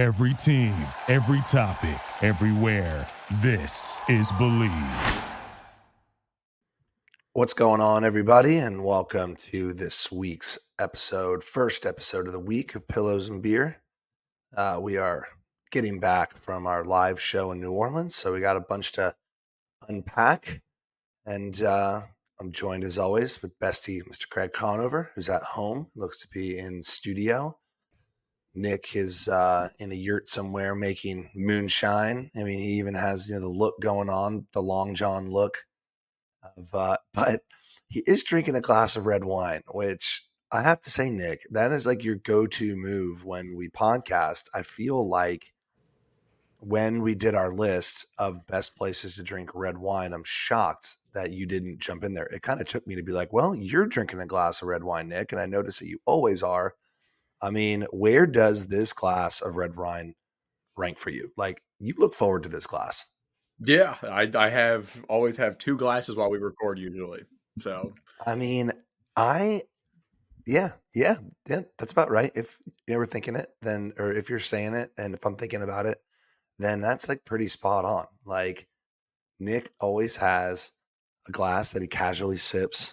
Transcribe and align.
Every 0.00 0.32
team, 0.32 0.74
every 1.08 1.42
topic, 1.42 2.00
everywhere. 2.22 3.06
This 3.42 4.00
is 4.08 4.32
Believe. 4.38 5.24
What's 7.34 7.52
going 7.52 7.82
on, 7.82 8.02
everybody, 8.02 8.56
and 8.56 8.82
welcome 8.82 9.36
to 9.36 9.74
this 9.74 10.10
week's 10.10 10.58
episode, 10.78 11.44
first 11.44 11.84
episode 11.84 12.26
of 12.26 12.32
the 12.32 12.40
week 12.40 12.74
of 12.74 12.88
Pillows 12.88 13.28
and 13.28 13.42
Beer. 13.42 13.82
Uh, 14.56 14.78
we 14.80 14.96
are 14.96 15.28
getting 15.70 16.00
back 16.00 16.34
from 16.34 16.66
our 16.66 16.82
live 16.82 17.20
show 17.20 17.52
in 17.52 17.60
New 17.60 17.72
Orleans, 17.72 18.16
so 18.16 18.32
we 18.32 18.40
got 18.40 18.56
a 18.56 18.60
bunch 18.60 18.92
to 18.92 19.14
unpack. 19.86 20.62
And 21.26 21.62
uh, 21.62 22.04
I'm 22.40 22.52
joined, 22.52 22.84
as 22.84 22.96
always, 22.96 23.42
with 23.42 23.58
Bestie 23.58 24.00
Mr. 24.04 24.26
Craig 24.30 24.54
Conover, 24.54 25.10
who's 25.14 25.28
at 25.28 25.42
home, 25.42 25.88
looks 25.94 26.16
to 26.22 26.28
be 26.28 26.58
in 26.58 26.82
studio. 26.82 27.58
Nick 28.54 28.96
is 28.96 29.28
uh, 29.28 29.68
in 29.78 29.92
a 29.92 29.96
yurt 29.96 30.28
somewhere 30.28 30.74
making 30.74 31.30
moonshine. 31.34 32.30
I 32.36 32.42
mean, 32.42 32.58
he 32.58 32.78
even 32.78 32.94
has 32.94 33.28
you 33.28 33.36
know 33.36 33.42
the 33.42 33.48
look 33.48 33.80
going 33.80 34.08
on, 34.08 34.46
the 34.52 34.62
long 34.62 34.94
john 34.94 35.30
look 35.30 35.64
of, 36.56 36.74
uh, 36.74 36.96
but 37.14 37.42
he 37.88 38.00
is 38.06 38.24
drinking 38.24 38.56
a 38.56 38.60
glass 38.60 38.96
of 38.96 39.06
red 39.06 39.24
wine, 39.24 39.62
which 39.72 40.24
I 40.52 40.62
have 40.62 40.80
to 40.82 40.90
say, 40.90 41.10
Nick, 41.10 41.42
that 41.50 41.72
is 41.72 41.86
like 41.86 42.04
your 42.04 42.16
go-to 42.16 42.76
move 42.76 43.24
when 43.24 43.56
we 43.56 43.68
podcast. 43.68 44.44
I 44.54 44.62
feel 44.62 45.08
like 45.08 45.52
when 46.58 47.02
we 47.02 47.14
did 47.14 47.34
our 47.34 47.52
list 47.52 48.06
of 48.18 48.46
best 48.46 48.76
places 48.76 49.14
to 49.14 49.22
drink 49.22 49.50
red 49.54 49.78
wine, 49.78 50.12
I'm 50.12 50.24
shocked 50.24 50.98
that 51.14 51.32
you 51.32 51.46
didn't 51.46 51.78
jump 51.78 52.04
in 52.04 52.14
there. 52.14 52.26
It 52.26 52.42
kind 52.42 52.60
of 52.60 52.66
took 52.66 52.86
me 52.86 52.94
to 52.96 53.02
be 53.02 53.12
like, 53.12 53.32
well, 53.32 53.54
you're 53.54 53.86
drinking 53.86 54.20
a 54.20 54.26
glass 54.26 54.60
of 54.60 54.68
red 54.68 54.84
wine, 54.84 55.08
Nick, 55.08 55.32
and 55.32 55.40
I 55.40 55.46
notice 55.46 55.78
that 55.78 55.88
you 55.88 56.00
always 56.04 56.42
are. 56.42 56.74
I 57.42 57.50
mean, 57.50 57.86
where 57.90 58.26
does 58.26 58.66
this 58.66 58.92
glass 58.92 59.40
of 59.40 59.56
red 59.56 59.76
wine 59.76 60.14
rank 60.76 60.98
for 60.98 61.10
you? 61.10 61.32
Like, 61.36 61.62
you 61.78 61.94
look 61.96 62.14
forward 62.14 62.42
to 62.42 62.48
this 62.48 62.66
glass. 62.66 63.06
Yeah, 63.58 63.96
I, 64.02 64.30
I 64.34 64.48
have 64.48 65.04
always 65.08 65.36
have 65.36 65.58
two 65.58 65.76
glasses 65.76 66.16
while 66.16 66.30
we 66.30 66.38
record 66.38 66.78
usually. 66.78 67.22
So, 67.58 67.92
I 68.26 68.34
mean, 68.34 68.72
I, 69.16 69.62
yeah, 70.46 70.72
yeah, 70.94 71.16
yeah, 71.48 71.62
that's 71.78 71.92
about 71.92 72.10
right. 72.10 72.32
If 72.34 72.60
you 72.86 72.96
were 72.96 73.06
thinking 73.06 73.36
it, 73.36 73.50
then, 73.62 73.92
or 73.98 74.12
if 74.12 74.30
you're 74.30 74.38
saying 74.38 74.74
it, 74.74 74.92
and 74.96 75.14
if 75.14 75.24
I'm 75.24 75.36
thinking 75.36 75.62
about 75.62 75.86
it, 75.86 76.00
then 76.58 76.80
that's 76.80 77.08
like 77.08 77.24
pretty 77.24 77.48
spot 77.48 77.84
on. 77.84 78.06
Like, 78.24 78.66
Nick 79.38 79.72
always 79.80 80.16
has 80.16 80.72
a 81.28 81.32
glass 81.32 81.72
that 81.72 81.82
he 81.82 81.88
casually 81.88 82.36
sips. 82.36 82.92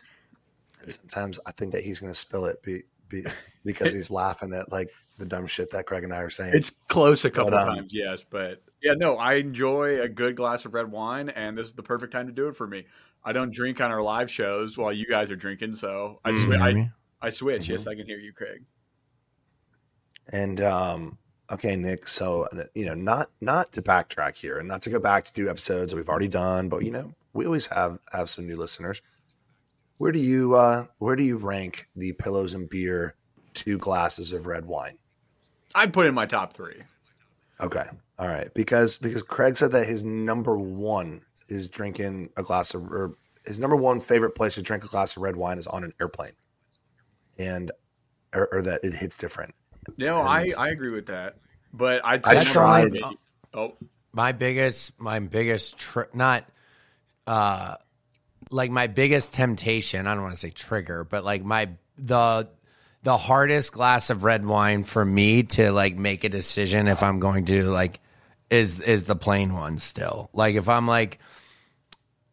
And 0.81 0.91
sometimes 0.91 1.39
I 1.45 1.51
think 1.51 1.73
that 1.73 1.83
he's 1.83 1.99
going 1.99 2.11
to 2.11 2.17
spill 2.17 2.45
it 2.45 2.61
be, 2.63 2.83
be, 3.09 3.23
because 3.65 3.93
he's 3.93 4.09
laughing 4.11 4.53
at 4.53 4.71
like 4.71 4.89
the 5.17 5.25
dumb 5.25 5.47
shit 5.47 5.71
that 5.71 5.85
Craig 5.85 6.03
and 6.03 6.13
I 6.13 6.19
are 6.19 6.29
saying. 6.29 6.53
It's 6.55 6.71
close 6.87 7.25
a 7.25 7.31
couple 7.31 7.51
But, 7.51 7.61
um, 7.67 7.75
times, 7.75 7.93
yes, 7.93 8.23
but 8.23 8.61
yeah, 8.81 8.93
no, 8.93 9.15
I 9.17 9.35
enjoy 9.35 9.99
a 10.01 10.07
good 10.07 10.35
glass 10.35 10.65
of 10.65 10.73
red 10.73 10.91
wine, 10.91 11.29
and 11.29 11.57
this 11.57 11.67
is 11.67 11.73
the 11.73 11.83
perfect 11.83 12.13
time 12.13 12.27
to 12.27 12.33
do 12.33 12.47
it 12.47 12.55
for 12.55 12.67
me. 12.67 12.85
I 13.23 13.33
don't 13.33 13.51
drink 13.51 13.81
on 13.81 13.91
our 13.91 14.01
live 14.01 14.29
shows 14.31 14.77
while 14.77 14.93
you 14.93 15.05
guys 15.07 15.31
are 15.31 15.35
drinking, 15.35 15.73
so 15.75 16.19
I 16.23 16.31
Mm. 16.31 16.45
swi- 16.45 16.67
Hear 16.75 16.89
I. 17.21 17.27
I 17.27 17.29
switch. 17.31 17.63
Mhm. 17.63 17.69
Yes, 17.69 17.87
I 17.87 17.95
can 17.95 18.05
hear 18.05 18.19
you, 18.19 18.31
Craig. 18.31 18.63
And 20.31 20.61
um, 20.61 21.17
okay, 21.51 21.75
Nick. 21.75 22.07
So 22.07 22.43
uh, 22.43 22.65
you 22.75 22.85
know, 22.85 22.93
not 22.93 23.31
not 23.41 23.71
to 23.73 23.81
backtrack 23.81 24.35
here, 24.35 24.59
and 24.59 24.67
not 24.67 24.81
to 24.83 24.89
go 24.89 24.99
back 24.99 25.25
to 25.25 25.33
do 25.33 25.49
episodes 25.49 25.91
that 25.91 25.97
we've 25.97 26.09
already 26.09 26.27
done, 26.27 26.69
but 26.69 26.83
you 26.83 26.91
know, 26.91 27.13
we 27.33 27.45
always 27.45 27.65
have 27.67 27.99
have 28.11 28.29
some 28.29 28.45
new 28.47 28.55
listeners. 28.57 29.01
Where 29.97 30.11
do 30.11 30.19
you 30.19 30.55
uh, 30.55 30.85
where 30.99 31.15
do 31.15 31.23
you 31.23 31.37
rank 31.37 31.87
the 31.95 32.13
pillows 32.13 32.53
and 32.53 32.69
beer 32.69 33.15
two 33.53 33.77
glasses 33.77 34.31
of 34.31 34.45
red 34.45 34.65
wine? 34.65 34.97
I'd 35.75 35.93
put 35.93 36.05
in 36.05 36.13
my 36.13 36.25
top 36.25 36.53
three. 36.53 36.81
Okay, 37.59 37.85
all 38.19 38.27
right, 38.27 38.53
because 38.53 38.97
because 38.97 39.23
Craig 39.23 39.57
said 39.57 39.71
that 39.71 39.87
his 39.87 40.03
number 40.03 40.57
one 40.57 41.21
is 41.47 41.67
drinking 41.67 42.29
a 42.37 42.43
glass 42.43 42.73
of 42.75 42.83
or 42.91 43.13
his 43.45 43.59
number 43.59 43.75
one 43.75 43.99
favorite 43.99 44.35
place 44.35 44.55
to 44.55 44.61
drink 44.61 44.83
a 44.83 44.87
glass 44.87 45.15
of 45.15 45.23
red 45.23 45.35
wine 45.35 45.57
is 45.57 45.65
on 45.67 45.83
an 45.83 45.93
airplane, 45.99 46.33
and 47.39 47.71
or, 48.35 48.47
or 48.51 48.61
that 48.61 48.83
it 48.83 48.93
hits 48.93 49.17
different. 49.17 49.55
No, 49.97 50.19
And- 50.19 50.27
I, 50.27 50.53
I 50.57 50.69
agree 50.69 50.91
with 50.91 51.07
that, 51.07 51.37
but 51.73 52.01
I'd 52.05 52.25
I 52.25 52.39
say 52.39 52.51
tried- 52.51 52.83
number 52.93 52.99
one- 53.07 53.17
Oh, 53.53 53.73
my 54.11 54.33
biggest 54.33 54.99
my 54.99 55.19
biggest 55.19 55.79
tr- 55.79 56.01
not 56.13 56.43
uh 57.25 57.75
like 58.51 58.71
my 58.71 58.87
biggest 58.87 59.33
temptation 59.33 60.07
i 60.07 60.13
don't 60.13 60.23
want 60.23 60.33
to 60.33 60.39
say 60.39 60.49
trigger 60.49 61.03
but 61.03 61.23
like 61.23 61.43
my 61.43 61.69
the 61.97 62.47
the 63.03 63.17
hardest 63.17 63.71
glass 63.71 64.09
of 64.09 64.23
red 64.23 64.45
wine 64.45 64.83
for 64.83 65.03
me 65.05 65.43
to 65.43 65.71
like 65.71 65.95
make 65.95 66.23
a 66.23 66.29
decision 66.29 66.87
if 66.87 67.03
i'm 67.03 67.19
going 67.19 67.45
to 67.45 67.63
like 67.65 67.99
is 68.49 68.79
is 68.79 69.03
the 69.05 69.15
plane 69.15 69.53
one 69.53 69.77
still 69.77 70.29
like 70.33 70.55
if 70.55 70.69
i'm 70.69 70.87
like 70.87 71.19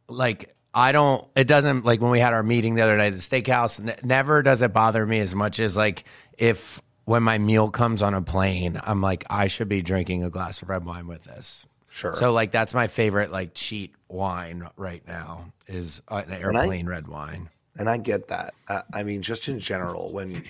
like 0.08 0.54
i 0.74 0.92
don't 0.92 1.26
it 1.36 1.46
doesn't 1.46 1.84
like 1.84 2.00
when 2.00 2.10
we 2.10 2.20
had 2.20 2.32
our 2.32 2.42
meeting 2.42 2.74
the 2.74 2.82
other 2.82 2.96
night 2.96 3.12
at 3.12 3.14
the 3.14 3.18
steakhouse 3.18 3.80
n- 3.80 3.96
never 4.02 4.42
does 4.42 4.62
it 4.62 4.72
bother 4.72 5.04
me 5.06 5.18
as 5.18 5.34
much 5.34 5.58
as 5.58 5.76
like 5.76 6.04
if 6.38 6.80
when 7.04 7.22
my 7.22 7.38
meal 7.38 7.70
comes 7.70 8.02
on 8.02 8.14
a 8.14 8.22
plane 8.22 8.80
i'm 8.84 9.00
like 9.00 9.24
i 9.30 9.48
should 9.48 9.68
be 9.68 9.82
drinking 9.82 10.22
a 10.24 10.30
glass 10.30 10.62
of 10.62 10.68
red 10.68 10.84
wine 10.84 11.06
with 11.06 11.22
this 11.24 11.66
Sure. 11.90 12.12
so 12.14 12.32
like 12.32 12.50
that's 12.50 12.74
my 12.74 12.88
favorite 12.88 13.30
like 13.30 13.54
cheat 13.54 13.94
wine 14.14 14.68
right 14.76 15.06
now 15.06 15.52
is 15.66 16.00
uh, 16.08 16.22
an 16.26 16.32
I- 16.32 16.40
airplane 16.40 16.86
red 16.86 17.08
wine. 17.08 17.50
And 17.76 17.90
I 17.90 17.96
get 17.96 18.28
that. 18.28 18.54
Uh, 18.68 18.82
I 18.92 19.02
mean, 19.02 19.20
just 19.20 19.48
in 19.48 19.58
general, 19.58 20.12
when 20.12 20.44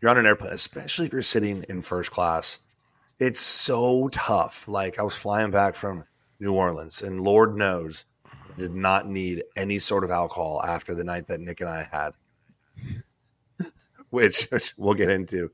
you're 0.00 0.10
on 0.10 0.16
an 0.16 0.26
airplane, 0.26 0.52
especially 0.52 1.06
if 1.06 1.12
you're 1.12 1.22
sitting 1.22 1.64
in 1.68 1.82
first 1.82 2.12
class, 2.12 2.60
it's 3.18 3.40
so 3.40 4.08
tough. 4.12 4.68
Like 4.68 5.00
I 5.00 5.02
was 5.02 5.16
flying 5.16 5.50
back 5.50 5.74
from 5.74 6.04
New 6.38 6.52
Orleans, 6.52 7.02
and 7.02 7.20
Lord 7.20 7.56
knows, 7.56 8.04
I 8.24 8.60
did 8.60 8.74
not 8.74 9.08
need 9.08 9.42
any 9.56 9.80
sort 9.80 10.04
of 10.04 10.12
alcohol 10.12 10.62
after 10.64 10.94
the 10.94 11.02
night 11.02 11.26
that 11.26 11.40
Nick 11.40 11.60
and 11.60 11.68
I 11.68 11.88
had, 11.90 12.12
which, 14.10 14.44
which 14.50 14.72
we'll 14.76 14.94
get 14.94 15.10
into. 15.10 15.50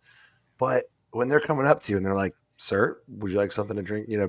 But 0.58 0.90
when 1.12 1.28
they're 1.28 1.40
coming 1.40 1.66
up 1.66 1.82
to 1.84 1.92
you 1.92 1.96
and 1.96 2.04
they're 2.04 2.14
like, 2.14 2.34
"Sir, 2.58 2.98
would 3.08 3.30
you 3.30 3.38
like 3.38 3.50
something 3.50 3.76
to 3.76 3.82
drink?" 3.82 4.08
You 4.10 4.18
know, 4.18 4.28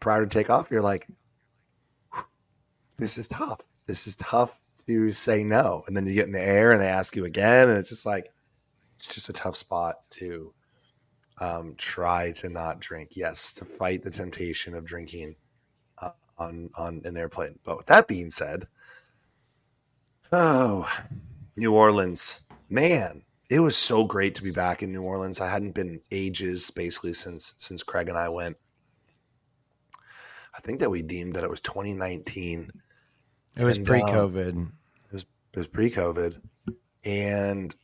prior 0.00 0.24
to 0.24 0.30
takeoff, 0.30 0.70
you're 0.70 0.80
like, 0.80 1.06
"This 3.02 3.18
is 3.18 3.26
tough. 3.26 3.60
This 3.86 4.06
is 4.06 4.14
tough 4.16 4.56
to 4.86 5.10
say 5.10 5.42
no." 5.42 5.82
And 5.88 5.96
then 5.96 6.06
you 6.06 6.14
get 6.14 6.26
in 6.26 6.32
the 6.32 6.40
air 6.40 6.70
and 6.70 6.80
they 6.80 6.86
ask 6.86 7.16
you 7.16 7.24
again, 7.24 7.68
and 7.68 7.76
it's 7.78 7.88
just 7.88 8.06
like, 8.06 8.32
it's 8.96 9.12
just 9.12 9.28
a 9.28 9.32
tough 9.32 9.56
spot 9.56 10.08
to 10.10 10.54
um, 11.38 11.74
try 11.76 12.30
to 12.30 12.48
not 12.48 12.78
drink. 12.78 13.16
Yes, 13.16 13.52
to 13.54 13.64
fight 13.64 14.04
the 14.04 14.10
temptation 14.12 14.76
of 14.76 14.86
drinking 14.86 15.34
uh, 15.98 16.12
on 16.38 16.70
on 16.76 17.02
an 17.04 17.16
airplane. 17.16 17.58
But 17.64 17.78
with 17.78 17.86
that 17.86 18.06
being 18.06 18.30
said, 18.30 18.68
oh, 20.30 20.88
New 21.56 21.74
Orleans, 21.74 22.44
man, 22.68 23.24
it 23.50 23.58
was 23.58 23.76
so 23.76 24.04
great 24.04 24.36
to 24.36 24.44
be 24.44 24.52
back 24.52 24.84
in 24.84 24.92
New 24.92 25.02
Orleans. 25.02 25.40
I 25.40 25.50
hadn't 25.50 25.74
been 25.74 26.00
ages, 26.12 26.70
basically 26.70 27.14
since 27.14 27.54
since 27.58 27.82
Craig 27.82 28.08
and 28.08 28.16
I 28.16 28.28
went. 28.28 28.56
I 30.54 30.60
think 30.60 30.80
that 30.80 30.90
we 30.90 31.02
deemed 31.02 31.34
that 31.34 31.44
it 31.44 31.50
was 31.50 31.60
2019. 31.62 32.70
It 33.56 33.64
was 33.64 33.76
And, 33.78 33.86
pre-COVID. 33.86 34.68
It 35.54 35.58
was 35.58 35.66
pre-COVID, 35.66 36.40
and 37.04 37.74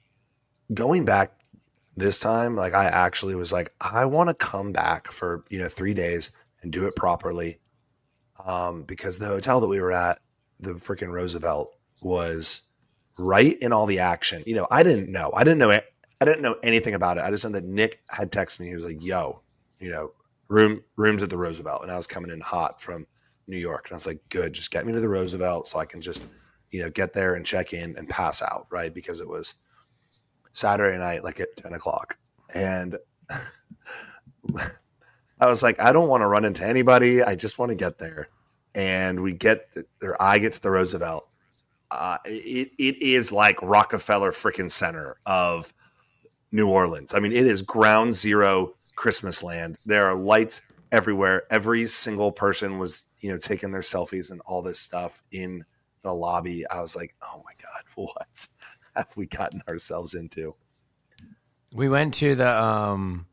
going 0.73 1.05
back 1.05 1.39
this 1.99 2.19
time, 2.19 2.57
like 2.57 2.73
I 2.73 2.87
actually 2.87 3.35
was 3.35 3.53
like, 3.53 3.75
I 3.79 4.07
want 4.07 4.31
to 4.31 4.35
come 4.35 4.73
back 4.73 5.13
for 5.13 5.45
you 5.51 5.59
know 5.59 5.69
three 5.69 5.93
days 5.93 6.31
and 6.63 6.73
do 6.73 6.87
it 6.87 6.97
properly, 6.97 7.61
um, 8.43 8.85
because 8.85 9.19
the 9.19 9.27
hotel 9.27 9.61
that 9.61 9.69
we 9.69 9.81
were 9.81 9.93
at, 9.93 10.19
the 10.59 10.75
freaking 10.75 11.13
Roosevelt, 11.13 11.75
was 12.01 12.63
right 13.19 13.59
in 13.59 13.75
all 13.75 13.85
the 13.85 13.99
action. 13.99 14.43
You 14.47 14.55
know, 14.55 14.67
I 14.71 14.83
didn't 14.83 15.13
know, 15.13 15.31
I 15.35 15.45
didn't 15.45 15.59
know, 15.59 15.71
it, 15.71 15.85
I 16.23 16.25
didn't 16.25 16.41
know 16.41 16.57
anything 16.63 16.95
about 16.95 17.19
it. 17.19 17.25
I 17.25 17.31
just 17.31 17.45
know 17.45 17.51
that 17.51 17.65
Nick 17.65 18.01
had 18.09 18.33
texted 18.33 18.61
me. 18.61 18.69
He 18.69 18.75
was 18.77 18.87
like, 18.87 19.05
"Yo, 19.05 19.43
you 19.79 19.91
know, 19.91 20.13
room 20.49 20.85
rooms 20.97 21.23
at 21.23 21.29
the 21.29 21.37
Roosevelt," 21.37 21.83
and 21.83 21.93
I 21.93 21.99
was 21.99 22.07
coming 22.07 22.31
in 22.31 22.41
hot 22.41 22.81
from 22.81 23.07
New 23.49 23.59
York, 23.59 23.87
and 23.87 23.95
I 23.95 23.97
was 23.97 24.07
like, 24.07 24.21
"Good, 24.29 24.53
just 24.53 24.71
get 24.71 24.87
me 24.87 24.93
to 24.93 25.01
the 25.01 25.09
Roosevelt 25.09 25.69
so 25.69 25.79
I 25.79 25.87
can 25.87 26.01
just." 26.01 26.23
you 26.71 26.83
know, 26.83 26.91
get 26.91 27.13
there 27.13 27.35
and 27.35 27.45
check 27.45 27.73
in 27.73 27.97
and 27.97 28.09
pass 28.09 28.43
out, 28.43 28.67
right? 28.71 28.93
Because 28.93 29.21
it 29.21 29.29
was 29.29 29.55
Saturday 30.53 30.99
night, 30.99 31.25
like 31.25 31.41
at 31.41 31.57
10 31.57 31.73
o'clock. 31.73 32.19
And 32.53 32.99
I 35.41 35.47
was 35.47 35.63
like, 35.63 35.81
I 35.81 35.93
don't 35.93 36.09
want 36.09 36.23
to 36.23 36.27
run 36.27 36.45
into 36.45 36.65
anybody. 36.65 37.23
I 37.23 37.35
just 37.35 37.59
want 37.59 37.71
to 37.71 37.77
get 37.77 37.99
there. 37.99 38.29
And 38.75 39.23
we 39.23 39.33
get 39.33 39.75
there, 40.01 40.21
I 40.21 40.39
get 40.39 40.53
to 40.55 40.63
the 40.63 40.71
Roosevelt. 40.71 41.29
Uh, 41.91 42.19
it, 42.27 42.73
it 42.79 43.01
is 43.01 43.33
like 43.33 43.61
Rockefeller 43.63 44.31
freaking 44.31 44.71
center 44.71 45.17
of 45.25 45.73
New 46.53 46.69
Orleans. 46.69 47.15
I 47.15 47.21
mean, 47.21 47.33
it 47.33 47.47
is 47.47 47.63
ground 47.63 48.15
zero 48.15 48.75
Christmas 48.95 49.43
land. 49.43 49.79
There 49.87 50.05
are 50.05 50.15
lights 50.15 50.61
everywhere. 50.93 51.45
Every 51.51 51.87
single 51.87 52.31
person 52.31 52.79
was, 52.79 53.05
you 53.21 53.31
know, 53.31 53.39
taking 53.39 53.71
their 53.71 53.81
selfies 53.81 54.31
and 54.31 54.41
all 54.43 54.63
this 54.63 54.79
stuff 54.79 55.23
in 55.33 55.65
the 56.03 56.15
lobby. 56.15 56.67
I 56.69 56.81
was 56.81 56.95
like, 56.97 57.15
oh 57.23 57.43
my 57.45 57.53
God, 57.63 57.83
what 57.95 58.49
have 58.95 59.17
we 59.17 59.27
gotten 59.27 59.63
ourselves 59.69 60.15
into? 60.15 60.55
We 61.73 61.89
went 61.89 62.15
to 62.15 62.35
the 62.35 62.51
um 62.51 63.27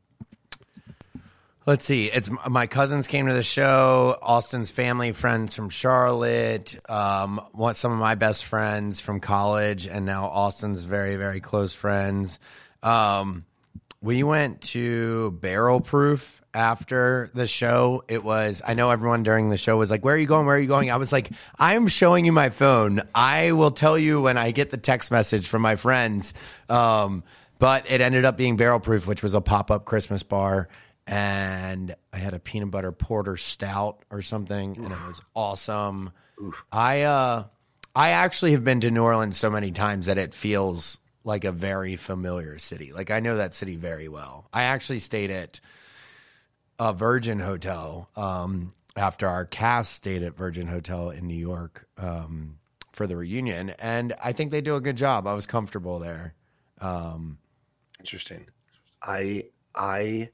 Let's 1.67 1.83
see. 1.83 2.11
It's 2.11 2.29
my 2.47 2.67
cousins 2.67 3.07
came 3.07 3.25
to 3.25 3.33
the 3.33 3.41
show. 3.41 4.19
Austen's 4.21 4.69
family, 4.69 5.13
friends 5.13 5.55
from 5.55 5.71
Charlotte. 5.71 6.77
Um, 6.87 7.41
what 7.53 7.75
some 7.75 7.91
of 7.91 7.97
my 7.97 8.13
best 8.13 8.45
friends 8.45 8.99
from 8.99 9.19
college, 9.19 9.87
and 9.87 10.05
now 10.05 10.25
Austen's 10.27 10.83
very, 10.83 11.15
very 11.15 11.39
close 11.39 11.73
friends. 11.73 12.37
Um, 12.83 13.45
we 13.99 14.21
went 14.21 14.61
to 14.61 15.31
Barrel 15.41 15.81
Proof 15.81 16.39
after 16.55 17.29
the 17.35 17.45
show. 17.45 18.03
It 18.07 18.23
was. 18.23 18.61
I 18.65 18.73
know 18.73 18.89
everyone 18.89 19.23
during 19.23 19.49
the 19.49 19.57
show 19.57 19.77
was 19.77 19.91
like, 19.91 20.03
"Where 20.03 20.15
are 20.15 20.17
you 20.17 20.25
going? 20.25 20.45
Where 20.47 20.55
are 20.55 20.59
you 20.59 20.67
going?" 20.67 20.89
I 20.89 20.97
was 20.97 21.11
like, 21.11 21.29
"I'm 21.59 21.87
showing 21.87 22.25
you 22.25 22.31
my 22.31 22.49
phone. 22.49 23.01
I 23.13 23.51
will 23.51 23.71
tell 23.71 23.97
you 23.97 24.21
when 24.21 24.37
I 24.37 24.51
get 24.51 24.69
the 24.71 24.77
text 24.77 25.11
message 25.11 25.47
from 25.47 25.61
my 25.61 25.75
friends." 25.75 26.33
Um, 26.69 27.23
but 27.59 27.89
it 27.91 28.01
ended 28.01 28.25
up 28.25 28.37
being 28.37 28.57
Barrel 28.57 28.79
Proof, 28.79 29.05
which 29.05 29.21
was 29.21 29.33
a 29.33 29.41
pop 29.41 29.69
up 29.69 29.85
Christmas 29.85 30.23
bar 30.23 30.67
and 31.07 31.95
I 32.11 32.17
had 32.17 32.33
a 32.33 32.39
peanut 32.39 32.71
butter 32.71 32.91
porter 32.91 33.37
stout 33.37 33.99
or 34.09 34.21
something, 34.21 34.75
and 34.77 34.91
it 34.91 35.07
was 35.07 35.21
awesome. 35.35 36.11
I 36.71 37.03
uh, 37.03 37.43
I 37.95 38.09
actually 38.09 38.51
have 38.53 38.63
been 38.63 38.81
to 38.81 38.91
New 38.91 39.03
Orleans 39.03 39.37
so 39.37 39.49
many 39.49 39.71
times 39.71 40.07
that 40.07 40.17
it 40.17 40.33
feels 40.33 40.99
like 41.23 41.43
a 41.43 41.51
very 41.51 41.95
familiar 41.95 42.57
city. 42.57 42.91
Like 42.91 43.11
I 43.11 43.19
know 43.19 43.37
that 43.37 43.53
city 43.53 43.75
very 43.75 44.07
well. 44.07 44.47
I 44.51 44.63
actually 44.63 44.99
stayed 44.99 45.31
at 45.31 45.59
a 46.79 46.93
Virgin 46.93 47.39
Hotel 47.39 48.09
um, 48.15 48.73
after 48.95 49.27
our 49.27 49.45
cast 49.45 49.93
stayed 49.93 50.23
at 50.23 50.35
Virgin 50.37 50.67
Hotel 50.67 51.09
in 51.09 51.27
New 51.27 51.35
York 51.37 51.87
um, 51.97 52.57
for 52.91 53.07
the 53.07 53.15
reunion, 53.17 53.71
and 53.79 54.13
I 54.23 54.31
think 54.31 54.51
they 54.51 54.61
do 54.61 54.75
a 54.75 54.81
good 54.81 54.95
job. 54.97 55.27
I 55.27 55.33
was 55.33 55.45
comfortable 55.45 55.99
there. 55.99 56.33
Um, 56.81 57.37
Interesting. 57.99 58.45
I 59.01 59.45
I 59.73 60.29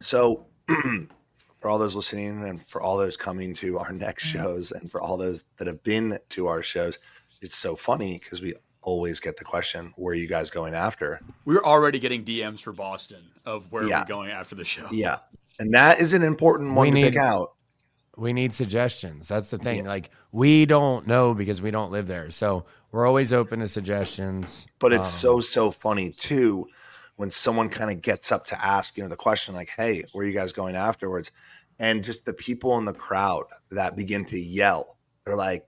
so 0.00 0.46
for 1.58 1.68
all 1.70 1.78
those 1.78 1.94
listening 1.94 2.44
and 2.44 2.60
for 2.60 2.80
all 2.80 2.96
those 2.96 3.16
coming 3.16 3.54
to 3.54 3.78
our 3.78 3.92
next 3.92 4.24
shows 4.24 4.72
and 4.72 4.90
for 4.90 5.00
all 5.00 5.16
those 5.16 5.44
that 5.58 5.66
have 5.66 5.82
been 5.82 6.18
to 6.30 6.46
our 6.48 6.62
shows, 6.62 6.98
it's 7.40 7.56
so 7.56 7.76
funny 7.76 8.18
because 8.18 8.40
we 8.40 8.54
always 8.82 9.20
get 9.20 9.36
the 9.36 9.44
question, 9.44 9.92
where 9.96 10.12
are 10.12 10.16
you 10.16 10.26
guys 10.26 10.50
going 10.50 10.74
after? 10.74 11.20
We're 11.44 11.62
already 11.62 11.98
getting 12.00 12.24
DMs 12.24 12.60
for 12.60 12.72
Boston 12.72 13.22
of 13.46 13.70
where 13.70 13.84
Yeah. 13.84 14.00
we're 14.00 14.06
going 14.06 14.30
after 14.30 14.54
the 14.56 14.64
show. 14.64 14.88
Yeah. 14.90 15.18
And 15.62 15.72
that 15.74 16.00
is 16.00 16.12
an 16.12 16.24
important 16.24 16.74
one 16.74 16.86
We 16.86 16.90
to 16.90 16.94
need- 16.94 17.12
pick 17.12 17.16
out. 17.16 17.52
we 18.16 18.32
need 18.32 18.52
suggestions. 18.52 19.28
That's 19.28 19.50
the 19.50 19.58
thing. 19.58 19.84
Like 19.84 20.10
we 20.32 20.66
don't 20.66 21.06
know 21.06 21.34
because 21.34 21.62
we 21.62 21.70
don't 21.70 21.92
live 21.92 22.08
there. 22.08 22.30
So 22.30 22.66
we're 22.90 23.06
always 23.06 23.32
open 23.32 23.60
to 23.60 23.68
suggestions. 23.68 24.66
But 24.80 24.92
it's 24.92 25.06
Um, 25.24 25.38
so 25.38 25.40
so 25.40 25.70
funny 25.70 26.10
too 26.10 26.66
when 27.14 27.30
someone 27.30 27.68
kind 27.68 27.90
of 27.92 28.02
gets 28.02 28.32
up 28.32 28.44
to 28.46 28.64
ask 28.64 28.96
you 28.96 29.04
know 29.04 29.08
the 29.08 29.14
question 29.16 29.54
like, 29.54 29.68
"Hey, 29.68 30.02
where 30.12 30.24
are 30.24 30.28
you 30.28 30.34
guys 30.34 30.52
going 30.52 30.74
afterwards?" 30.74 31.30
And 31.78 32.02
just 32.02 32.24
the 32.24 32.34
people 32.34 32.76
in 32.78 32.84
the 32.84 32.92
crowd 32.92 33.44
that 33.70 33.94
begin 33.96 34.24
to 34.26 34.38
yell. 34.38 34.98
They're 35.24 35.36
like, 35.36 35.64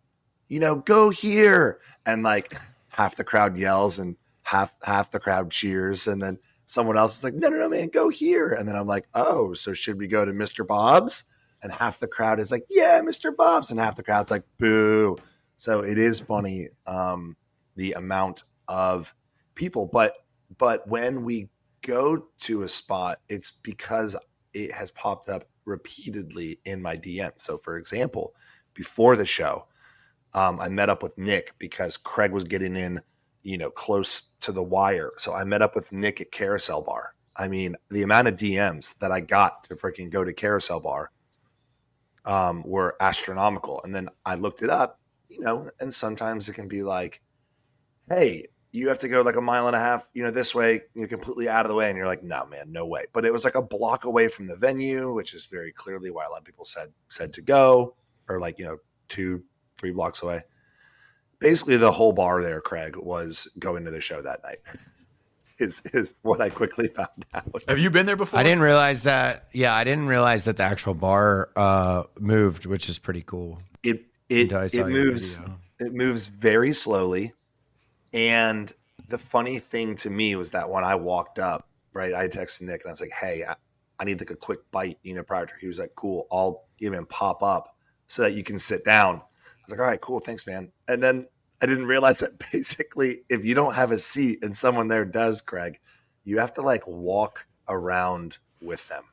you 0.48 0.58
know, 0.58 0.74
go 0.76 1.10
here, 1.10 1.78
and 2.04 2.24
like 2.24 2.52
half 2.88 3.14
the 3.14 3.24
crowd 3.24 3.56
yells 3.56 4.00
and 4.00 4.16
half 4.42 4.74
half 4.82 5.12
the 5.12 5.20
crowd 5.20 5.52
cheers, 5.52 6.08
and 6.08 6.20
then 6.20 6.38
someone 6.66 6.96
else 6.96 7.18
is 7.18 7.24
like, 7.24 7.34
"No, 7.34 7.48
no, 7.48 7.58
no, 7.58 7.68
man, 7.68 7.88
go 7.88 8.08
here," 8.08 8.52
and 8.52 8.68
then 8.68 8.76
I'm 8.76 8.86
like, 8.86 9.06
"Oh, 9.14 9.54
so 9.54 9.72
should 9.72 9.98
we 9.98 10.06
go 10.08 10.24
to 10.24 10.32
Mr. 10.32 10.66
Bob's?" 10.66 11.24
And 11.62 11.72
half 11.72 11.98
the 11.98 12.08
crowd 12.08 12.40
is 12.40 12.50
like, 12.50 12.64
"Yeah, 12.68 13.00
Mr. 13.00 13.34
Bob's," 13.34 13.70
and 13.70 13.80
half 13.80 13.96
the 13.96 14.02
crowd's 14.02 14.30
like, 14.30 14.44
"Boo." 14.58 15.16
So 15.56 15.80
it 15.80 15.98
is 15.98 16.20
funny 16.20 16.68
um, 16.86 17.36
the 17.76 17.92
amount 17.92 18.44
of 18.68 19.14
people, 19.54 19.86
but 19.86 20.18
but 20.58 20.86
when 20.88 21.24
we 21.24 21.48
go 21.82 22.26
to 22.40 22.62
a 22.62 22.68
spot, 22.68 23.20
it's 23.28 23.50
because 23.50 24.16
it 24.52 24.72
has 24.72 24.90
popped 24.92 25.28
up 25.28 25.44
repeatedly 25.64 26.58
in 26.64 26.80
my 26.80 26.96
DM. 26.96 27.32
So, 27.36 27.58
for 27.58 27.76
example, 27.76 28.34
before 28.74 29.16
the 29.16 29.26
show, 29.26 29.66
um, 30.32 30.60
I 30.60 30.68
met 30.68 30.90
up 30.90 31.02
with 31.02 31.16
Nick 31.16 31.54
because 31.58 31.96
Craig 31.96 32.32
was 32.32 32.44
getting 32.44 32.76
in, 32.76 33.00
you 33.44 33.58
know, 33.58 33.70
close 33.70 34.30
to 34.40 34.50
the 34.50 34.62
wire. 34.62 35.12
So 35.18 35.32
I 35.32 35.44
met 35.44 35.62
up 35.62 35.76
with 35.76 35.92
Nick 35.92 36.20
at 36.20 36.32
Carousel 36.32 36.82
Bar. 36.82 37.14
I 37.36 37.46
mean, 37.46 37.76
the 37.90 38.02
amount 38.02 38.28
of 38.28 38.36
DMs 38.36 38.98
that 38.98 39.12
I 39.12 39.20
got 39.20 39.64
to 39.64 39.76
freaking 39.76 40.10
go 40.10 40.24
to 40.24 40.32
Carousel 40.32 40.80
Bar 40.80 41.10
um, 42.24 42.62
were 42.64 42.96
astronomical. 43.00 43.80
And 43.84 43.94
then 43.94 44.08
I 44.24 44.34
looked 44.36 44.62
it 44.62 44.70
up, 44.70 44.98
you 45.28 45.40
know, 45.40 45.70
and 45.78 45.92
sometimes 45.92 46.48
it 46.48 46.54
can 46.54 46.68
be 46.68 46.82
like, 46.82 47.20
hey, 48.08 48.46
you 48.72 48.88
have 48.88 48.98
to 49.00 49.08
go 49.08 49.20
like 49.20 49.36
a 49.36 49.40
mile 49.40 49.66
and 49.66 49.76
a 49.76 49.78
half, 49.78 50.08
you 50.14 50.22
know, 50.22 50.30
this 50.30 50.54
way, 50.54 50.80
you're 50.94 51.06
completely 51.06 51.48
out 51.48 51.66
of 51.66 51.68
the 51.68 51.76
way. 51.76 51.88
And 51.88 51.96
you're 51.96 52.06
like, 52.06 52.24
no, 52.24 52.46
man, 52.46 52.72
no 52.72 52.86
way. 52.86 53.04
But 53.12 53.26
it 53.26 53.32
was 53.32 53.44
like 53.44 53.54
a 53.56 53.62
block 53.62 54.04
away 54.04 54.28
from 54.28 54.46
the 54.46 54.56
venue, 54.56 55.12
which 55.12 55.34
is 55.34 55.46
very 55.46 55.70
clearly 55.70 56.10
why 56.10 56.24
a 56.24 56.30
lot 56.30 56.38
of 56.38 56.44
people 56.44 56.64
said 56.64 56.92
said 57.08 57.32
to 57.34 57.42
go, 57.42 57.94
or 58.28 58.40
like, 58.40 58.58
you 58.58 58.64
know, 58.64 58.78
two, 59.08 59.44
three 59.78 59.92
blocks 59.92 60.22
away. 60.22 60.42
Basically, 61.44 61.76
the 61.76 61.92
whole 61.92 62.12
bar 62.12 62.42
there, 62.42 62.60
Craig, 62.62 62.96
was 62.96 63.54
going 63.58 63.84
to 63.84 63.90
the 63.90 64.00
show 64.00 64.22
that 64.22 64.42
night. 64.42 64.58
Is 65.56 65.80
is 65.92 66.14
what 66.22 66.40
I 66.40 66.48
quickly 66.50 66.88
found 66.88 67.24
out. 67.32 67.62
Have 67.68 67.78
you 67.78 67.88
been 67.88 68.06
there 68.06 68.16
before? 68.16 68.40
I 68.40 68.42
didn't 68.42 68.62
realize 68.62 69.04
that. 69.04 69.46
Yeah, 69.52 69.72
I 69.72 69.84
didn't 69.84 70.08
realize 70.08 70.46
that 70.46 70.56
the 70.56 70.64
actual 70.64 70.94
bar 70.94 71.48
uh, 71.54 72.02
moved, 72.18 72.66
which 72.66 72.88
is 72.88 72.98
pretty 72.98 73.22
cool. 73.22 73.60
It 73.84 74.04
it 74.28 74.42
Until 74.52 74.58
I 74.58 74.66
saw 74.66 74.78
it 74.80 74.88
moves 74.88 75.36
video. 75.36 75.58
it 75.78 75.94
moves 75.94 76.26
very 76.26 76.72
slowly. 76.72 77.34
And 78.12 78.72
the 79.08 79.16
funny 79.16 79.60
thing 79.60 79.94
to 79.96 80.10
me 80.10 80.34
was 80.34 80.50
that 80.50 80.68
when 80.68 80.82
I 80.82 80.96
walked 80.96 81.38
up, 81.38 81.68
right, 81.92 82.12
I 82.12 82.26
texted 82.26 82.62
Nick 82.62 82.80
and 82.82 82.88
I 82.88 82.92
was 82.92 83.00
like, 83.00 83.12
"Hey, 83.12 83.44
I, 83.44 83.54
I 84.00 84.04
need 84.04 84.18
like 84.18 84.32
a 84.32 84.36
quick 84.36 84.58
bite, 84.72 84.98
you 85.04 85.14
know." 85.14 85.22
Prior 85.22 85.46
to 85.46 85.54
he 85.60 85.68
was 85.68 85.78
like, 85.78 85.92
"Cool, 85.94 86.26
I'll 86.32 86.64
even 86.80 87.06
pop 87.06 87.44
up 87.44 87.76
so 88.08 88.22
that 88.22 88.32
you 88.32 88.42
can 88.42 88.58
sit 88.58 88.84
down." 88.84 89.18
I 89.18 89.20
was 89.66 89.70
like, 89.70 89.78
"All 89.78 89.86
right, 89.86 90.00
cool, 90.00 90.18
thanks, 90.18 90.48
man." 90.48 90.72
And 90.88 91.00
then 91.00 91.28
I 91.64 91.66
didn't 91.66 91.86
realize 91.86 92.18
that 92.18 92.38
basically, 92.52 93.22
if 93.30 93.42
you 93.42 93.54
don't 93.54 93.74
have 93.74 93.90
a 93.90 93.98
seat 93.98 94.44
and 94.44 94.54
someone 94.54 94.86
there 94.86 95.06
does, 95.06 95.40
Craig, 95.40 95.80
you 96.22 96.38
have 96.38 96.52
to 96.54 96.62
like 96.62 96.86
walk 96.86 97.46
around 97.70 98.36
with 98.60 98.86
them. 98.88 99.04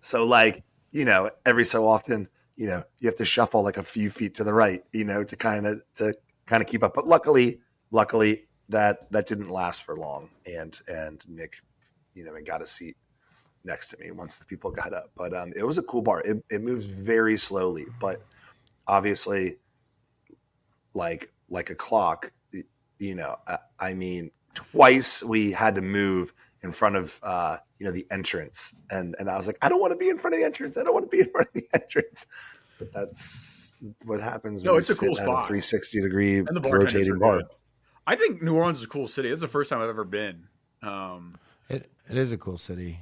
So 0.00 0.26
like, 0.26 0.64
you 0.90 1.04
know, 1.04 1.30
every 1.46 1.64
so 1.64 1.86
often, 1.86 2.26
you 2.56 2.66
know, 2.66 2.82
you 2.98 3.06
have 3.06 3.14
to 3.14 3.24
shuffle 3.24 3.62
like 3.62 3.76
a 3.76 3.82
few 3.84 4.10
feet 4.10 4.34
to 4.34 4.44
the 4.44 4.52
right, 4.52 4.84
you 4.92 5.04
know, 5.04 5.22
to 5.22 5.36
kind 5.36 5.68
of 5.68 5.82
to 5.98 6.12
kind 6.46 6.64
of 6.64 6.68
keep 6.68 6.82
up. 6.82 6.94
But 6.94 7.06
luckily, 7.06 7.60
luckily 7.92 8.48
that 8.68 9.08
that 9.12 9.26
didn't 9.28 9.50
last 9.50 9.84
for 9.84 9.96
long. 9.96 10.30
And 10.52 10.76
and 10.88 11.22
Nick, 11.28 11.58
you 12.14 12.24
know, 12.24 12.34
and 12.34 12.44
got 12.44 12.60
a 12.60 12.66
seat 12.66 12.96
next 13.62 13.86
to 13.90 13.98
me 13.98 14.10
once 14.10 14.34
the 14.34 14.46
people 14.46 14.72
got 14.72 14.92
up. 14.92 15.12
But 15.14 15.32
um 15.32 15.52
it 15.54 15.62
was 15.62 15.78
a 15.78 15.82
cool 15.84 16.02
bar. 16.02 16.22
It 16.22 16.42
it 16.50 16.60
moves 16.60 16.86
very 16.86 17.36
slowly, 17.36 17.86
but 18.00 18.20
obviously 18.88 19.59
like 20.94 21.32
like 21.48 21.70
a 21.70 21.74
clock, 21.74 22.32
you 22.98 23.14
know, 23.14 23.36
I, 23.46 23.58
I 23.78 23.94
mean, 23.94 24.30
twice 24.54 25.22
we 25.22 25.52
had 25.52 25.74
to 25.76 25.80
move 25.80 26.32
in 26.62 26.72
front 26.72 26.96
of 26.96 27.18
uh, 27.22 27.56
you 27.78 27.86
know 27.86 27.92
the 27.92 28.06
entrance, 28.10 28.74
and 28.90 29.16
and 29.18 29.30
I 29.30 29.36
was 29.36 29.46
like, 29.46 29.58
I 29.62 29.68
don't 29.68 29.80
want 29.80 29.92
to 29.92 29.96
be 29.96 30.08
in 30.08 30.18
front 30.18 30.34
of 30.34 30.40
the 30.40 30.46
entrance. 30.46 30.76
I 30.76 30.82
don't 30.84 30.92
want 30.94 31.10
to 31.10 31.16
be 31.16 31.22
in 31.22 31.30
front 31.30 31.48
of 31.48 31.54
the 31.54 31.68
entrance. 31.74 32.26
But 32.78 32.92
that's 32.92 33.78
what 34.04 34.20
happens. 34.20 34.62
No, 34.64 34.72
when 34.72 34.80
it's 34.80 34.88
you 34.88 34.94
a 34.94 34.98
cool 34.98 35.16
sit 35.16 35.22
at 35.22 35.26
spot. 35.26 35.46
360 35.46 36.00
degree 36.00 36.38
And 36.38 36.48
the 36.48 36.60
rotating 36.60 37.12
are 37.12 37.18
bar. 37.18 37.36
good. 37.38 37.46
I 38.06 38.16
think 38.16 38.42
New 38.42 38.54
Orleans 38.54 38.78
is 38.78 38.84
a 38.84 38.88
cool 38.88 39.06
city. 39.08 39.28
This 39.28 39.36
is 39.36 39.42
the 39.42 39.48
first 39.48 39.70
time 39.70 39.80
I've 39.80 39.88
ever 39.88 40.04
been. 40.04 40.44
Um, 40.82 41.36
It 41.68 41.90
it 42.08 42.16
is 42.16 42.32
a 42.32 42.38
cool 42.38 42.58
city. 42.58 42.98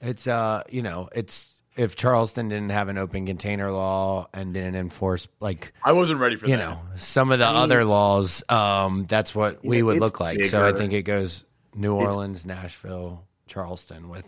It's 0.00 0.26
uh, 0.26 0.62
you 0.70 0.82
know, 0.82 1.08
it's 1.14 1.57
if 1.78 1.96
Charleston 1.96 2.48
didn't 2.48 2.70
have 2.70 2.88
an 2.88 2.98
open 2.98 3.24
container 3.24 3.70
law 3.70 4.28
and 4.34 4.52
didn't 4.52 4.74
enforce 4.74 5.28
like 5.40 5.72
I 5.84 5.92
wasn't 5.92 6.20
ready 6.20 6.36
for 6.36 6.46
that. 6.46 6.50
you 6.50 6.56
that. 6.58 6.68
know 6.68 6.80
some 6.96 7.32
of 7.32 7.38
the 7.38 7.46
I 7.46 7.52
mean- 7.52 7.62
other 7.62 7.84
laws, 7.84 8.42
um, 8.50 9.06
that's 9.06 9.34
what 9.34 9.64
we 9.64 9.82
would 9.82 9.98
look 10.00 10.20
like. 10.20 10.44
So 10.44 10.64
I 10.66 10.72
think 10.72 10.92
it 10.92 11.02
goes 11.02 11.44
New 11.74 11.96
It's- 11.96 12.14
Orleans, 12.14 12.44
Nashville, 12.44 13.24
Charleston 13.46 14.08
with 14.08 14.26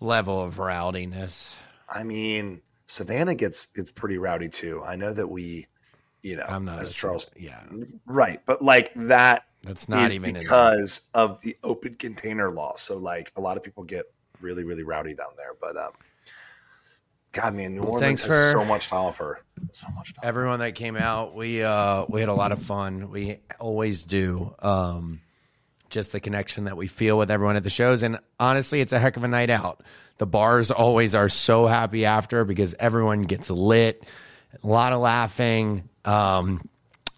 level 0.00 0.42
of 0.42 0.56
rowdiness. 0.58 1.54
I 1.88 2.02
mean, 2.02 2.62
Savannah 2.86 3.34
gets 3.34 3.66
gets 3.66 3.90
pretty 3.90 4.18
rowdy 4.18 4.48
too. 4.48 4.82
I 4.82 4.96
know 4.96 5.12
that 5.12 5.26
we, 5.28 5.66
you 6.22 6.36
know, 6.36 6.46
I'm 6.48 6.64
not 6.64 6.80
as 6.80 6.90
a- 6.90 6.94
Charles, 6.94 7.30
Yeah, 7.36 7.62
right? 8.06 8.40
But 8.46 8.62
like 8.62 8.92
that 8.96 9.44
that's 9.62 9.88
not 9.88 10.06
is 10.08 10.14
even 10.14 10.34
in 10.36 10.42
because 10.42 11.08
of 11.12 11.40
the 11.42 11.56
open 11.62 11.94
container 11.96 12.50
law. 12.50 12.76
So 12.76 12.96
like 12.96 13.30
a 13.36 13.40
lot 13.40 13.58
of 13.58 13.62
people 13.62 13.84
get 13.84 14.06
really 14.40 14.64
really 14.64 14.82
rowdy 14.82 15.14
down 15.14 15.32
there. 15.36 15.52
But 15.60 15.76
um, 15.76 15.92
God, 17.32 17.54
man, 17.54 17.74
New 17.74 17.82
Well, 17.82 17.92
Orleans 17.92 18.22
thanks 18.22 18.24
has 18.24 18.50
so 18.50 18.64
much 18.64 18.88
to 18.88 18.94
offer. 18.96 19.40
So 19.72 19.86
much. 19.94 20.12
To 20.14 20.18
offer. 20.18 20.26
everyone 20.26 20.60
that 20.60 20.74
came 20.74 20.96
out 20.96 21.34
we 21.34 21.62
uh 21.62 22.04
we 22.08 22.20
had 22.20 22.28
a 22.28 22.34
lot 22.34 22.50
of 22.50 22.62
fun 22.62 23.10
we 23.10 23.38
always 23.60 24.02
do 24.02 24.54
um 24.60 25.20
just 25.90 26.12
the 26.12 26.20
connection 26.20 26.64
that 26.64 26.76
we 26.76 26.86
feel 26.86 27.18
with 27.18 27.30
everyone 27.30 27.56
at 27.56 27.62
the 27.62 27.70
shows 27.70 28.02
and 28.02 28.18
honestly 28.38 28.80
it's 28.80 28.92
a 28.92 28.98
heck 28.98 29.16
of 29.16 29.24
a 29.24 29.28
night 29.28 29.50
out 29.50 29.82
the 30.18 30.26
bars 30.26 30.70
always 30.70 31.14
are 31.14 31.28
so 31.28 31.66
happy 31.66 32.04
after 32.06 32.44
because 32.44 32.74
everyone 32.80 33.22
gets 33.22 33.50
lit 33.50 34.06
a 34.62 34.66
lot 34.66 34.92
of 34.92 35.00
laughing 35.00 35.88
um 36.06 36.66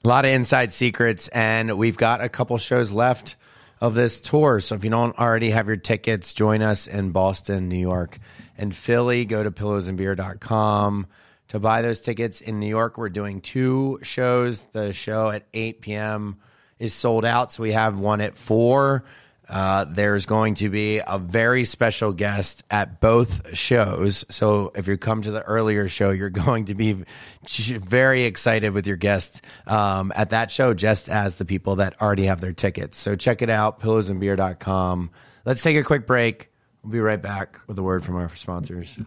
a 0.05 0.09
lot 0.09 0.25
of 0.25 0.33
inside 0.33 0.73
secrets 0.73 1.29
and 1.29 1.79
we've 1.79 1.97
got 1.97 2.21
a 2.21 2.29
couple 2.29 2.59
shows 2.59 2.91
left 2.91 3.37
of 3.81 3.95
this 3.95 4.21
tour. 4.21 4.61
So 4.61 4.77
if 4.77 4.85
you 4.85 4.91
don't 4.91 5.19
already 5.19 5.51
have 5.51 5.67
your 5.67 5.77
tickets, 5.77 6.35
join 6.35 6.63
us 6.63 6.87
in 6.87 7.11
Boston, 7.11 7.69
New 7.69 7.79
York, 7.79 8.19
and 8.63 8.75
Philly. 8.75 9.25
Go 9.27 9.43
to 9.43 9.51
pillowsandbeer.com 9.51 11.07
to 11.49 11.59
buy 11.59 11.83
those 11.83 12.01
tickets. 12.01 12.41
In 12.41 12.61
New 12.61 12.69
York, 12.69 12.97
we're 12.97 13.11
doing 13.11 13.43
two 13.43 13.99
shows. 14.03 14.63
The 14.73 14.95
show 14.95 15.29
at 15.29 15.47
8 15.53 15.83
p.m. 15.83 16.39
is 16.79 16.95
sold 16.95 17.25
out, 17.27 17.53
so 17.53 17.63
we 17.63 17.73
have 17.73 17.99
one 17.99 18.21
at 18.23 18.39
4. 18.39 19.05
Uh, 19.49 19.85
there's 19.85 20.25
going 20.25 20.55
to 20.55 20.71
be 20.71 21.01
a 21.07 21.19
very 21.19 21.65
special 21.65 22.13
guest 22.13 22.63
at 22.71 23.01
both 23.01 23.55
shows. 23.55 24.25
So 24.31 24.73
if 24.75 24.87
you 24.87 24.97
come 24.97 25.21
to 25.23 25.33
the 25.33 25.43
earlier 25.43 25.89
show, 25.89 26.11
you're 26.11 26.31
going 26.47 26.67
to 26.67 26.75
be 26.75 27.05
very 27.45 28.25
excited 28.25 28.73
with 28.73 28.87
your 28.87 28.97
guest 28.97 29.43
um, 29.67 30.13
at 30.15 30.31
that 30.31 30.51
show, 30.51 30.73
just 30.73 31.09
as 31.09 31.35
the 31.35 31.45
people 31.45 31.77
that 31.77 32.01
already 32.01 32.27
have 32.27 32.41
their 32.41 32.53
tickets. 32.53 32.97
So 32.97 33.17
check 33.17 33.43
it 33.43 33.51
out, 33.51 33.81
pillowsandbeer.com. 33.81 35.11
Let's 35.45 35.63
take 35.63 35.77
a 35.77 35.83
quick 35.83 36.07
break. 36.07 36.52
We'll 36.83 36.93
be 36.93 37.01
right 37.01 37.23
back 37.23 37.61
with 37.67 37.79
a 37.79 37.83
word 37.83 38.05
from 38.05 38.17
our 38.17 38.35
sponsors. 38.35 38.99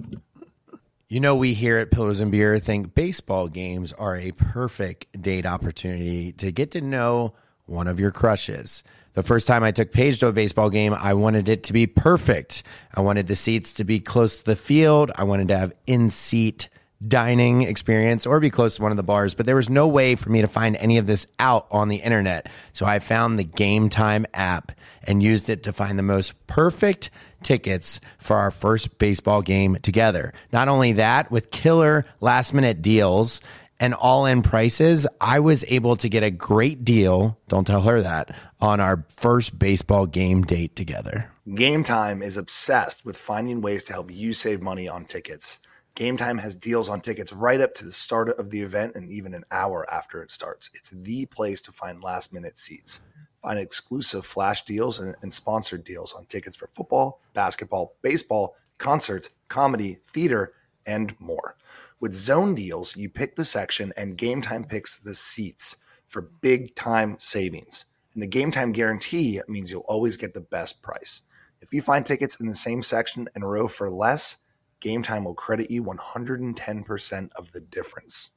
You 1.09 1.19
know, 1.19 1.35
we 1.35 1.53
here 1.53 1.77
at 1.77 1.91
Pillows 1.91 2.21
and 2.21 2.31
Beer 2.31 2.57
think 2.57 2.95
baseball 2.95 3.47
games 3.47 3.91
are 3.93 4.15
a 4.15 4.31
perfect 4.31 5.21
date 5.21 5.45
opportunity 5.45 6.31
to 6.33 6.51
get 6.51 6.71
to 6.71 6.81
know 6.81 7.33
one 7.65 7.87
of 7.87 7.99
your 7.99 8.11
crushes. 8.11 8.83
The 9.13 9.23
first 9.23 9.47
time 9.47 9.63
I 9.63 9.71
took 9.71 9.91
Paige 9.91 10.19
to 10.19 10.27
a 10.27 10.33
baseball 10.33 10.69
game, 10.69 10.93
I 10.93 11.13
wanted 11.13 11.49
it 11.49 11.63
to 11.63 11.73
be 11.73 11.85
perfect. 11.85 12.63
I 12.93 13.01
wanted 13.01 13.27
the 13.27 13.35
seats 13.35 13.73
to 13.75 13.83
be 13.83 13.99
close 13.99 14.39
to 14.39 14.45
the 14.45 14.55
field. 14.55 15.11
I 15.15 15.23
wanted 15.23 15.49
to 15.49 15.57
have 15.57 15.73
in 15.85 16.09
seat 16.09 16.69
dining 17.05 17.63
experience 17.63 18.25
or 18.25 18.39
be 18.39 18.49
close 18.49 18.77
to 18.77 18.81
one 18.81 18.91
of 18.91 18.97
the 18.97 19.03
bars, 19.03 19.35
but 19.35 19.45
there 19.45 19.55
was 19.55 19.69
no 19.69 19.87
way 19.87 20.15
for 20.15 20.29
me 20.29 20.41
to 20.41 20.47
find 20.47 20.75
any 20.77 20.97
of 20.97 21.07
this 21.07 21.27
out 21.39 21.67
on 21.71 21.89
the 21.89 21.97
internet. 21.97 22.47
So 22.73 22.85
I 22.85 22.99
found 22.99 23.37
the 23.37 23.43
Game 23.43 23.89
Time 23.89 24.25
app 24.33 24.71
and 25.03 25.21
used 25.21 25.49
it 25.49 25.63
to 25.63 25.73
find 25.73 25.99
the 25.99 26.03
most 26.03 26.47
perfect 26.47 27.09
tickets 27.43 27.99
for 28.17 28.37
our 28.37 28.51
first 28.51 28.97
baseball 28.97 29.41
game 29.41 29.77
together. 29.81 30.33
Not 30.51 30.67
only 30.67 30.93
that, 30.93 31.31
with 31.31 31.51
killer 31.51 32.05
last 32.21 32.53
minute 32.53 32.81
deals 32.81 33.41
and 33.79 33.93
all 33.93 34.25
in 34.25 34.41
prices, 34.41 35.05
I 35.19 35.39
was 35.39 35.65
able 35.67 35.95
to 35.97 36.09
get 36.09 36.23
a 36.23 36.31
great 36.31 36.85
deal. 36.85 37.37
Don't 37.47 37.67
tell 37.67 37.81
her 37.81 38.01
that 38.01 38.35
on 38.61 38.79
our 38.79 39.05
first 39.09 39.57
baseball 39.59 40.05
game 40.05 40.43
date 40.43 40.75
together. 40.75 41.29
Game 41.53 41.83
Time 41.83 42.23
is 42.23 42.37
obsessed 42.37 43.05
with 43.05 43.17
finding 43.17 43.61
ways 43.61 43.83
to 43.85 43.93
help 43.93 44.11
you 44.11 44.33
save 44.33 44.61
money 44.61 44.87
on 44.87 45.05
tickets. 45.05 45.59
Game 45.93 46.17
Time 46.17 46.37
has 46.39 46.55
deals 46.55 46.89
on 46.89 46.99
tickets 47.01 47.31
right 47.31 47.61
up 47.61 47.73
to 47.75 47.85
the 47.85 47.91
start 47.91 48.29
of 48.29 48.49
the 48.49 48.61
event 48.61 48.95
and 48.95 49.09
even 49.09 49.33
an 49.33 49.45
hour 49.51 49.85
after 49.91 50.21
it 50.21 50.31
starts. 50.31 50.69
It's 50.73 50.89
the 50.89 51.25
place 51.27 51.61
to 51.61 51.71
find 51.71 52.03
last 52.03 52.33
minute 52.33 52.57
seats. 52.57 53.01
Find 53.45 53.59
exclusive 53.59 54.25
flash 54.25 54.63
deals 54.63 54.97
and, 54.97 55.15
and 55.21 55.31
sponsored 55.31 55.83
deals 55.83 56.13
on 56.13 56.25
tickets 56.25 56.57
for 56.57 56.65
football, 56.65 57.21
basketball, 57.35 57.93
baseball, 58.01 58.55
concerts, 58.79 59.29
comedy, 59.49 59.99
theater, 60.07 60.53
and 60.87 61.15
more. 61.19 61.55
With 61.99 62.15
zone 62.15 62.55
deals, 62.55 62.97
you 62.97 63.07
pick 63.07 63.35
the 63.35 63.45
section 63.45 63.93
and 63.95 64.17
Game 64.17 64.41
Time 64.41 64.63
picks 64.63 64.97
the 64.97 65.13
seats 65.13 65.77
for 66.07 66.23
big 66.41 66.73
time 66.73 67.17
savings. 67.19 67.85
And 68.15 68.23
the 68.23 68.27
Game 68.27 68.49
Time 68.49 68.71
guarantee 68.71 69.39
means 69.47 69.69
you'll 69.69 69.85
always 69.87 70.17
get 70.17 70.33
the 70.33 70.41
best 70.41 70.81
price. 70.81 71.21
If 71.61 71.71
you 71.71 71.83
find 71.83 72.03
tickets 72.03 72.37
in 72.37 72.47
the 72.47 72.55
same 72.55 72.81
section 72.81 73.29
and 73.35 73.47
row 73.47 73.67
for 73.67 73.91
less, 73.91 74.37
Game 74.79 75.03
Time 75.03 75.23
will 75.23 75.35
credit 75.35 75.69
you 75.69 75.83
110% 75.83 77.29
of 77.35 77.51
the 77.51 77.61
difference. 77.61 78.31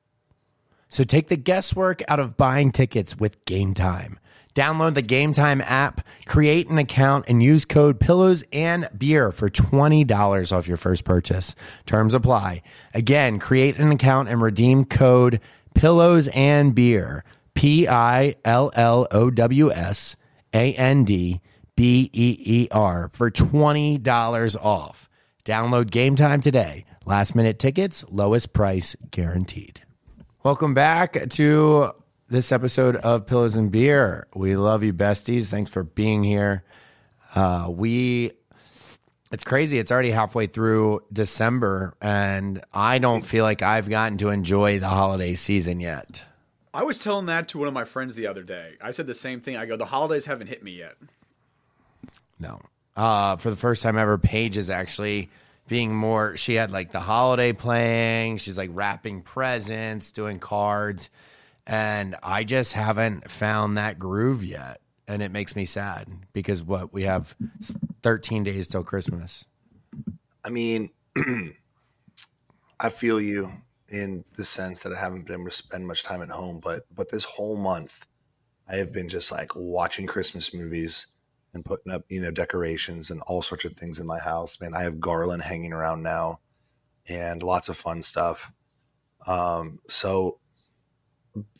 So 0.91 1.03
take 1.03 1.29
the 1.29 1.37
guesswork 1.39 2.03
out 2.09 2.21
of 2.21 2.37
buying 2.37 2.73
tickets 2.73 3.17
with 3.19 3.43
Game 3.47 3.73
Time. 3.73 4.19
Download 4.59 4.93
the 4.93 5.03
Game 5.03 5.33
Time 5.33 5.61
app, 5.61 6.05
create 6.27 6.69
an 6.69 6.79
account, 6.79 7.27
and 7.29 7.41
use 7.41 7.65
code 7.65 8.01
Pillows 8.01 8.43
and 8.53 8.89
Beer 8.99 9.31
for 9.31 9.49
$20 9.49 10.51
off 10.51 10.67
your 10.67 10.77
first 10.77 11.05
purchase. 11.05 11.55
Terms 11.87 12.13
apply. 12.13 12.63
Again, 12.93 13.39
create 13.39 13.77
an 13.79 13.93
account 13.93 14.29
and 14.29 14.43
redeem 14.43 14.85
code 14.85 15.41
Pillows 15.75 16.27
and 16.35 16.75
Beer. 16.75 17.23
P 17.55 17.87
I 17.87 18.35
L 18.45 18.73
L 18.75 19.07
O 19.13 19.31
W 19.31 19.71
S 19.71 20.17
A 20.53 20.75
N 20.75 21.05
D 21.05 21.41
B 21.77 22.11
E 22.13 22.37
E 22.45 22.69
R 22.73 23.11
for 23.13 23.31
$20 23.31 24.57
off. 24.57 25.09
Download 25.45 25.89
Game 25.89 26.17
Time 26.17 26.41
today. 26.41 26.85
Last 27.07 27.37
minute 27.37 27.61
tickets, 27.61 28.05
lowest 28.09 28.53
price 28.53 28.97
guaranteed. 29.13 29.83
Welcome 30.43 30.75
back 30.75 31.29
to 31.31 31.93
this 32.29 32.53
episode 32.53 32.97
of 32.97 33.27
Pillows 33.27 33.55
and 33.55 33.71
Beer. 33.71 34.27
We 34.35 34.57
love 34.57 34.83
you, 34.83 34.93
besties. 34.93 35.47
Thanks 35.47 35.71
for 35.71 35.83
being 35.83 36.23
here. 36.23 36.63
Uh, 37.35 37.69
we, 37.71 38.33
it's 39.33 39.45
crazy. 39.45 39.79
It's 39.79 39.91
already 39.91 40.11
halfway 40.11 40.47
through 40.47 41.03
December, 41.13 41.95
and 42.01 42.63
I 42.73 42.99
don't 42.99 43.23
feel 43.23 43.45
like 43.45 43.63
I've 43.63 43.89
gotten 43.89 44.19
to 44.19 44.29
enjoy 44.29 44.79
the 44.79 44.89
holiday 44.89 45.35
season 45.35 45.81
yet. 45.81 46.23
I 46.75 46.83
was 46.83 46.99
telling 46.99 47.27
that 47.27 47.49
to 47.49 47.59
one 47.59 47.69
of 47.69 47.75
my 47.75 47.85
friends 47.85 48.15
the 48.15 48.27
other 48.27 48.43
day. 48.43 48.75
I 48.81 48.91
said 48.91 49.07
the 49.07 49.15
same 49.15 49.41
thing. 49.41 49.57
I 49.57 49.65
go, 49.65 49.77
the 49.77 49.87
holidays 49.87 50.27
haven't 50.27 50.49
hit 50.49 50.63
me 50.63 50.73
yet. 50.73 50.97
No. 52.39 52.61
Uh, 52.95 53.37
for 53.37 53.49
the 53.51 53.57
first 53.57 53.83
time 53.83 53.97
ever, 53.97 54.19
Paige 54.19 54.57
is 54.57 54.69
actually 54.69 55.31
being 55.67 55.95
more. 55.95 56.37
She 56.37 56.55
had 56.55 56.71
like 56.71 56.93
the 56.93 57.01
holiday 57.01 57.53
playing. 57.53 58.39
She's 58.39 58.59
like 58.59 58.71
wrapping 58.73 59.23
presents, 59.23 60.13
doing 60.13 60.39
cards, 60.39 61.11
and 61.69 62.17
I 62.23 62.45
just 62.45 62.73
haven't 62.73 63.31
found 63.31 63.77
that 63.77 63.99
groove 63.99 64.43
yet, 64.43 64.81
and 65.07 65.23
it 65.23 65.31
makes 65.31 65.55
me 65.55 65.67
sad 65.67 66.09
because 66.33 66.63
what 66.63 66.95
we 66.95 67.03
have 67.03 67.37
13 68.03 68.43
days 68.43 68.69
till 68.69 68.83
Christmas. 68.83 69.45
I 70.43 70.49
mean, 70.49 70.91
I 72.81 72.89
feel 72.89 73.21
you 73.21 73.53
in 73.91 74.25
the 74.35 74.45
sense 74.45 74.83
that 74.83 74.95
I 74.95 74.99
haven't 74.99 75.27
been 75.27 75.35
able 75.35 75.51
to 75.51 75.51
spend 75.51 75.87
much 75.87 76.03
time 76.03 76.23
at 76.23 76.31
home, 76.31 76.59
but 76.59 76.87
but 76.95 77.11
this 77.11 77.25
whole 77.25 77.57
month, 77.57 78.07
I 78.67 78.77
have 78.77 78.93
been 78.93 79.09
just 79.09 79.31
like 79.31 79.55
watching 79.55 80.07
Christmas 80.07 80.55
movies 80.55 81.09
and 81.53 81.65
putting 81.65 81.93
up 81.93 82.05
you 82.09 82.23
know 82.23 82.31
decorations 82.31 83.11
and 83.11 83.21
all 83.23 83.43
sorts 83.43 83.67
of 83.67 83.75
things 83.75 83.99
in 83.99 84.07
my 84.07 84.19
house. 84.19 84.59
Man, 84.59 84.75
I 84.75 84.85
have 84.85 85.01
garland 85.01 85.43
hanging 85.43 85.75
around 85.75 86.03
now, 86.03 86.41
and 87.11 87.43
lots 87.43 87.69
of 87.69 87.77
fun 87.77 88.01
stuff. 88.01 88.53
Um, 89.27 89.81
so 89.87 90.39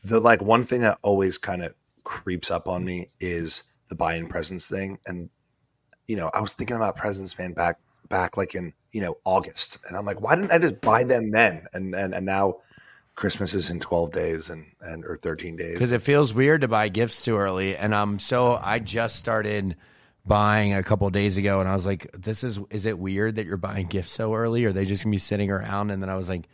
the 0.05 0.21
like 0.21 0.43
one 0.43 0.65
thing 0.65 0.83
that 0.83 0.99
always 1.03 1.39
kind 1.39 1.63
of 1.63 1.75
creeps 2.05 2.51
up 2.51 2.69
on 2.69 2.85
me 2.85 3.09
is 3.21 3.65
the 3.89 3.95
buying 3.95 4.29
presents 4.29 4.69
thing, 4.69 4.99
and 5.07 5.31
you 6.07 6.17
know 6.17 6.31
I 6.33 6.41
was 6.41 6.53
thinking 6.53 6.77
about 6.77 6.97
presents, 6.97 7.39
man, 7.39 7.53
back 7.53 7.79
back 8.09 8.37
like 8.37 8.55
in 8.55 8.73
you 8.93 9.01
know 9.01 9.19
August, 9.25 9.79
and 9.87 9.97
I'm 9.97 10.05
like, 10.07 10.21
why 10.21 10.37
didn't 10.37 10.53
I 10.53 10.59
just 10.59 10.81
buy 10.81 11.05
them 11.05 11.31
then? 11.31 11.67
And 11.73 11.95
and 11.95 12.15
and 12.15 12.27
now 12.27 12.59
Christmas 13.15 13.53
is 13.53 13.69
in 13.69 13.81
12 13.81 14.13
days 14.13 14.49
and 14.49 14.67
and 14.81 15.05
or 15.05 15.17
13 15.17 15.57
days. 15.57 15.75
because 15.75 15.93
it 15.93 16.03
feels 16.03 16.33
weird 16.33 16.61
to 16.61 16.69
buy 16.69 16.89
gifts 16.89 17.25
too 17.25 17.37
early. 17.37 17.77
And 17.77 17.93
um, 17.93 18.19
so 18.19 18.59
I 18.61 18.79
just 18.79 19.17
started 19.17 19.77
buying 20.25 20.75
a 20.75 20.83
couple 20.83 21.09
days 21.11 21.37
ago, 21.37 21.61
and 21.61 21.69
I 21.69 21.75
was 21.75 21.87
like, 21.87 22.11
"This 22.13 22.45
is 22.45 22.61
is 22.71 22.87
it 22.87 22.99
weird 22.99 23.35
that 23.37 23.47
you're 23.47 23.57
buying 23.57 23.87
gifts 23.87 24.13
so 24.13 24.35
early? 24.35 24.65
Or 24.65 24.69
are 24.69 24.73
they 24.73 24.85
just 24.85 25.03
gonna 25.03 25.13
be 25.13 25.19
sitting 25.19 25.51
around?" 25.51 25.91
And 25.91 26.03
then 26.03 26.11
I 26.11 26.17
was 26.17 26.29
like, 26.29 26.49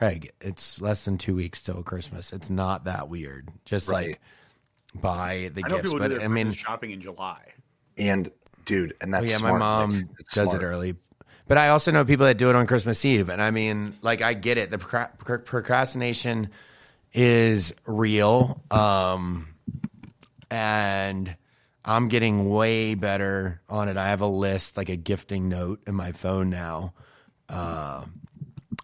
"Craig, 0.00 0.32
it's 0.40 0.80
less 0.80 1.04
than 1.04 1.18
two 1.18 1.34
weeks 1.34 1.60
till 1.62 1.82
Christmas. 1.82 2.32
It's 2.32 2.48
not 2.48 2.84
that 2.84 3.08
weird. 3.10 3.50
Just 3.66 3.88
Right. 3.90 4.08
like 4.08 4.20
buy 5.02 5.50
the 5.54 5.62
I 5.64 5.68
gifts." 5.68 5.92
But 5.92 6.22
I 6.22 6.26
mean, 6.28 6.50
shopping 6.52 6.90
in 6.90 7.00
July. 7.02 7.40
and 7.98 8.30
dude, 8.64 8.96
and 9.02 9.12
that's 9.12 9.26
Oh, 9.26 9.30
yeah, 9.30 9.36
smart, 9.36 9.52
my 9.54 9.58
mom 9.58 9.90
Nick. 9.98 10.06
It's 10.20 10.34
does 10.34 10.48
smart. 10.48 10.62
it 10.62 10.66
early. 10.66 10.96
But 11.48 11.58
I 11.58 11.68
also 11.68 11.90
know 11.92 12.04
people 12.04 12.24
that 12.26 12.38
do 12.38 12.48
it 12.48 12.56
on 12.56 12.66
Christmas 12.66 13.04
Eve. 13.04 13.28
And 13.28 13.42
I 13.42 13.50
mean, 13.50 13.92
like, 14.02 14.22
I 14.22 14.32
get 14.34 14.56
it. 14.56 14.70
The 14.70 14.78
procra- 14.78 15.44
procrastination 15.44 16.48
is 17.12 17.74
real. 17.86 18.62
Um, 18.70 19.48
and 20.50 21.36
I'm 21.84 22.08
getting 22.08 22.48
way 22.50 22.94
better 22.94 23.60
on 23.68 23.88
it. 23.88 23.96
I 23.96 24.08
have 24.08 24.20
a 24.20 24.26
list, 24.26 24.76
like 24.76 24.88
a 24.88 24.96
gifting 24.96 25.48
note 25.48 25.80
in 25.86 25.94
my 25.94 26.12
phone 26.12 26.50
now. 26.50 26.94
Uh, 27.48 28.04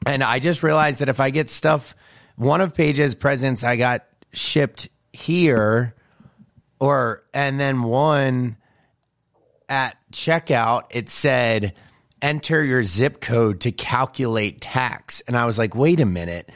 and 0.07 0.23
I 0.23 0.39
just 0.39 0.63
realized 0.63 1.01
that 1.01 1.09
if 1.09 1.21
I 1.21 1.31
get 1.31 1.51
stuff, 1.51 1.95
one 2.37 2.61
of 2.61 2.75
Paige's 2.75 3.15
presents 3.15 3.65
I 3.65 3.77
got 3.77 4.07
shipped 4.33 4.89
here, 5.13 5.95
or, 6.79 7.25
and 7.35 7.59
then 7.59 7.83
one 7.83 8.57
at 9.69 9.97
checkout, 10.13 10.85
it 10.91 11.09
said, 11.09 11.75
enter 12.23 12.63
your 12.63 12.85
zip 12.85 13.21
code 13.21 13.61
to 13.61 13.73
calculate 13.73 14.61
tax. 14.61 15.21
And 15.27 15.37
I 15.37 15.45
was 15.47 15.59
like, 15.59 15.75
wait 15.75 16.01
a 16.01 16.07
minute, 16.07 16.51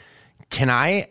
can 0.49 0.71
I 0.71 1.09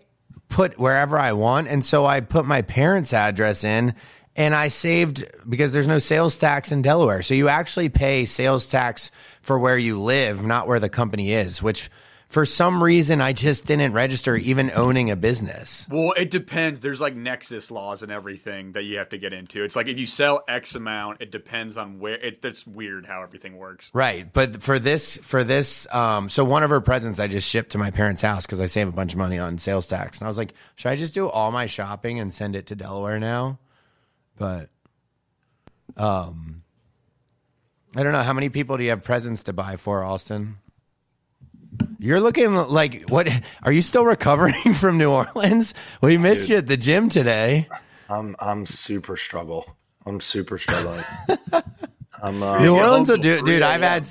put 0.48 0.80
wherever 0.80 1.18
I 1.18 1.34
want? 1.34 1.68
And 1.68 1.84
so 1.84 2.06
I 2.06 2.22
put 2.22 2.46
my 2.46 2.62
parents' 2.62 3.14
address 3.14 3.64
in 3.64 3.96
and 4.36 4.56
I 4.56 4.70
saved 4.70 5.26
because 5.48 5.74
there's 5.74 5.88
no 5.88 6.00
sales 6.00 6.38
tax 6.38 6.72
in 6.72 6.82
Delaware. 6.82 7.24
So 7.24 7.34
you 7.34 7.50
actually 7.50 7.90
pay 7.90 8.26
sales 8.26 8.68
tax 8.68 9.12
for 9.42 9.60
where 9.60 9.78
you 9.78 10.00
live, 10.00 10.44
not 10.44 10.68
where 10.68 10.80
the 10.80 10.90
company 10.90 11.32
is, 11.32 11.62
which 11.62 11.90
for 12.30 12.46
some 12.46 12.84
reason 12.84 13.22
I 13.22 13.34
just 13.34 13.66
didn't 13.66 13.94
register 13.94 14.36
even 14.36 14.72
owning 14.76 15.10
a 15.10 15.16
business. 15.16 15.88
Well, 15.90 16.14
it 16.16 16.30
depends. 16.30 16.80
There's 16.80 17.02
like 17.02 17.16
nexus 17.16 17.72
laws 17.72 18.04
and 18.04 18.12
everything 18.12 18.74
that 18.74 18.84
you 18.84 19.00
have 19.00 19.10
to 19.10 19.18
get 19.18 19.34
into. 19.34 19.64
It's 19.64 19.76
like 19.76 19.88
if 19.88 19.98
you 19.98 20.06
sell 20.06 20.44
X 20.48 20.76
amount, 20.76 21.22
it 21.22 21.32
depends 21.32 21.76
on 21.76 22.00
where. 22.00 22.14
It, 22.14 22.42
that's 22.42 22.68
weird 22.68 23.08
how 23.08 23.24
everything 23.24 23.58
works. 23.58 23.90
Right, 23.94 24.32
but 24.32 24.62
for 24.62 24.78
this, 24.78 25.18
for 25.18 25.44
this, 25.44 25.92
um, 25.94 26.30
so 26.30 26.44
one 26.44 26.62
of 26.62 26.70
her 26.70 26.82
presents 26.82 27.20
I 27.20 27.28
just 27.28 27.50
shipped 27.50 27.72
to 27.72 27.80
my 27.80 27.90
parents' 27.90 28.22
house 28.22 28.46
because 28.46 28.62
I 28.62 28.68
save 28.68 28.88
a 28.88 28.92
bunch 28.92 29.14
of 29.14 29.18
money 29.18 29.40
on 29.40 29.58
sales 29.58 29.88
tax, 29.88 30.20
and 30.20 30.26
I 30.26 30.28
was 30.28 30.38
like, 30.38 30.54
should 30.76 30.90
I 30.90 30.96
just 30.96 31.16
do 31.16 31.28
all 31.28 31.52
my 31.52 31.66
shopping 31.66 32.20
and 32.20 32.32
send 32.32 32.56
it 32.56 32.68
to 32.68 32.76
Delaware 32.76 33.20
now? 33.20 33.58
But, 34.38 34.70
um, 35.98 36.62
I 37.96 38.04
don't 38.04 38.14
know 38.14 38.22
how 38.22 38.34
many 38.34 38.50
people 38.50 38.78
do 38.78 38.84
you 38.84 38.92
have 38.92 39.04
presents 39.04 39.44
to 39.44 39.54
buy 39.54 39.78
for, 39.78 40.04
Austen? 40.04 40.58
You're 42.00 42.22
looking 42.22 42.56
like 42.56 43.04
what? 43.10 43.28
Are 43.64 43.72
you 43.74 43.82
still 43.82 44.06
recovering 44.06 44.74
from 44.74 44.98
New 44.98 45.12
Orleans? 45.12 45.74
We 46.02 46.18
missed 46.18 46.44
Dude. 46.44 46.50
you 46.50 46.58
at 46.58 46.68
the 46.68 46.78
gym 46.78 47.10
today. 47.10 47.68
I'm 48.10 48.36
I'm 48.40 48.66
super 48.66 49.18
struggle. 49.18 49.76
I'm 50.06 50.22
super 50.22 50.58
struggling. 50.58 51.04
I'm 52.24 52.42
uh, 52.42 52.60
New 52.60 52.76
Orleans, 52.76 53.10
will 53.10 53.18
do, 53.18 53.36
dude. 53.38 53.46
3 53.46 53.62
I've 53.62 53.82
had, 53.82 54.08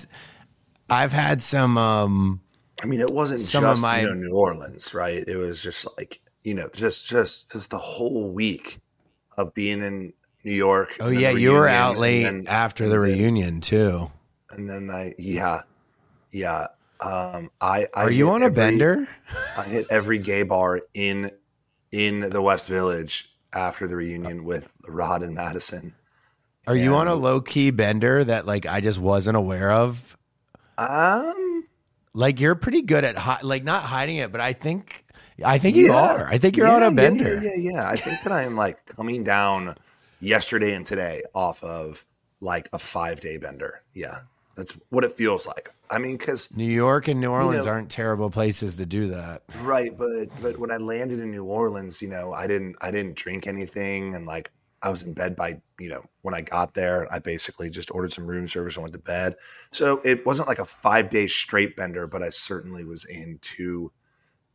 I've 0.89 1.13
had 1.13 1.43
some. 1.43 1.77
um 1.79 2.41
I 2.83 2.87
mean, 2.87 3.01
it 3.01 3.11
wasn't 3.11 3.41
Some 3.41 3.65
of 3.65 3.73
just 3.73 3.83
my- 3.83 4.01
you 4.03 4.07
know 4.07 4.15
New 4.15 4.35
Orleans, 4.35 4.95
right? 4.95 5.25
It 5.27 5.37
was 5.37 5.63
just 5.63 5.87
like 5.97 6.21
you 6.45 6.55
know, 6.55 6.69
just 6.73 7.07
just 7.07 7.51
just 7.51 7.71
the 7.71 7.79
whole 7.79 8.31
week 8.31 8.81
of 9.37 9.53
being 9.55 9.83
in 9.83 10.13
New 10.45 10.53
York. 10.53 10.97
Oh 11.01 11.09
yeah, 11.09 11.31
you 11.31 11.53
were 11.53 11.69
out 11.69 11.97
late 11.99 12.25
then- 12.25 12.45
after 12.49 12.89
the 12.89 13.01
reunion 13.01 13.61
too. 13.61 14.11
and 14.51 14.69
then 14.69 14.91
I 14.91 15.15
yeah 15.19 15.63
yeah. 16.31 16.69
Um, 17.01 17.51
I, 17.61 17.89
I 17.95 18.05
Are 18.05 18.11
you 18.11 18.31
on 18.31 18.43
a 18.43 18.51
bender? 18.51 19.09
I 19.57 19.63
hit 19.65 19.87
every 19.91 20.19
gay 20.19 20.43
bar 20.43 20.81
in 20.95 21.31
in 21.93 22.21
the 22.21 22.43
West 22.43 22.69
Village 22.69 23.31
after 23.53 23.87
the 23.87 23.97
reunion 23.97 24.45
with 24.45 24.69
Rod 24.87 25.23
and 25.23 25.35
Madison. 25.35 25.95
Are 26.67 26.77
you 26.77 26.97
on 26.97 27.09
a 27.09 27.15
low 27.15 27.41
key 27.41 27.71
bender 27.71 28.25
that 28.25 28.47
like 28.47 28.67
I 28.67 28.81
just 28.81 28.99
wasn't 28.99 29.37
aware 29.37 29.71
of? 29.73 30.17
Um, 30.79 31.67
Like 32.15 32.41
you're 32.41 32.55
pretty 32.55 32.83
good 32.83 33.05
at 33.05 33.17
hi- 33.17 33.41
like 33.43 33.65
not 33.65 33.83
hiding 33.83 34.17
it, 34.17 34.33
but 34.33 34.41
I 34.41 34.53
think 34.53 35.05
I 35.45 35.59
think 35.59 35.77
you 35.77 35.93
are. 35.93 36.27
I 36.29 36.39
think 36.39 36.57
you're 36.57 36.67
yeah, 36.67 36.75
on 36.75 36.83
a 36.83 36.91
yeah, 36.91 36.91
bender. 36.91 37.35
Yeah, 37.35 37.41
yeah, 37.41 37.55
yeah. 37.57 37.89
I 37.89 37.97
think 37.97 38.23
that 38.23 38.33
I 38.33 38.43
am 38.43 38.57
like 38.57 38.85
coming 38.87 39.25
down 39.25 39.77
yesterday 40.21 40.75
and 40.75 40.85
today 40.85 41.23
off 41.35 41.63
of 41.63 42.05
like 42.41 42.69
a 42.73 42.79
five 42.79 43.21
day 43.21 43.37
bender. 43.37 43.83
Yeah, 43.95 44.21
that's 44.57 44.73
what 44.91 45.05
it 45.05 45.17
feels 45.17 45.47
like. 45.47 45.73
I 45.91 45.99
mean, 45.99 46.17
because 46.17 46.55
New 46.57 46.71
York 46.71 47.09
and 47.09 47.21
New 47.21 47.31
Orleans 47.31 47.67
know- 47.67 47.73
aren't 47.73 47.91
terrible 47.91 48.31
places 48.31 48.77
to 48.77 48.87
do 48.87 49.09
that. 49.09 49.43
right, 49.63 49.97
but 49.97 50.29
but 50.43 50.59
when 50.59 50.71
I 50.71 50.77
landed 50.77 51.21
in 51.21 51.31
New 51.31 51.45
Orleans, 51.45 52.03
you 52.03 52.09
know, 52.09 52.33
I 52.33 52.47
didn't 52.47 52.77
I 52.81 52.91
didn't 52.91 53.17
drink 53.17 53.47
anything, 53.47 54.15
and 54.15 54.27
like 54.27 54.51
I 54.83 54.91
was 54.91 55.03
in 55.03 55.13
bed 55.13 55.35
by 55.35 55.61
you 55.79 55.89
know 55.89 56.05
when 56.23 56.35
I 56.35 56.43
got 56.43 56.75
there, 56.75 57.13
I 57.13 57.19
basically 57.19 57.71
just 57.71 57.91
ordered 57.91 58.13
some 58.13 58.27
room 58.27 58.47
service 58.47 58.77
and 58.77 58.83
went 58.83 58.93
to 58.93 58.99
bed. 58.99 59.37
So 59.73 60.01
it 60.05 60.25
wasn't 60.27 60.49
like 60.49 60.59
a 60.59 60.65
five 60.65 61.11
day 61.11 61.27
straight 61.27 61.77
bender, 61.77 62.07
but 62.07 62.23
I 62.23 62.31
certainly 62.31 62.85
was 62.85 63.05
in 63.07 63.39
two 63.41 63.91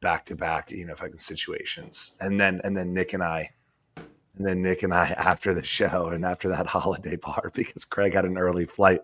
back 0.02 0.26
to 0.26 0.36
back, 0.36 0.70
you 0.70 0.86
know, 0.86 0.96
fucking 0.96 1.18
situations. 1.20 2.14
And 2.20 2.40
then 2.40 2.62
and 2.64 2.78
then 2.78 2.94
Nick 2.94 3.14
and 3.14 3.24
I, 3.24 3.50
and 3.98 4.46
then 4.46 4.62
Nick 4.62 4.84
and 4.84 4.94
I 4.94 5.08
after 5.18 5.54
the 5.54 5.64
show 5.64 6.10
and 6.10 6.24
after 6.26 6.50
that 6.50 6.68
holiday 6.78 7.16
bar 7.16 7.52
because 7.54 7.86
Craig 7.86 8.14
had 8.14 8.26
an 8.26 8.38
early 8.38 8.66
flight. 8.66 9.02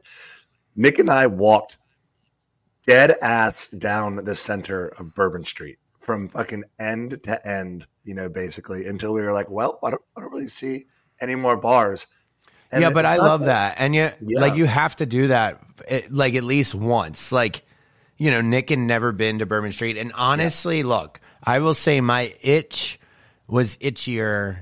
Nick 0.75 0.99
and 0.99 1.09
I 1.09 1.27
walked 1.27 1.77
dead 2.89 3.15
ass 3.21 3.67
down 3.67 4.15
the 4.25 4.35
center 4.35 4.87
of 4.87 5.13
Bourbon 5.13 5.45
Street 5.45 5.77
from 5.99 6.27
fucking 6.27 6.63
end 6.79 7.21
to 7.23 7.47
end, 7.47 7.85
you 8.03 8.15
know, 8.15 8.27
basically 8.27 8.87
until 8.87 9.13
we 9.13 9.21
were 9.21 9.31
like, 9.31 9.47
well, 9.49 9.77
I 9.83 9.91
don't, 9.91 10.01
I 10.17 10.21
don't 10.21 10.31
really 10.31 10.47
see 10.47 10.87
any 11.21 11.35
more 11.35 11.55
bars. 11.55 12.07
And 12.71 12.81
yeah, 12.81 12.89
but 12.89 13.05
I 13.05 13.17
love 13.17 13.41
that. 13.41 13.75
And 13.77 13.93
you 13.95 14.11
Yeah. 14.21 14.41
like 14.41 14.55
you 14.55 14.65
have 14.65 14.95
to 14.97 15.05
do 15.05 15.27
that 15.27 15.61
it, 15.87 16.11
like 16.11 16.33
at 16.33 16.43
least 16.43 16.73
once. 16.73 17.31
Like 17.31 17.63
you 18.17 18.31
know, 18.31 18.41
Nick 18.41 18.69
had 18.69 18.79
never 18.79 19.11
been 19.11 19.39
to 19.39 19.45
Bourbon 19.45 19.71
Street, 19.71 19.97
and 19.97 20.11
honestly, 20.13 20.83
look, 20.83 21.21
I 21.43 21.59
will 21.59 21.73
say 21.73 22.01
my 22.01 22.33
itch 22.41 22.99
was 23.47 23.77
itchier 23.77 24.57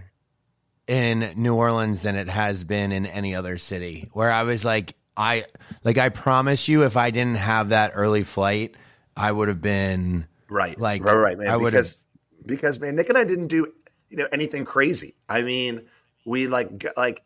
in 0.85 1.33
New 1.35 1.55
Orleans 1.55 2.01
than 2.01 2.15
it 2.15 2.29
has 2.29 2.63
been 2.63 2.91
in 2.91 3.05
any 3.05 3.35
other 3.35 3.57
city. 3.57 4.09
Where 4.13 4.31
I 4.31 4.43
was 4.43 4.63
like, 4.63 4.95
I 5.17 5.45
like 5.83 5.97
I 5.97 6.09
promise 6.09 6.67
you, 6.67 6.83
if 6.83 6.95
I 6.95 7.09
didn't 7.11 7.37
have 7.37 7.69
that 7.69 7.91
early 7.95 8.23
flight, 8.23 8.75
I 9.15 9.31
would 9.31 9.47
have 9.47 9.61
been 9.61 10.27
Right. 10.49 10.79
Like, 10.79 11.03
right, 11.03 11.15
right, 11.15 11.37
man. 11.37 11.49
I 11.49 11.57
would've- 11.57 11.71
because 11.71 11.97
because 12.45 12.79
man, 12.79 12.95
Nick 12.95 13.09
and 13.09 13.17
I 13.17 13.23
didn't 13.23 13.47
do 13.47 13.73
you 14.09 14.17
know 14.17 14.27
anything 14.31 14.63
crazy. 14.63 15.15
I 15.27 15.41
mean, 15.41 15.87
we 16.25 16.47
like 16.47 16.85
like 16.95 17.23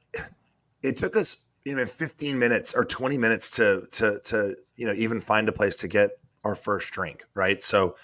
it 0.82 0.97
took 0.97 1.15
us 1.15 1.45
you 1.65 1.75
know 1.75 1.86
15 1.86 2.39
minutes 2.39 2.73
or 2.73 2.86
20 2.86 3.17
minutes 3.17 3.51
to 3.51 3.88
to 3.91 4.19
to 4.19 4.56
you 4.75 4.88
know 4.88 4.93
even 4.93 5.19
find 5.19 5.47
a 5.49 5.51
place 5.51 5.75
to 5.77 5.88
get 5.88 6.12
our 6.43 6.56
first 6.56 6.91
drink, 6.91 7.23
right? 7.36 7.63
So 7.63 7.95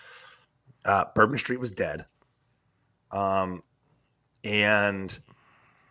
uh 0.85 1.05
Bourbon 1.15 1.37
Street 1.37 1.59
was 1.59 1.71
dead. 1.71 2.05
Um 3.11 3.63
and 4.43 5.17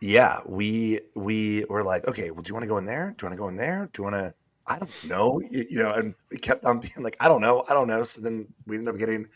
yeah, 0.01 0.41
we 0.45 1.01
we 1.15 1.65
were 1.69 1.83
like, 1.83 2.07
okay, 2.07 2.31
well, 2.31 2.43
do 2.43 2.49
you 2.49 2.55
want 2.55 2.65
to 2.65 2.69
go 2.69 2.79
in 2.79 2.85
there? 2.85 3.15
Do 3.17 3.25
you 3.25 3.31
want 3.31 3.39
to 3.39 3.43
go 3.43 3.49
in 3.49 3.57
there? 3.57 3.89
Do 3.93 4.03
you 4.03 4.05
want 4.05 4.17
to? 4.17 4.35
I 4.67 4.79
don't 4.79 5.05
know, 5.09 5.41
you, 5.51 5.67
you 5.71 5.79
know. 5.79 5.93
And 5.93 6.15
we 6.31 6.39
kept 6.39 6.65
on 6.65 6.81
being 6.81 7.03
like, 7.03 7.17
I 7.21 7.29
don't 7.29 7.41
know, 7.41 7.65
I 7.69 7.75
don't 7.75 7.89
know. 7.89 8.03
So 8.03 8.21
then 8.21 8.47
we 8.67 8.77
ended 8.77 8.95
up 8.95 8.99
getting 8.99 9.27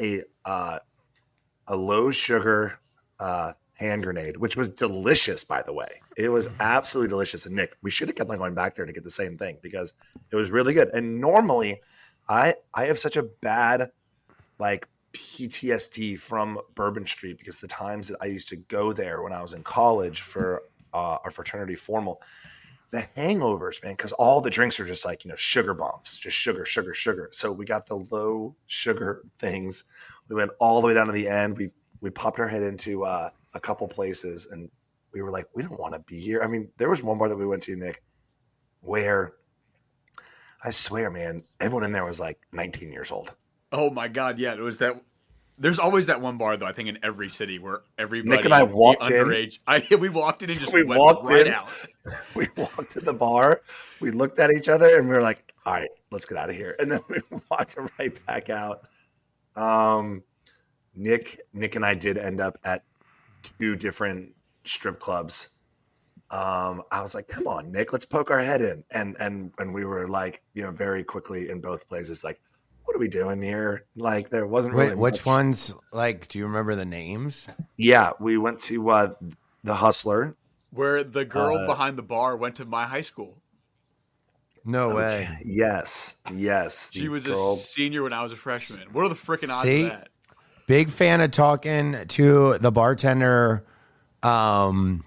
a 0.00 0.22
uh, 0.44 0.78
a 1.68 1.76
low 1.76 2.10
sugar 2.10 2.78
uh, 3.18 3.52
hand 3.74 4.02
grenade, 4.02 4.36
which 4.36 4.56
was 4.56 4.68
delicious, 4.68 5.42
by 5.42 5.62
the 5.62 5.72
way. 5.72 6.00
It 6.16 6.28
was 6.28 6.50
absolutely 6.60 7.08
delicious. 7.08 7.46
And 7.46 7.56
Nick, 7.56 7.76
we 7.82 7.90
should 7.90 8.08
have 8.08 8.16
kept 8.16 8.30
on 8.30 8.36
going 8.36 8.54
back 8.54 8.74
there 8.74 8.84
to 8.84 8.92
get 8.92 9.04
the 9.04 9.10
same 9.10 9.38
thing 9.38 9.58
because 9.62 9.94
it 10.30 10.36
was 10.36 10.50
really 10.50 10.74
good. 10.74 10.88
And 10.88 11.20
normally, 11.20 11.80
I 12.28 12.56
I 12.74 12.86
have 12.86 12.98
such 12.98 13.16
a 13.16 13.22
bad 13.22 13.90
like 14.58 14.86
PTSD 15.12 16.18
from 16.18 16.58
Bourbon 16.74 17.06
Street 17.06 17.38
because 17.38 17.58
the 17.58 17.68
times 17.68 18.08
that 18.08 18.18
I 18.20 18.26
used 18.26 18.48
to 18.48 18.56
go 18.56 18.92
there 18.92 19.22
when 19.22 19.32
I 19.32 19.42
was 19.42 19.54
in 19.54 19.62
college 19.62 20.20
for 20.20 20.62
uh, 20.92 21.18
our 21.24 21.30
fraternity 21.30 21.74
formal, 21.74 22.20
the 22.90 23.06
hangovers, 23.16 23.82
man, 23.82 23.94
because 23.94 24.12
all 24.12 24.40
the 24.40 24.50
drinks 24.50 24.78
are 24.80 24.84
just 24.84 25.04
like, 25.04 25.24
you 25.24 25.28
know, 25.28 25.36
sugar 25.36 25.74
bombs, 25.74 26.16
just 26.16 26.36
sugar, 26.36 26.64
sugar, 26.64 26.94
sugar. 26.94 27.28
So 27.32 27.52
we 27.52 27.64
got 27.64 27.86
the 27.86 27.96
low 27.96 28.54
sugar 28.66 29.22
things. 29.38 29.84
We 30.28 30.36
went 30.36 30.50
all 30.58 30.80
the 30.80 30.86
way 30.86 30.94
down 30.94 31.06
to 31.06 31.12
the 31.12 31.28
end. 31.28 31.56
We 31.56 31.70
we 32.00 32.10
popped 32.10 32.38
our 32.38 32.48
head 32.48 32.62
into 32.62 33.04
uh, 33.04 33.30
a 33.54 33.60
couple 33.60 33.86
places 33.86 34.48
and 34.50 34.70
we 35.12 35.22
were 35.22 35.30
like, 35.30 35.46
we 35.54 35.62
don't 35.62 35.78
want 35.78 35.94
to 35.94 36.00
be 36.00 36.18
here. 36.18 36.42
I 36.42 36.46
mean, 36.46 36.68
there 36.78 36.88
was 36.88 37.02
one 37.02 37.18
bar 37.18 37.28
that 37.28 37.36
we 37.36 37.46
went 37.46 37.62
to, 37.64 37.76
Nick, 37.76 38.02
where 38.80 39.34
I 40.62 40.70
swear, 40.70 41.10
man, 41.10 41.42
everyone 41.60 41.84
in 41.84 41.92
there 41.92 42.04
was 42.04 42.20
like 42.20 42.38
19 42.52 42.92
years 42.92 43.10
old. 43.10 43.32
Oh 43.72 43.90
my 43.90 44.08
god, 44.08 44.38
yeah, 44.38 44.52
it 44.52 44.60
was 44.60 44.78
that. 44.78 45.00
There's 45.58 45.78
always 45.78 46.06
that 46.06 46.22
one 46.22 46.38
bar 46.38 46.56
though. 46.56 46.66
I 46.66 46.72
think 46.72 46.88
in 46.88 46.98
every 47.02 47.28
city 47.28 47.58
where 47.58 47.82
everybody 47.98 48.36
Nick 48.36 48.44
and 48.46 48.54
I 48.54 48.62
walked 48.62 49.06
the 49.06 49.40
in. 49.42 49.50
I 49.66 49.86
we 49.94 50.08
walked 50.08 50.42
in 50.42 50.50
and 50.50 50.58
just 50.58 50.72
We 50.72 50.82
went 50.82 50.98
walked 50.98 51.26
right 51.26 51.46
in. 51.46 51.52
out. 51.52 51.68
we 52.34 52.48
walked 52.56 52.92
to 52.92 53.00
the 53.00 53.12
bar, 53.12 53.60
we 54.00 54.10
looked 54.10 54.38
at 54.38 54.50
each 54.50 54.68
other, 54.68 54.98
and 54.98 55.08
we 55.08 55.14
were 55.14 55.20
like, 55.22 55.52
"All 55.66 55.74
right, 55.74 55.90
let's 56.10 56.24
get 56.24 56.38
out 56.38 56.48
of 56.50 56.56
here." 56.56 56.76
And 56.78 56.90
then 56.90 57.00
we 57.08 57.20
walked 57.50 57.76
right 57.98 58.26
back 58.26 58.48
out. 58.50 58.86
Um, 59.54 60.22
Nick, 60.94 61.40
Nick, 61.52 61.76
and 61.76 61.84
I 61.84 61.94
did 61.94 62.16
end 62.16 62.40
up 62.40 62.56
at 62.64 62.82
two 63.58 63.76
different 63.76 64.30
strip 64.64 64.98
clubs. 64.98 65.50
Um, 66.30 66.82
I 66.90 67.02
was 67.02 67.14
like, 67.14 67.28
"Come 67.28 67.46
on, 67.46 67.70
Nick, 67.70 67.92
let's 67.92 68.04
poke 68.06 68.30
our 68.30 68.40
head 68.40 68.62
in," 68.62 68.82
and 68.90 69.16
and 69.20 69.52
and 69.58 69.74
we 69.74 69.84
were 69.84 70.08
like, 70.08 70.42
you 70.54 70.62
know, 70.62 70.70
very 70.70 71.04
quickly 71.04 71.50
in 71.50 71.60
both 71.60 71.86
places, 71.86 72.24
like, 72.24 72.40
"What 72.90 72.96
are 72.96 72.98
we 72.98 73.06
doing 73.08 73.40
here?" 73.40 73.84
Like, 73.94 74.30
there 74.30 74.48
wasn't 74.48 74.74
really 74.74 74.88
Wait, 74.88 74.98
which 74.98 75.18
much- 75.20 75.26
ones? 75.26 75.74
Like, 75.92 76.26
do 76.26 76.40
you 76.40 76.46
remember 76.46 76.74
the 76.74 76.84
names? 76.84 77.46
Yeah, 77.76 78.10
we 78.18 78.36
went 78.36 78.58
to 78.62 78.90
uh, 78.90 79.14
the 79.62 79.76
Hustler. 79.76 80.34
Where 80.72 81.04
the 81.04 81.24
girl 81.24 81.56
Uh, 81.56 81.66
behind 81.66 81.96
the 81.96 82.02
bar 82.02 82.36
went 82.36 82.56
to 82.56 82.64
my 82.64 82.86
high 82.86 83.02
school. 83.02 83.36
No 84.64 84.88
way. 84.92 85.28
Yes, 85.44 86.16
yes. 86.34 86.90
She 86.92 87.08
was 87.08 87.26
girl- 87.26 87.52
a 87.52 87.56
senior 87.56 88.02
when 88.02 88.12
I 88.12 88.24
was 88.24 88.32
a 88.32 88.36
freshman. 88.36 88.88
What 88.92 89.04
are 89.04 89.08
the 89.08 89.14
freaking 89.14 89.50
odds 89.50 89.62
See? 89.62 89.84
of 89.84 89.90
that? 89.90 90.08
Big 90.66 90.90
fan 90.90 91.20
of 91.20 91.30
talking 91.30 91.96
to 92.08 92.58
the 92.58 92.72
bartender. 92.72 93.64
Um, 94.24 95.04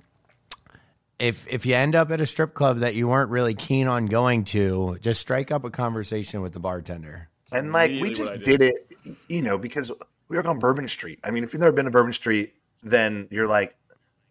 if 1.19 1.46
if 1.50 1.65
you 1.65 1.76
end 1.76 1.96
up 1.96 2.12
at 2.12 2.22
a 2.22 2.26
strip 2.26 2.54
club 2.54 2.80
that 2.80 2.96
you 2.96 3.10
weren't 3.10 3.30
really 3.30 3.54
keen 3.54 3.88
on 3.88 4.06
going 4.06 4.46
to, 4.46 4.98
just 5.02 5.19
strike 5.19 5.52
up 5.52 5.65
a 5.65 5.69
conversation 5.69 6.41
with 6.41 6.54
the 6.54 6.60
bartender. 6.62 7.28
And 7.54 7.72
like 7.72 7.92
we 7.92 8.12
just 8.12 8.34
did. 8.39 8.60
did. 8.60 8.62
it, 8.62 8.94
you 9.28 9.42
know, 9.42 9.58
because 9.58 9.92
we 10.28 10.38
were 10.38 10.48
on 10.48 10.60
Bourbon 10.60 10.88
Street. 10.88 11.20
I 11.24 11.32
mean, 11.32 11.44
if 11.44 11.54
you've 11.54 11.60
never 11.60 11.72
been 11.72 11.86
to 11.86 11.92
Bourbon 11.92 12.13
Street, 12.13 12.54
then 12.82 13.28
you're 13.32 13.48
like 13.48 13.76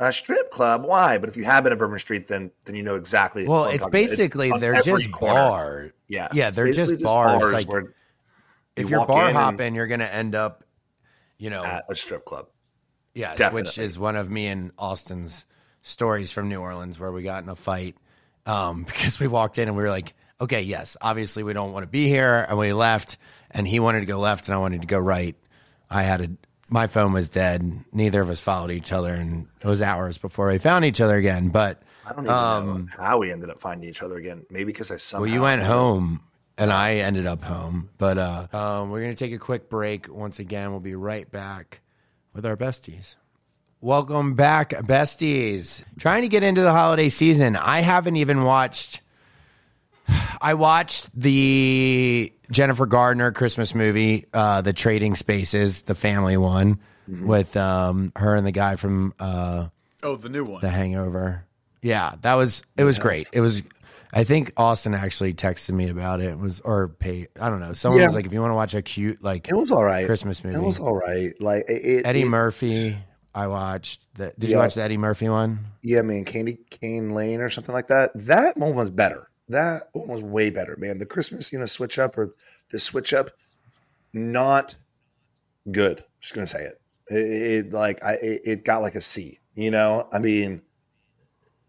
a 0.01 0.13
strip 0.13 0.51
club. 0.51 0.85
Why? 0.85 1.19
But 1.19 1.29
if 1.29 1.37
you 1.37 1.45
have 1.45 1.65
been 1.65 1.71
to 1.71 1.77
Bourbon 1.77 1.99
Street, 1.99 2.27
then 2.27 2.51
then 2.65 2.75
you 2.75 2.83
know 2.83 2.97
exactly. 2.97 3.47
Well, 3.47 3.67
it's 3.67 3.87
basically 3.89 4.51
on 4.51 4.61
they're 4.61 4.83
just 4.83 5.11
corner. 5.13 5.35
bar. 5.35 5.93
Yeah, 6.09 6.29
Yeah, 6.33 6.51
they're 6.51 6.67
Basically 6.67 6.95
just 6.97 7.05
bars, 7.05 7.53
like- 7.53 7.69
where 7.69 7.95
if 8.77 8.85
You 8.91 8.97
you're 8.97 9.07
bar 9.07 9.23
in 9.23 9.29
and- 9.29 9.37
hopping, 9.37 9.75
you're 9.75 9.87
going 9.87 10.01
to 10.01 10.13
end 10.13 10.35
up, 10.35 10.65
you 11.39 11.51
know, 11.51 11.65
at 11.65 11.85
a 11.89 11.95
strip 11.95 12.25
club. 12.25 12.47
yes, 13.15 13.53
which 13.53 13.79
is 13.79 13.99
one 13.99 14.17
of 14.17 14.31
me 14.31 14.47
and 14.47 14.73
Austen's 14.79 15.45
stories 15.83 16.31
from 16.33 16.49
New 16.49 16.59
Orleans 16.61 16.99
where 16.99 17.13
we 17.13 17.23
got 17.23 17.43
in 17.43 17.49
a 17.49 17.57
fight 17.57 17.97
um, 18.47 18.85
because 18.87 19.19
we 19.21 19.27
walked 19.29 19.59
in 19.59 19.69
and 19.69 19.77
we 19.77 19.83
were 19.83 19.91
like, 19.91 20.15
okay, 20.43 20.63
yes, 20.63 20.97
obviously 21.01 21.43
we 21.43 21.53
don't 21.53 21.73
want 21.73 21.85
to 21.85 21.91
be 21.91 22.09
here, 22.09 22.47
and 22.49 22.59
we 22.59 22.73
left, 22.73 23.17
and 23.51 23.67
he 23.67 23.81
wanted 23.81 24.01
to 24.01 24.07
go 24.07 24.19
left 24.19 24.47
and 24.49 24.55
I 24.55 24.59
wanted 24.59 24.83
to 24.83 24.87
go 24.87 24.99
right. 24.99 25.37
I 25.91 26.03
had 26.03 26.21
a 26.21 26.29
my 26.69 26.87
phone 26.87 27.13
was 27.13 27.29
dead. 27.29 27.85
Neither 27.93 28.23
of 28.23 28.31
us 28.31 28.41
followed 28.41 28.71
each 28.71 28.93
other, 28.93 29.13
and 29.13 29.47
it 29.61 29.67
was 29.67 29.83
hours 29.83 30.17
before 30.17 30.49
we 30.49 30.59
found 30.59 30.85
each 30.87 31.01
other 31.03 31.17
again. 31.17 31.51
But 31.51 31.83
I 32.07 32.13
don't 32.13 32.25
even 32.25 32.35
Um, 32.35 32.67
know 32.97 33.05
how 33.05 33.19
we 33.19 33.31
ended 33.31 33.51
up 33.51 33.59
finding 33.61 33.89
each 33.89 34.03
other 34.03 34.17
again. 34.17 34.47
Maybe 34.51 34.65
because 34.73 34.91
I 34.91 34.97
somehow. 34.97 35.25
Well, 35.25 35.33
you 35.35 35.43
went 35.43 35.63
home 35.63 36.23
and 36.57 36.73
I 36.73 36.95
ended 36.95 37.27
up 37.27 37.43
home. 37.43 37.91
But 37.99 38.17
uh, 38.17 38.47
um, 38.55 38.91
we're 38.91 39.03
going 39.03 39.15
to 39.15 39.19
take 39.25 39.35
a 39.35 39.39
quick 39.39 39.69
break. 39.69 40.09
Once 40.09 40.39
again, 40.39 40.71
we'll 40.71 40.81
be 40.81 40.95
right 40.95 41.31
back 41.31 41.83
with 42.33 42.47
our 42.47 42.57
besties. 42.57 43.17
Welcome 43.83 44.35
back, 44.35 44.71
besties. 44.71 45.85
Trying 45.99 46.23
to 46.23 46.29
get 46.29 46.43
into 46.43 46.63
the 46.63 46.73
holiday 46.73 47.11
season. 47.11 47.57
I 47.57 47.81
haven't 47.81 48.17
even 48.17 48.45
watched. 48.45 49.01
I 50.41 50.55
watched 50.55 51.09
the 51.19 52.33
Jennifer 52.51 52.87
Gardner 52.87 53.33
Christmas 53.33 53.75
movie, 53.75 54.27
uh, 54.33 54.61
The 54.61 54.73
Trading 54.73 55.15
Spaces, 55.15 55.83
the 55.83 55.95
family 55.95 56.37
one, 56.37 56.79
with 57.09 57.57
um, 57.57 58.13
her 58.17 58.35
and 58.37 58.47
the 58.47 58.53
guy 58.53 58.77
from 58.77 59.15
uh, 59.19 59.69
Oh, 60.03 60.17
the 60.17 60.29
new 60.29 60.45
one. 60.45 60.61
the 60.61 60.69
Hangover. 60.71 61.45
Yeah, 61.81 62.15
that 62.23 62.35
was 62.35 62.63
it 62.77 62.85
was 62.85 62.99
great. 62.99 63.29
It 63.33 63.41
was 63.41 63.63
I 64.13 64.25
think 64.25 64.53
Austen 64.57 64.95
actually 64.95 65.35
texted 65.35 65.71
me 65.73 65.89
about 65.89 66.21
it. 66.21 66.27
It 66.31 66.39
was 66.39 66.61
or 66.61 66.89
pay 66.89 67.27
I 67.41 67.49
don't 67.51 67.61
know. 67.61 67.73
Someone 67.73 68.01
Yeah. 68.01 68.07
was 68.07 68.15
like 68.15 68.27
if 68.27 68.33
you 68.33 68.41
want 68.41 68.51
to 68.53 68.55
watch 68.57 68.75
a 68.75 68.83
cute 68.83 69.23
like 69.23 69.49
It 69.49 69.55
was 69.57 69.71
all 69.73 69.83
right. 69.85 70.07
Christmas 70.07 70.43
movie. 70.45 70.57
It 70.57 70.63
was 70.63 70.79
all 70.79 70.95
right. 70.95 71.33
Like 71.41 71.65
it, 71.69 71.85
it, 71.85 72.07
Eddie 72.07 72.23
it- 72.23 72.29
Murphy 72.29 72.97
I 73.35 73.47
watched. 73.47 74.07
The, 74.15 74.33
did 74.39 74.51
you 74.51 74.59
watch 74.59 74.75
the 74.75 74.83
Eddie 74.83 74.99
Murphy 74.99 75.29
one? 75.29 75.59
Yeah, 75.83 76.03
man, 76.03 76.25
Candy 76.25 76.59
Cane 76.71 77.11
Lane 77.15 77.41
or 77.41 77.49
something 77.49 77.75
like 77.75 77.89
that. 77.89 78.11
That 78.15 78.57
one 78.59 78.75
was 78.75 78.91
better. 78.91 79.29
That 79.53 79.89
one 79.93 80.09
was 80.09 80.23
way 80.23 80.51
better, 80.51 80.77
man. 80.77 80.99
The 80.99 81.07
Christmas, 81.07 81.53
you 81.53 81.59
know, 81.59 81.67
switch 81.67 81.99
up 81.99 82.19
or 82.19 82.35
the 82.71 82.79
switch 82.79 83.13
up, 83.13 83.31
not 84.13 84.77
good. 85.71 86.05
Just 86.21 86.35
gonna 86.35 86.47
say 86.47 86.65
it. 86.65 86.81
It, 87.09 87.17
it 87.17 87.73
like 87.73 88.03
I, 88.05 88.15
it, 88.15 88.43
it 88.45 88.65
got 88.65 88.83
like 88.83 88.95
a 88.95 89.01
C. 89.01 89.39
You 89.55 89.71
know, 89.71 90.09
I 90.13 90.19
mean, 90.19 90.63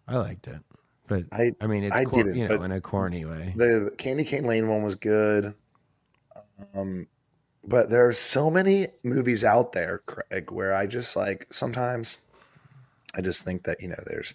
I 0.08 0.18
liked 0.18 0.48
it. 0.48 0.60
But 1.08 1.26
I 1.32 1.54
I 1.62 1.68
mean 1.68 1.84
it's 1.84 1.96
I 1.96 2.06
cor- 2.06 2.24
didn't, 2.24 2.38
you 2.38 2.48
know 2.48 2.64
in 2.64 2.72
a 2.72 2.82
corny 2.82 3.26
way. 3.26 3.54
the 3.56 3.94
Candy 3.98 4.24
Cane 4.24 4.46
Lane 4.46 4.68
one 4.68 4.84
was 4.84 4.96
good. 4.96 5.54
Um, 6.76 7.08
but 7.66 7.90
there 7.90 8.08
are 8.08 8.14
so 8.14 8.50
many 8.50 8.88
movies 9.04 9.44
out 9.44 9.72
there, 9.72 10.02
Craig, 10.06 10.52
where 10.52 10.74
I 10.74 10.86
just 10.86 11.16
like 11.16 11.48
sometimes 11.52 12.18
I 13.16 13.22
just 13.22 13.44
think 13.44 13.64
that, 13.64 13.82
you 13.82 13.90
know, 13.90 14.02
there's 14.06 14.34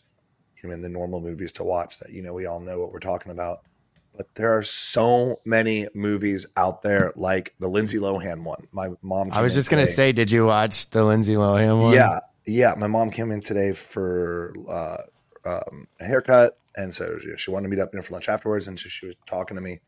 know, 0.65 0.75
in 0.75 0.83
the 0.83 0.89
normal 0.89 1.21
movies 1.21 1.53
to 1.53 1.65
watch 1.65 1.99
that, 1.99 2.11
you 2.11 2.23
know, 2.23 2.33
we 2.33 2.47
all 2.47 2.61
know 2.61 2.79
what 2.79 2.93
we're 2.93 2.99
talking 2.99 3.33
about. 3.33 3.63
But 4.17 4.35
there 4.35 4.57
are 4.57 4.63
so 4.63 5.39
many 5.45 5.87
movies 5.95 6.45
out 6.57 6.83
there 6.83 7.13
like 7.15 7.55
the 7.61 7.69
Lindsay 7.69 7.99
Lohan 7.99 8.43
one. 8.43 8.67
My 8.73 8.91
mom 9.01 9.29
I 9.31 9.43
was 9.43 9.55
just 9.55 9.71
gonna 9.71 9.87
say, 9.87 10.11
did 10.11 10.33
you 10.33 10.45
watch 10.45 10.91
the 10.91 11.05
Lindsay 11.05 11.35
Lohan 11.35 11.81
one? 11.81 11.95
yeah, 11.95 12.19
yeah. 12.45 12.75
My 12.77 12.89
mom 12.89 13.13
came 13.13 13.31
in 13.31 13.41
today 13.41 13.73
for 13.73 14.53
uh, 14.69 15.03
um, 15.45 15.87
a 16.01 16.05
haircut, 16.05 16.59
and 16.77 16.93
so 16.93 17.19
she 17.37 17.51
wanted 17.51 17.69
to 17.69 17.71
meet 17.71 17.81
up 17.81 17.93
you 17.93 17.99
know, 17.99 18.03
for 18.03 18.15
lunch 18.15 18.29
afterwards. 18.29 18.69
And 18.69 18.79
so 18.79 18.89
she 18.89 19.07
was 19.07 19.17
talking 19.27 19.57
to 19.57 19.63
me. 19.63 19.81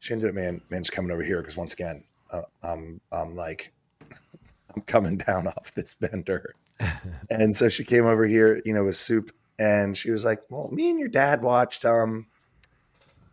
She 0.00 0.12
ended 0.12 0.28
up, 0.28 0.34
man, 0.34 0.60
man, 0.68 0.82
just 0.82 0.92
coming 0.92 1.10
over 1.10 1.22
here 1.22 1.40
because 1.40 1.56
once 1.56 1.72
again, 1.72 2.04
uh, 2.30 2.42
I'm, 2.62 3.00
I'm 3.12 3.34
like, 3.34 3.72
I'm 4.76 4.82
coming 4.82 5.16
down 5.16 5.46
off 5.56 5.72
this 5.74 5.94
bender. 5.94 6.54
and 7.30 7.54
so 7.56 7.68
she 7.68 7.84
came 7.84 8.04
over 8.06 8.26
here, 8.26 8.60
you 8.64 8.74
know, 8.74 8.84
with 8.84 8.96
soup, 8.96 9.32
and 9.58 9.96
she 9.96 10.10
was 10.10 10.24
like, 10.24 10.42
"Well, 10.50 10.68
me 10.70 10.90
and 10.90 10.98
your 10.98 11.08
dad 11.08 11.42
watched 11.42 11.84
um, 11.84 12.26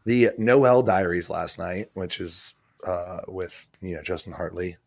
the 0.06 0.32
Noel 0.38 0.84
Diaries 0.84 1.30
last 1.30 1.58
night, 1.60 1.90
which 1.94 2.20
is 2.20 2.54
uh, 2.86 3.22
with 3.28 3.68
you 3.82 3.96
know 3.96 4.02
Justin 4.02 4.34
Hartley." 4.34 4.78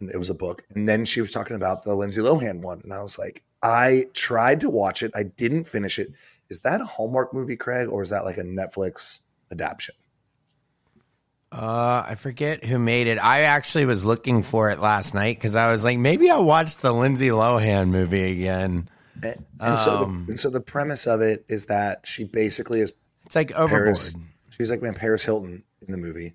And 0.00 0.10
it 0.10 0.18
was 0.18 0.30
a 0.30 0.34
book, 0.34 0.64
and 0.74 0.88
then 0.88 1.04
she 1.04 1.20
was 1.20 1.30
talking 1.30 1.56
about 1.56 1.84
the 1.84 1.94
Lindsay 1.94 2.20
Lohan 2.20 2.60
one, 2.60 2.80
and 2.82 2.92
I 2.92 3.00
was 3.00 3.18
like, 3.18 3.42
I 3.62 4.08
tried 4.12 4.60
to 4.60 4.70
watch 4.70 5.02
it, 5.02 5.12
I 5.14 5.22
didn't 5.22 5.64
finish 5.64 5.98
it. 5.98 6.12
Is 6.50 6.60
that 6.60 6.82
a 6.82 6.84
Hallmark 6.84 7.32
movie, 7.32 7.56
Craig, 7.56 7.88
or 7.88 8.02
is 8.02 8.10
that 8.10 8.24
like 8.24 8.36
a 8.36 8.42
Netflix 8.42 9.20
adaptation? 9.50 9.94
Uh, 11.50 12.04
I 12.06 12.16
forget 12.16 12.64
who 12.64 12.78
made 12.78 13.06
it. 13.06 13.16
I 13.16 13.42
actually 13.42 13.86
was 13.86 14.04
looking 14.04 14.42
for 14.42 14.70
it 14.70 14.80
last 14.80 15.14
night 15.14 15.36
because 15.36 15.54
I 15.54 15.70
was 15.70 15.84
like, 15.84 15.98
maybe 15.98 16.28
I'll 16.28 16.44
watch 16.44 16.76
the 16.78 16.92
Lindsay 16.92 17.28
Lohan 17.28 17.88
movie 17.88 18.32
again. 18.32 18.88
And, 19.22 19.44
and 19.60 19.78
so, 19.78 19.96
Um, 19.96 20.24
the, 20.26 20.32
and 20.32 20.40
so 20.40 20.50
the 20.50 20.60
premise 20.60 21.06
of 21.06 21.20
it 21.20 21.44
is 21.48 21.66
that 21.66 22.06
she 22.06 22.24
basically 22.24 22.80
is 22.80 22.92
It's 23.26 23.34
like 23.34 23.52
overboard. 23.52 23.70
Paris. 23.84 24.16
She's 24.50 24.70
like 24.70 24.82
man 24.82 24.94
Paris 24.94 25.24
Hilton 25.24 25.62
in 25.86 25.90
the 25.92 25.98
movie, 25.98 26.34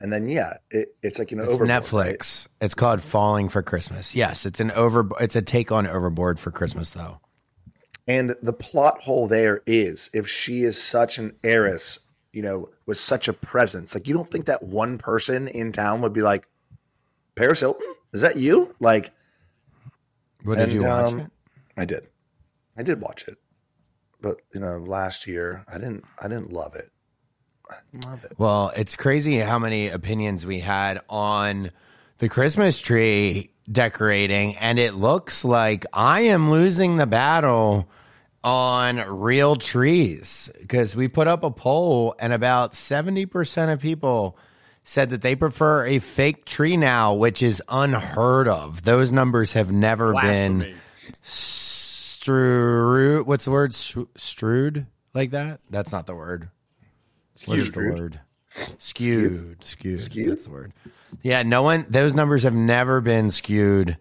and 0.00 0.12
then 0.12 0.28
yeah, 0.28 0.56
it, 0.70 0.94
it's 1.02 1.18
like 1.18 1.30
you 1.30 1.36
know 1.36 1.44
It's 1.44 1.54
Overboard, 1.54 1.82
Netflix. 1.84 2.46
right? 2.46 2.48
It's 2.66 2.74
called 2.74 3.02
Falling 3.02 3.48
for 3.48 3.62
Christmas. 3.62 4.14
Yes, 4.14 4.46
it's 4.46 4.58
an 4.60 4.70
over. 4.72 5.08
It's 5.20 5.36
a 5.36 5.42
take 5.42 5.70
on 5.72 5.86
Overboard 5.86 6.38
for 6.40 6.50
Christmas, 6.50 6.90
though. 6.90 7.18
And 8.08 8.34
the 8.42 8.52
plot 8.52 9.00
hole 9.00 9.28
there 9.28 9.62
is 9.66 10.10
if 10.12 10.28
she 10.28 10.64
is 10.64 10.80
such 10.82 11.18
an 11.18 11.34
heiress, 11.44 12.00
you 12.32 12.42
know, 12.42 12.68
with 12.86 12.98
such 12.98 13.28
a 13.28 13.32
presence, 13.32 13.94
like 13.94 14.08
you 14.08 14.14
don't 14.14 14.28
think 14.28 14.46
that 14.46 14.62
one 14.62 14.98
person 14.98 15.46
in 15.48 15.70
town 15.72 16.00
would 16.02 16.12
be 16.12 16.22
like, 16.22 16.48
Paris 17.36 17.60
Hilton, 17.60 17.86
is 18.12 18.22
that 18.22 18.36
you? 18.36 18.74
Like, 18.80 19.12
What 20.42 20.56
did 20.56 20.64
And, 20.64 20.72
you 20.72 20.82
watch 20.84 21.12
um? 21.12 21.30
I 21.76 21.84
did, 21.84 22.08
I 22.76 22.82
did 22.82 23.00
watch 23.00 23.28
it, 23.28 23.38
but 24.20 24.38
you 24.54 24.60
know, 24.60 24.78
last 24.78 25.26
year 25.26 25.64
I 25.68 25.74
didn't, 25.74 26.04
I 26.22 26.28
didn't 26.28 26.52
love 26.52 26.74
it. 26.76 26.90
I 27.70 27.76
didn't 27.90 28.06
love 28.06 28.24
it. 28.24 28.32
Well, 28.38 28.72
it's 28.76 28.96
crazy 28.96 29.38
how 29.38 29.58
many 29.58 29.88
opinions 29.88 30.44
we 30.44 30.60
had 30.60 31.00
on 31.08 31.70
the 32.18 32.28
Christmas 32.28 32.80
tree 32.80 33.50
decorating, 33.70 34.56
and 34.56 34.78
it 34.78 34.94
looks 34.94 35.44
like 35.44 35.86
I 35.92 36.22
am 36.22 36.50
losing 36.50 36.96
the 36.96 37.06
battle 37.06 37.88
on 38.44 38.96
real 38.96 39.56
trees 39.56 40.50
because 40.60 40.96
we 40.96 41.08
put 41.08 41.28
up 41.28 41.44
a 41.44 41.50
poll, 41.50 42.14
and 42.18 42.32
about 42.32 42.72
70% 42.72 43.72
of 43.72 43.80
people 43.80 44.36
said 44.84 45.10
that 45.10 45.22
they 45.22 45.36
prefer 45.36 45.86
a 45.86 46.00
fake 46.00 46.44
tree 46.44 46.76
now, 46.76 47.14
which 47.14 47.40
is 47.42 47.62
unheard 47.68 48.48
of. 48.48 48.82
Those 48.82 49.12
numbers 49.12 49.52
have 49.52 49.70
never 49.70 50.12
been 50.12 50.58
Blasphemy. 50.58 50.74
Strewed. 52.22 53.26
What's 53.26 53.44
the 53.44 53.50
word? 53.50 53.72
Stru- 53.72 54.08
Strewed 54.16 54.86
like 55.14 55.30
that? 55.32 55.60
That's 55.70 55.92
not 55.92 56.06
the 56.06 56.14
word. 56.14 56.48
What 57.46 57.58
is 57.58 57.66
the 57.66 57.72
Skewed. 57.72 57.98
word? 57.98 58.20
Skewed. 58.78 59.64
Skewed. 59.64 60.00
Skewed? 60.00 60.30
That's 60.30 60.44
the 60.44 60.50
word. 60.50 60.72
Yeah, 61.22 61.42
no 61.42 61.62
one. 61.62 61.86
Those 61.88 62.14
numbers 62.14 62.42
have 62.44 62.54
never 62.54 63.00
been 63.00 63.30
skewed 63.30 63.96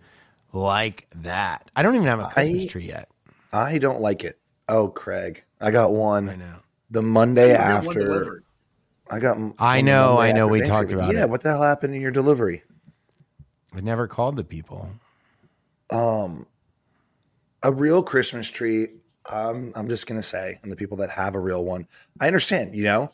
like 0.53 1.07
that. 1.15 1.71
I 1.75 1.81
don't 1.83 1.95
even 1.95 2.07
have 2.07 2.21
a 2.21 2.25
Christmas 2.25 2.63
I- 2.63 2.67
tree 2.67 2.83
yet. 2.85 3.09
I 3.53 3.77
don't 3.79 3.99
like 4.01 4.23
it. 4.23 4.37
Oh, 4.69 4.87
Craig, 4.87 5.43
I 5.59 5.71
got 5.71 5.91
one. 5.91 6.29
I 6.29 6.35
know. 6.35 6.55
The 6.89 7.01
Monday 7.01 7.49
You 7.49 7.55
after. 7.55 8.43
I 9.09 9.19
got. 9.19 9.37
I 9.59 9.81
know, 9.81 10.15
Monday 10.15 10.29
I 10.29 10.31
know, 10.31 10.47
we 10.47 10.59
talked 10.59 10.71
Thanksgiving. 10.71 11.03
about 11.05 11.13
Yeah, 11.15 11.23
it. 11.23 11.29
what 11.29 11.41
the 11.41 11.49
hell 11.49 11.61
happened 11.63 11.93
in 11.93 12.01
your 12.01 12.11
delivery? 12.11 12.63
I 13.75 13.81
never 13.81 14.07
called 14.07 14.37
the 14.37 14.43
people. 14.45 14.89
Um, 15.89 16.45
a 17.63 17.71
real 17.71 18.03
Christmas 18.03 18.49
tree. 18.49 18.87
Um, 19.29 19.71
I'm 19.75 19.87
just 19.87 20.07
gonna 20.07 20.23
say, 20.23 20.59
and 20.63 20.71
the 20.71 20.75
people 20.75 20.97
that 20.97 21.09
have 21.11 21.35
a 21.35 21.39
real 21.39 21.63
one, 21.63 21.87
I 22.19 22.27
understand. 22.27 22.75
You 22.75 22.83
know, 22.83 23.11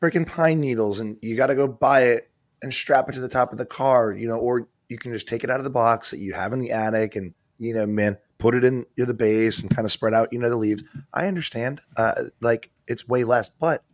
freaking 0.00 0.26
pine 0.26 0.60
needles, 0.60 1.00
and 1.00 1.16
you 1.22 1.36
got 1.36 1.46
to 1.48 1.54
go 1.54 1.68
buy 1.68 2.04
it 2.04 2.30
and 2.62 2.72
strap 2.72 3.08
it 3.08 3.12
to 3.12 3.20
the 3.20 3.28
top 3.28 3.52
of 3.52 3.58
the 3.58 3.66
car. 3.66 4.12
You 4.12 4.28
know, 4.28 4.38
or 4.38 4.68
you 4.88 4.98
can 4.98 5.12
just 5.12 5.28
take 5.28 5.44
it 5.44 5.50
out 5.50 5.60
of 5.60 5.64
the 5.64 5.70
box 5.70 6.10
that 6.10 6.18
you 6.18 6.32
have 6.32 6.52
in 6.52 6.58
the 6.58 6.72
attic, 6.72 7.16
and 7.16 7.34
you 7.58 7.74
know, 7.74 7.86
man, 7.86 8.18
put 8.38 8.54
it 8.54 8.64
in 8.64 8.84
the 8.96 9.14
base 9.14 9.60
and 9.62 9.74
kind 9.74 9.86
of 9.86 9.92
spread 9.92 10.14
out. 10.14 10.32
You 10.32 10.38
know, 10.38 10.48
the 10.48 10.56
leaves. 10.56 10.82
I 11.12 11.26
understand. 11.26 11.80
Uh, 11.96 12.24
like 12.40 12.70
it's 12.86 13.08
way 13.08 13.24
less, 13.24 13.48
but 13.48 13.84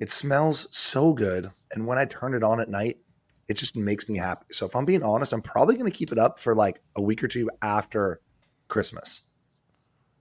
it 0.00 0.10
smells 0.10 0.68
so 0.70 1.12
good, 1.12 1.50
and 1.72 1.86
when 1.86 1.98
I 1.98 2.06
turn 2.06 2.34
it 2.34 2.42
on 2.42 2.60
at 2.60 2.70
night, 2.70 2.98
it 3.48 3.54
just 3.54 3.76
makes 3.76 4.08
me 4.08 4.16
happy. 4.16 4.46
So 4.52 4.64
if 4.64 4.74
I'm 4.74 4.86
being 4.86 5.02
honest, 5.02 5.32
I'm 5.32 5.42
probably 5.42 5.76
to 5.76 5.90
keep 5.90 6.12
it 6.12 6.18
up 6.18 6.40
for 6.40 6.54
like 6.54 6.80
a 6.96 7.02
week 7.02 7.22
or 7.22 7.28
two 7.28 7.50
after 7.60 8.20
Christmas 8.68 9.22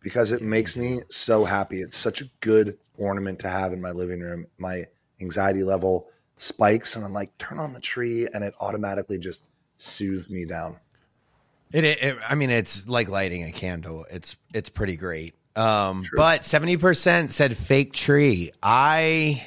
because 0.03 0.31
it 0.31 0.41
makes 0.41 0.77
me 0.77 1.01
so 1.09 1.45
happy. 1.45 1.81
It's 1.81 1.97
such 1.97 2.21
a 2.21 2.25
good 2.41 2.77
ornament 2.97 3.39
to 3.39 3.49
have 3.49 3.73
in 3.73 3.81
my 3.81 3.91
living 3.91 4.19
room. 4.19 4.45
My 4.59 4.85
anxiety 5.21 5.63
level 5.63 6.09
spikes 6.37 6.95
and 6.95 7.03
I'm 7.05 7.13
like, 7.13 7.35
turn 7.39 7.57
on 7.57 7.73
the 7.73 7.79
tree 7.79 8.27
and 8.31 8.43
it 8.43 8.53
automatically 8.59 9.17
just 9.17 9.41
soothes 9.77 10.29
me 10.29 10.45
down. 10.45 10.75
It, 11.71 11.85
it, 11.85 12.17
I 12.29 12.35
mean, 12.35 12.51
it's 12.51 12.87
like 12.87 13.09
lighting 13.09 13.45
a 13.45 13.51
candle. 13.51 14.05
It's 14.11 14.37
it's 14.53 14.69
pretty 14.69 14.95
great. 14.95 15.33
Um, 15.55 16.03
True. 16.03 16.17
but 16.17 16.45
seventy 16.45 16.77
percent 16.77 17.31
said 17.31 17.57
fake 17.57 17.93
tree. 17.93 18.51
I 18.61 19.43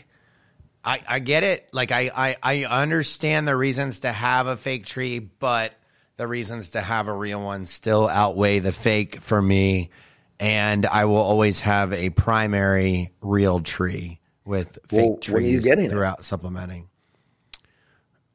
I, 0.85 1.01
I 1.07 1.19
get 1.21 1.45
it. 1.45 1.69
Like 1.73 1.93
I, 1.93 2.11
I 2.15 2.37
I 2.43 2.65
understand 2.65 3.47
the 3.47 3.57
reasons 3.57 4.01
to 4.01 4.11
have 4.11 4.49
a 4.49 4.57
fake 4.57 4.87
tree, 4.87 5.21
but 5.21 5.73
the 6.17 6.27
reasons 6.27 6.71
to 6.71 6.81
have 6.81 7.07
a 7.07 7.13
real 7.13 7.43
one 7.43 7.67
still 7.67 8.09
outweigh 8.09 8.59
the 8.59 8.73
fake 8.73 9.21
for 9.21 9.41
me. 9.41 9.91
And 10.39 10.85
I 10.87 11.07
will 11.07 11.17
always 11.17 11.61
have 11.61 11.93
a 11.93 12.11
primary 12.11 13.13
real 13.23 13.61
tree 13.61 14.21
with 14.45 14.79
Well, 14.91 15.17
fake 15.19 15.27
when 15.29 15.43
are 15.43 15.47
you 15.47 15.53
trees 15.53 15.65
getting 15.65 15.87
it? 15.87 15.91
throughout 15.91 16.25
supplementing. 16.25 16.89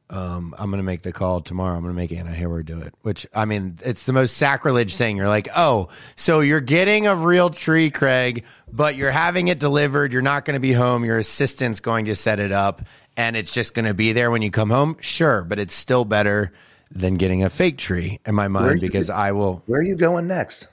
Um, 0.10 0.54
I'm 0.58 0.70
gonna 0.70 0.84
make 0.84 1.04
the 1.04 1.14
call 1.14 1.40
tomorrow. 1.40 1.74
I'm 1.78 1.84
gonna 1.84 1.94
make 1.94 2.12
Anna 2.12 2.34
Hayward 2.34 2.66
do 2.66 2.82
it. 2.82 2.94
Which 3.02 3.26
I 3.34 3.46
mean, 3.46 3.78
it's 3.86 4.06
the 4.06 4.12
most 4.12 4.36
sacrilege 4.36 4.98
thing. 4.98 5.16
You're 5.16 5.30
like, 5.30 5.48
oh, 5.56 5.88
so 6.18 6.42
you're 6.42 6.60
getting 6.60 7.08
a 7.08 7.16
real 7.16 7.50
tree, 7.50 7.90
Craig, 7.90 8.44
but 8.70 8.98
you're 8.98 9.12
having 9.12 9.48
it 9.48 9.58
delivered. 9.58 10.12
You're 10.12 10.22
not 10.22 10.44
going 10.44 10.56
to 10.56 10.60
be 10.60 10.74
home. 10.74 11.06
Your 11.06 11.18
assistant's 11.18 11.80
going 11.80 12.06
to 12.06 12.16
set 12.16 12.42
it 12.42 12.52
up, 12.52 12.82
and 13.16 13.38
it's 13.38 13.54
just 13.54 13.74
going 13.74 13.86
to 13.86 13.94
be 13.94 14.12
there 14.12 14.30
when 14.32 14.42
you 14.42 14.52
come 14.52 14.70
home. 14.70 14.98
Sure, 15.00 15.46
but 15.46 15.60
it's 15.60 15.74
still 15.74 16.04
better 16.04 16.52
than 16.92 17.14
getting 17.14 17.44
a 17.46 17.50
fake 17.50 17.78
tree 17.78 18.20
in 18.26 18.36
my 18.36 18.50
mind 18.50 18.82
because 18.82 19.10
I 19.10 19.32
will. 19.32 19.64
Where 19.68 19.80
are 19.80 19.84
you 19.84 19.96
going 19.96 20.28
next? 20.28 20.68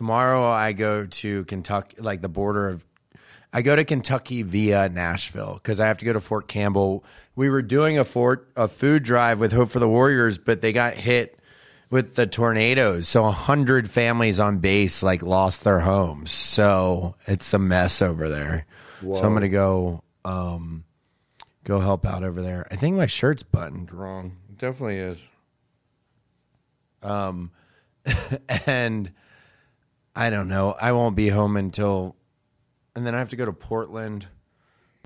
Tomorrow 0.00 0.50
I 0.50 0.72
go 0.72 1.04
to 1.04 1.44
Kentucky, 1.44 2.00
like 2.00 2.22
the 2.22 2.28
border 2.30 2.68
of. 2.70 2.86
I 3.52 3.60
go 3.60 3.76
to 3.76 3.84
Kentucky 3.84 4.40
via 4.40 4.88
Nashville 4.88 5.52
because 5.52 5.78
I 5.78 5.88
have 5.88 5.98
to 5.98 6.06
go 6.06 6.14
to 6.14 6.22
Fort 6.22 6.48
Campbell. 6.48 7.04
We 7.36 7.50
were 7.50 7.60
doing 7.60 7.98
a 7.98 8.04
fort 8.06 8.50
a 8.56 8.66
food 8.66 9.02
drive 9.02 9.40
with 9.40 9.52
Hope 9.52 9.68
for 9.68 9.78
the 9.78 9.86
Warriors, 9.86 10.38
but 10.38 10.62
they 10.62 10.72
got 10.72 10.94
hit 10.94 11.38
with 11.90 12.14
the 12.14 12.26
tornadoes. 12.26 13.08
So 13.08 13.26
a 13.26 13.30
hundred 13.30 13.90
families 13.90 14.40
on 14.40 14.60
base 14.60 15.02
like 15.02 15.20
lost 15.20 15.64
their 15.64 15.80
homes. 15.80 16.30
So 16.30 17.14
it's 17.26 17.52
a 17.52 17.58
mess 17.58 18.00
over 18.00 18.30
there. 18.30 18.64
So 19.02 19.16
I'm 19.16 19.34
gonna 19.34 19.50
go 19.50 20.02
um, 20.24 20.84
go 21.64 21.78
help 21.78 22.06
out 22.06 22.24
over 22.24 22.40
there. 22.40 22.66
I 22.70 22.76
think 22.76 22.96
my 22.96 23.04
shirt's 23.04 23.42
buttoned 23.42 23.92
wrong. 23.92 24.38
It 24.48 24.56
definitely 24.56 24.96
is. 24.96 25.18
Um, 27.02 27.50
and 28.66 29.12
I 30.20 30.28
don't 30.30 30.48
know. 30.48 30.72
I 30.78 30.92
won't 30.92 31.16
be 31.16 31.28
home 31.30 31.56
until, 31.56 32.14
and 32.94 33.06
then 33.06 33.14
I 33.14 33.18
have 33.18 33.30
to 33.30 33.36
go 33.36 33.46
to 33.46 33.52
Portland. 33.52 34.26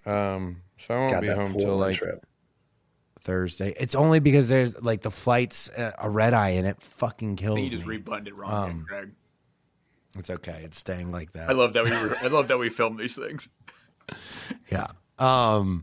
Um, 0.04 0.62
so 0.76 0.94
I 0.94 0.98
won't 0.98 1.12
Got 1.12 1.22
be 1.22 1.28
home 1.28 1.52
till 1.52 1.60
Portland 1.60 1.80
like 1.80 1.96
trip. 1.96 2.26
Thursday. 3.20 3.74
It's 3.78 3.94
only 3.94 4.18
because 4.20 4.48
there's 4.48 4.80
like 4.82 5.00
the 5.02 5.10
flights 5.10 5.68
uh, 5.70 5.92
a 5.98 6.10
red 6.10 6.34
eye 6.34 6.50
and 6.50 6.66
it 6.66 6.82
fucking 6.82 7.32
I 7.32 7.36
kills 7.36 7.56
think 7.56 7.70
you 7.70 7.76
just 7.78 7.86
me. 7.88 7.96
rebutted 7.96 8.28
it 8.28 8.34
wrong, 8.36 8.70
Um, 8.70 8.84
Greg. 8.88 9.10
it's 10.18 10.30
okay. 10.30 10.60
It's 10.64 10.78
staying 10.78 11.10
like 11.12 11.32
that. 11.32 11.48
I 11.48 11.52
love 11.52 11.72
that 11.74 11.84
we 11.84 11.90
were, 11.92 12.16
I 12.20 12.26
love 12.26 12.48
that 12.48 12.58
we 12.58 12.68
filmed 12.68 12.98
these 12.98 13.16
things. 13.16 13.48
Yeah. 14.70 14.88
Um, 15.18 15.82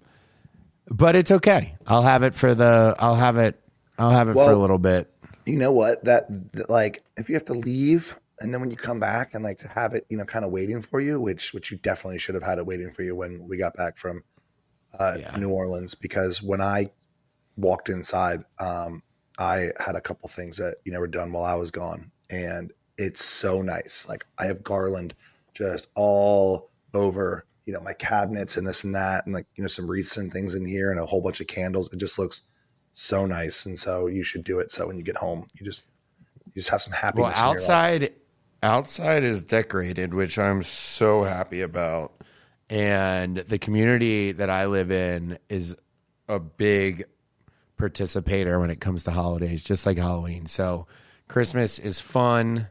but 0.87 1.15
it's 1.15 1.31
okay. 1.31 1.75
I'll 1.87 2.03
have 2.03 2.21
it 2.21 2.35
for 2.35 2.53
the. 2.53 2.95
I'll 2.99 3.15
have 3.15 3.37
it. 3.37 3.59
I'll 3.97 4.11
have 4.11 4.27
it 4.29 4.33
for 4.33 4.51
a 4.51 4.55
little 4.55 4.77
bit. 4.77 5.11
You 5.47 5.55
know 5.55 5.71
what? 5.71 6.03
That, 6.03 6.27
that 6.53 6.69
like 6.69 7.01
if 7.17 7.29
you 7.29 7.35
have 7.35 7.45
to 7.45 7.53
leave 7.53 8.15
and 8.41 8.53
then 8.53 8.61
when 8.61 8.71
you 8.71 8.77
come 8.77 8.99
back 8.99 9.33
and 9.33 9.43
like 9.43 9.57
to 9.59 9.67
have 9.67 9.93
it, 9.93 10.05
you 10.09 10.17
know, 10.17 10.25
kind 10.25 10.43
of 10.45 10.51
waiting 10.51 10.81
for 10.81 10.99
you, 10.99 11.19
which 11.19 11.53
which 11.53 11.71
you 11.71 11.77
definitely 11.77 12.17
should 12.19 12.35
have 12.35 12.43
had 12.43 12.57
it 12.57 12.65
waiting 12.65 12.91
for 12.91 13.03
you 13.03 13.15
when 13.15 13.47
we 13.47 13.57
got 13.57 13.75
back 13.75 13.97
from 13.97 14.23
uh, 14.99 15.17
Yeah. 15.19 15.35
New 15.37 15.49
Orleans 15.49 15.95
because 15.95 16.41
when 16.41 16.61
I 16.61 16.89
walked 17.57 17.89
inside, 17.89 18.43
um, 18.59 19.03
I 19.39 19.71
had 19.79 19.95
a 19.95 20.01
couple 20.01 20.27
things 20.29 20.57
that 20.57 20.77
you 20.85 20.91
know 20.91 20.99
were 20.99 21.07
done 21.07 21.31
while 21.31 21.45
I 21.45 21.55
was 21.55 21.71
gone, 21.71 22.11
and 22.29 22.71
it's 22.97 23.23
so 23.23 23.61
nice. 23.61 24.05
Like 24.09 24.25
I 24.37 24.45
have 24.45 24.63
garland 24.63 25.15
just 25.53 25.87
all 25.95 26.69
over, 26.93 27.45
you 27.65 27.73
know, 27.73 27.79
my 27.81 27.93
cabinets 27.93 28.57
and 28.57 28.67
this 28.67 28.83
and 28.83 28.93
that, 28.95 29.25
and 29.25 29.33
like 29.33 29.47
you 29.55 29.63
know 29.63 29.67
some 29.67 29.89
wreaths 29.89 30.17
and 30.17 30.31
things 30.31 30.55
in 30.55 30.65
here, 30.65 30.91
and 30.91 30.99
a 30.99 31.05
whole 31.05 31.21
bunch 31.21 31.39
of 31.41 31.47
candles. 31.47 31.91
It 31.93 31.97
just 31.97 32.19
looks 32.19 32.43
so 32.93 33.25
nice, 33.25 33.65
and 33.65 33.77
so 33.79 34.07
you 34.07 34.23
should 34.23 34.43
do 34.43 34.59
it. 34.59 34.71
So 34.71 34.87
when 34.87 34.97
you 34.97 35.03
get 35.03 35.17
home, 35.17 35.47
you 35.55 35.65
just 35.65 35.83
you 36.47 36.53
just 36.61 36.69
have 36.69 36.81
some 36.81 36.93
happy, 36.93 37.21
Well, 37.21 37.31
happiness. 37.31 37.63
in 37.63 37.69
your 37.69 37.77
outside, 37.77 38.13
outside 38.63 39.23
is 39.23 39.43
decorated, 39.43 40.13
which 40.13 40.37
I'm 40.37 40.63
so 40.63 41.23
happy 41.23 41.61
about. 41.61 42.13
And 42.69 43.37
the 43.37 43.59
community 43.59 44.31
that 44.31 44.49
I 44.49 44.67
live 44.67 44.91
in 44.91 45.37
is 45.49 45.75
a 46.27 46.39
big 46.39 47.03
participator 47.77 48.59
when 48.59 48.69
it 48.69 48.79
comes 48.79 49.03
to 49.03 49.11
holidays, 49.11 49.63
just 49.63 49.85
like 49.85 49.97
Halloween. 49.97 50.45
So 50.45 50.87
Christmas 51.27 51.79
is 51.79 51.99
fun 51.99 52.67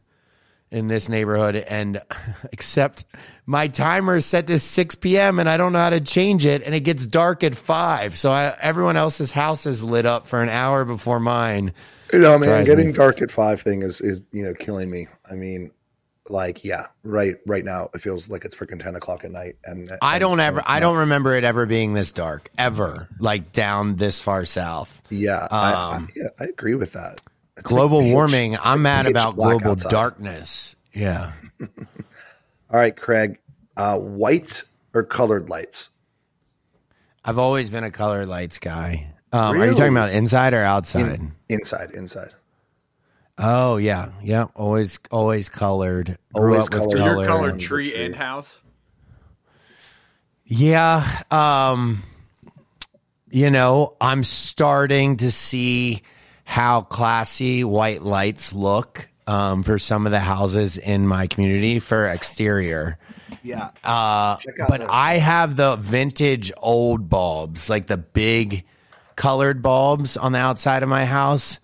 in 0.70 0.86
this 0.86 1.08
neighborhood, 1.08 1.56
and 1.56 2.00
except 2.52 3.04
my 3.44 3.68
timer 3.68 4.16
is 4.16 4.26
set 4.26 4.46
to 4.46 4.58
6 4.58 4.94
p.m. 4.96 5.38
and 5.38 5.48
I 5.48 5.56
don't 5.56 5.72
know 5.72 5.80
how 5.80 5.90
to 5.90 6.00
change 6.00 6.46
it, 6.46 6.62
and 6.62 6.74
it 6.74 6.80
gets 6.80 7.06
dark 7.06 7.42
at 7.42 7.54
five. 7.54 8.16
So 8.16 8.30
I, 8.30 8.56
everyone 8.60 8.96
else's 8.96 9.32
house 9.32 9.66
is 9.66 9.82
lit 9.82 10.06
up 10.06 10.28
for 10.28 10.42
an 10.42 10.48
hour 10.48 10.84
before 10.84 11.20
mine. 11.20 11.74
You 12.12 12.20
know, 12.20 12.38
man, 12.38 12.64
getting 12.64 12.88
me- 12.88 12.92
dark 12.92 13.20
at 13.20 13.30
five 13.30 13.60
thing 13.60 13.82
is 13.82 14.00
is 14.00 14.20
you 14.32 14.44
know 14.44 14.54
killing 14.54 14.90
me. 14.90 15.08
I 15.30 15.34
mean, 15.34 15.70
like 16.28 16.64
yeah, 16.64 16.86
right 17.02 17.36
right 17.46 17.64
now 17.64 17.88
it 17.94 18.00
feels 18.02 18.28
like 18.28 18.44
it's 18.44 18.54
freaking 18.54 18.80
ten 18.82 18.94
o'clock 18.94 19.24
at 19.24 19.30
night, 19.30 19.56
and 19.64 19.90
I 20.02 20.14
and- 20.14 20.20
don't 20.20 20.32
and 20.32 20.40
ever. 20.42 20.62
I 20.66 20.78
don't 20.80 20.98
remember 20.98 21.34
it 21.34 21.44
ever 21.44 21.66
being 21.66 21.94
this 21.94 22.12
dark 22.12 22.50
ever, 22.58 23.08
like 23.18 23.52
down 23.52 23.96
this 23.96 24.20
far 24.20 24.44
south. 24.44 25.02
Yeah, 25.10 25.48
I, 25.50 25.72
I, 25.72 25.94
Um, 25.96 26.08
yeah, 26.14 26.28
I 26.38 26.44
agree 26.44 26.74
with 26.74 26.92
that. 26.92 27.20
It's 27.56 27.66
global 27.66 28.02
like 28.02 28.12
warming. 28.14 28.52
it's 28.54 28.62
I'm 28.64 28.78
like 28.78 29.04
mad 29.04 29.06
about 29.06 29.36
global 29.36 29.72
outside. 29.72 29.90
darkness. 29.90 30.76
Yeah, 30.94 31.32
All 31.60 31.66
right, 32.70 32.96
Craig, 32.96 33.38
uh, 33.76 33.98
white 33.98 34.62
or 34.94 35.02
colored 35.04 35.48
lights? 35.48 35.90
I've 37.24 37.38
always 37.38 37.70
been 37.70 37.84
a 37.84 37.90
colored 37.90 38.28
lights 38.28 38.58
guy. 38.58 39.12
Um, 39.32 39.60
Are 39.60 39.66
you 39.66 39.72
talking 39.74 39.92
about 39.92 40.10
inside 40.10 40.54
or 40.54 40.64
outside? 40.64 41.20
Inside, 41.48 41.90
inside. 41.92 42.34
Oh 43.40 43.76
yeah, 43.78 44.10
yeah. 44.22 44.46
Always, 44.54 44.98
always 45.10 45.48
colored. 45.48 46.16
Grew 46.32 46.52
Always 46.54 46.68
colored. 46.68 46.90
So 46.92 46.96
Color 46.98 47.10
your 47.12 47.18
and 47.20 47.26
colored 47.26 47.60
tree 47.60 47.90
tree. 47.92 48.04
and 48.04 48.14
house. 48.14 48.60
Yeah. 50.44 51.22
Um, 51.30 52.02
you 53.30 53.50
know, 53.50 53.96
I'm 54.00 54.24
starting 54.24 55.18
to 55.18 55.30
see 55.30 56.02
how 56.44 56.80
classy 56.82 57.62
white 57.62 58.02
lights 58.02 58.52
look 58.52 59.08
um, 59.26 59.62
for 59.62 59.78
some 59.78 60.06
of 60.06 60.12
the 60.12 60.18
houses 60.20 60.76
in 60.78 61.06
my 61.06 61.28
community 61.28 61.78
for 61.78 62.06
exterior. 62.06 62.98
Yeah, 63.44 63.70
Uh, 63.84 64.38
but 64.68 64.80
those. 64.80 64.88
I 64.90 65.18
have 65.18 65.54
the 65.54 65.76
vintage 65.76 66.50
old 66.58 67.08
bulbs, 67.08 67.70
like 67.70 67.86
the 67.86 67.96
big 67.96 68.64
colored 69.14 69.62
bulbs 69.62 70.16
on 70.16 70.32
the 70.32 70.40
outside 70.40 70.82
of 70.82 70.88
my 70.88 71.04
house, 71.04 71.60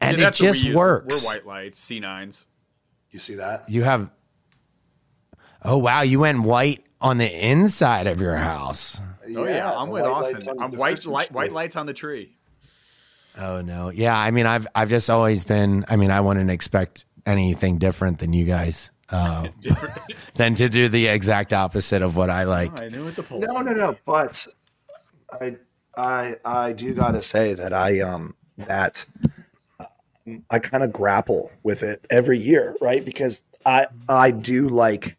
and 0.00 0.16
Yeah, 0.16 0.22
it 0.22 0.24
that's 0.26 0.40
what 0.40 0.52
we 0.52 0.60
just 0.62 0.74
works. 0.74 1.24
We're 1.24 1.34
white 1.34 1.46
lights, 1.46 1.84
C9s. 1.84 2.44
you 3.10 3.18
see 3.18 3.34
that? 3.36 3.68
You 3.68 3.82
have. 3.84 4.10
Oh 5.62 5.78
wow! 5.78 6.02
You 6.02 6.20
went 6.20 6.42
white 6.42 6.84
on 7.00 7.18
the 7.18 7.48
inside 7.48 8.06
of 8.06 8.20
your 8.20 8.36
house. 8.36 9.00
Oh 9.36 9.44
yeah, 9.44 9.72
I'm 9.72 9.88
with 9.90 10.02
white 10.02 10.10
Austen. 10.10 10.34
lights 10.34 10.48
I'm 10.48 10.70
white 10.72 10.90
Christmas 10.94 11.12
light, 11.12 11.32
white 11.32 11.52
lights 11.52 11.76
on 11.76 11.86
the 11.86 11.92
tree. 11.94 12.36
Oh 13.36 13.60
no. 13.60 13.90
Yeah, 13.90 14.16
I 14.16 14.30
mean 14.30 14.46
I've 14.46 14.66
I've 14.74 14.88
just 14.88 15.10
always 15.10 15.44
been 15.44 15.84
I 15.88 15.96
mean 15.96 16.10
I 16.10 16.20
wouldn't 16.20 16.50
expect 16.50 17.04
anything 17.26 17.78
different 17.78 18.18
than 18.18 18.32
you 18.32 18.44
guys. 18.44 18.90
Uh, 19.10 19.48
than 20.34 20.54
to 20.56 20.68
do 20.68 20.88
the 20.88 21.06
exact 21.06 21.52
opposite 21.52 22.02
of 22.02 22.16
what 22.16 22.30
I 22.30 22.44
like. 22.44 22.78
I 22.80 22.88
knew 22.88 23.04
what 23.04 23.16
the 23.16 23.22
pulse. 23.22 23.44
No, 23.46 23.60
no, 23.62 23.72
no. 23.72 23.96
But 24.04 24.46
I, 25.32 25.56
I, 25.96 26.36
I 26.44 26.72
do 26.72 26.94
gotta 26.94 27.22
say 27.22 27.54
that 27.54 27.72
I 27.72 28.00
um 28.00 28.34
that 28.58 29.04
I 30.50 30.58
kind 30.58 30.82
of 30.82 30.92
grapple 30.92 31.50
with 31.62 31.82
it 31.82 32.04
every 32.10 32.38
year, 32.38 32.76
right? 32.80 33.04
Because 33.04 33.44
I 33.64 33.86
I 34.08 34.30
do 34.30 34.68
like 34.68 35.16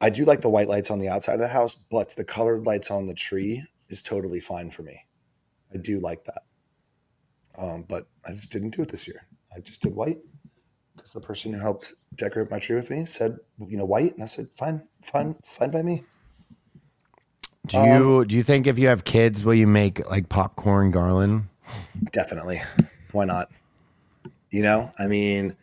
I 0.00 0.10
do 0.10 0.24
like 0.24 0.40
the 0.40 0.50
white 0.50 0.68
lights 0.68 0.90
on 0.90 0.98
the 0.98 1.08
outside 1.08 1.34
of 1.34 1.40
the 1.40 1.48
house, 1.48 1.74
but 1.90 2.14
the 2.16 2.24
colored 2.24 2.66
lights 2.66 2.90
on 2.90 3.06
the 3.06 3.14
tree 3.14 3.64
is 3.88 4.02
totally 4.02 4.40
fine 4.40 4.70
for 4.70 4.82
me. 4.82 5.04
I 5.72 5.78
do 5.78 6.00
like 6.00 6.24
that. 6.24 6.42
Um, 7.56 7.84
but 7.88 8.06
I 8.26 8.32
just 8.32 8.50
didn't 8.50 8.70
do 8.70 8.82
it 8.82 8.90
this 8.90 9.06
year. 9.06 9.26
I 9.54 9.60
just 9.60 9.82
did 9.82 9.94
white 9.94 10.18
because 10.96 11.12
the 11.12 11.20
person 11.20 11.52
who 11.52 11.60
helped 11.60 11.94
decorate 12.16 12.50
my 12.50 12.58
tree 12.58 12.76
with 12.76 12.90
me 12.90 13.04
said, 13.04 13.38
you 13.58 13.76
know, 13.76 13.84
white, 13.84 14.14
and 14.14 14.22
I 14.22 14.26
said, 14.26 14.48
fine, 14.54 14.82
fine, 15.02 15.36
fine 15.44 15.70
by 15.70 15.82
me. 15.82 16.04
Do 17.66 17.78
you 17.78 18.24
do 18.26 18.36
you 18.36 18.42
think 18.42 18.66
if 18.66 18.78
you 18.78 18.88
have 18.88 19.04
kids 19.04 19.42
will 19.42 19.54
you 19.54 19.66
make 19.66 20.06
like 20.10 20.28
popcorn 20.28 20.90
garland? 20.90 21.44
Definitely. 22.12 22.62
Why 23.12 23.24
not? 23.24 23.50
You 24.54 24.62
know, 24.62 24.92
I 25.00 25.08
mean, 25.08 25.56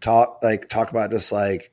talk 0.00 0.40
like 0.42 0.68
talk 0.68 0.90
about 0.90 1.12
just 1.12 1.30
like 1.30 1.70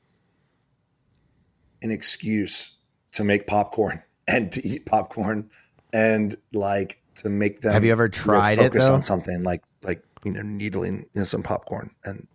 an 1.81 1.89
excuse 1.89 2.77
to 3.13 3.23
make 3.23 3.47
popcorn 3.47 4.03
and 4.27 4.51
to 4.51 4.63
eat 4.67 4.85
popcorn 4.85 5.49
and 5.93 6.37
like 6.53 7.01
to 7.15 7.29
make 7.29 7.61
them. 7.61 7.73
Have 7.73 7.83
you 7.83 7.91
ever 7.91 8.07
tried 8.07 8.59
it, 8.59 8.61
focus 8.71 8.85
though? 8.85 8.93
on 8.93 9.01
something 9.01 9.41
like 9.41 9.63
like 9.81 10.03
you 10.23 10.31
know 10.31 10.43
needling 10.43 11.07
you 11.15 11.21
know, 11.21 11.23
some 11.23 11.41
popcorn 11.41 11.89
and 12.05 12.27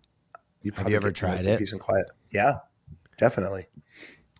you 0.63 0.73
Have 0.75 0.89
you 0.89 0.97
ever 0.97 1.11
get 1.11 1.15
to 1.15 1.25
make 1.27 1.35
tried 1.35 1.45
it 1.45 1.53
it? 1.53 1.59
Peace 1.59 1.71
and 1.71 1.79
quiet. 1.79 2.07
Yeah, 2.29 2.55
definitely. 3.17 3.67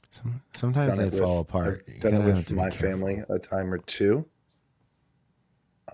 Some, 0.10 0.42
sometimes 0.54 0.90
Done 0.90 0.98
they 0.98 1.04
it 1.06 1.12
with- 1.14 1.22
fall 1.22 1.40
apart. 1.40 1.86
I've 1.88 1.94
You 1.96 2.02
done 2.02 2.14
it 2.16 2.26
with 2.26 2.52
my 2.52 2.70
family 2.70 3.24
a 3.30 3.40
time 3.40 3.74
or 3.74 3.78
two. 3.78 4.26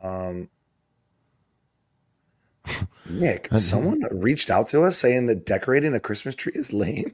Um, 0.01 0.49
Nick, 3.09 3.49
someone 3.57 4.01
reached 4.11 4.49
out 4.49 4.69
to 4.69 4.83
us 4.83 4.97
saying 4.97 5.27
that 5.27 5.45
decorating 5.45 5.93
a 5.93 5.99
Christmas 5.99 6.35
tree 6.35 6.53
is 6.55 6.73
lame. 6.73 7.13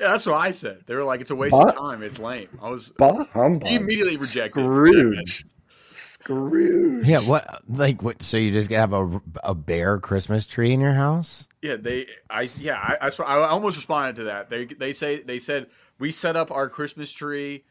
Yeah, 0.00 0.08
that's 0.12 0.26
what 0.26 0.36
I 0.36 0.52
said. 0.52 0.82
They 0.86 0.94
were 0.94 1.02
like, 1.04 1.20
"It's 1.20 1.30
a 1.30 1.34
waste 1.34 1.54
What? 1.54 1.68
of 1.68 1.74
time. 1.74 2.02
It's 2.02 2.18
lame." 2.20 2.48
I 2.62 2.70
was. 2.70 2.92
Bah 2.96 3.24
humbug. 3.32 3.68
He 3.68 3.74
immediately 3.74 4.16
rejected. 4.16 4.60
Scrooge. 4.60 5.44
Scrooge. 5.90 7.04
Yeah, 7.06 7.20
what 7.20 7.62
like 7.68 8.02
what? 8.02 8.22
So 8.22 8.36
you 8.36 8.52
just 8.52 8.70
have 8.70 8.92
a 8.92 9.20
a 9.42 9.54
bare 9.56 9.98
Christmas 9.98 10.46
tree 10.46 10.72
in 10.72 10.80
your 10.80 10.92
house? 10.92 11.48
Yeah, 11.62 11.76
they. 11.76 12.06
I 12.30 12.48
yeah. 12.58 12.76
I, 12.76 13.06
I, 13.06 13.10
sw- 13.10 13.20
I 13.20 13.38
almost 13.48 13.76
responded 13.76 14.16
to 14.16 14.24
that. 14.24 14.50
They 14.50 14.66
they 14.66 14.92
say 14.92 15.20
they 15.22 15.40
said 15.40 15.66
we 15.98 16.12
set 16.12 16.36
up 16.36 16.52
our 16.52 16.68
Christmas 16.68 17.10
tree, 17.10 17.64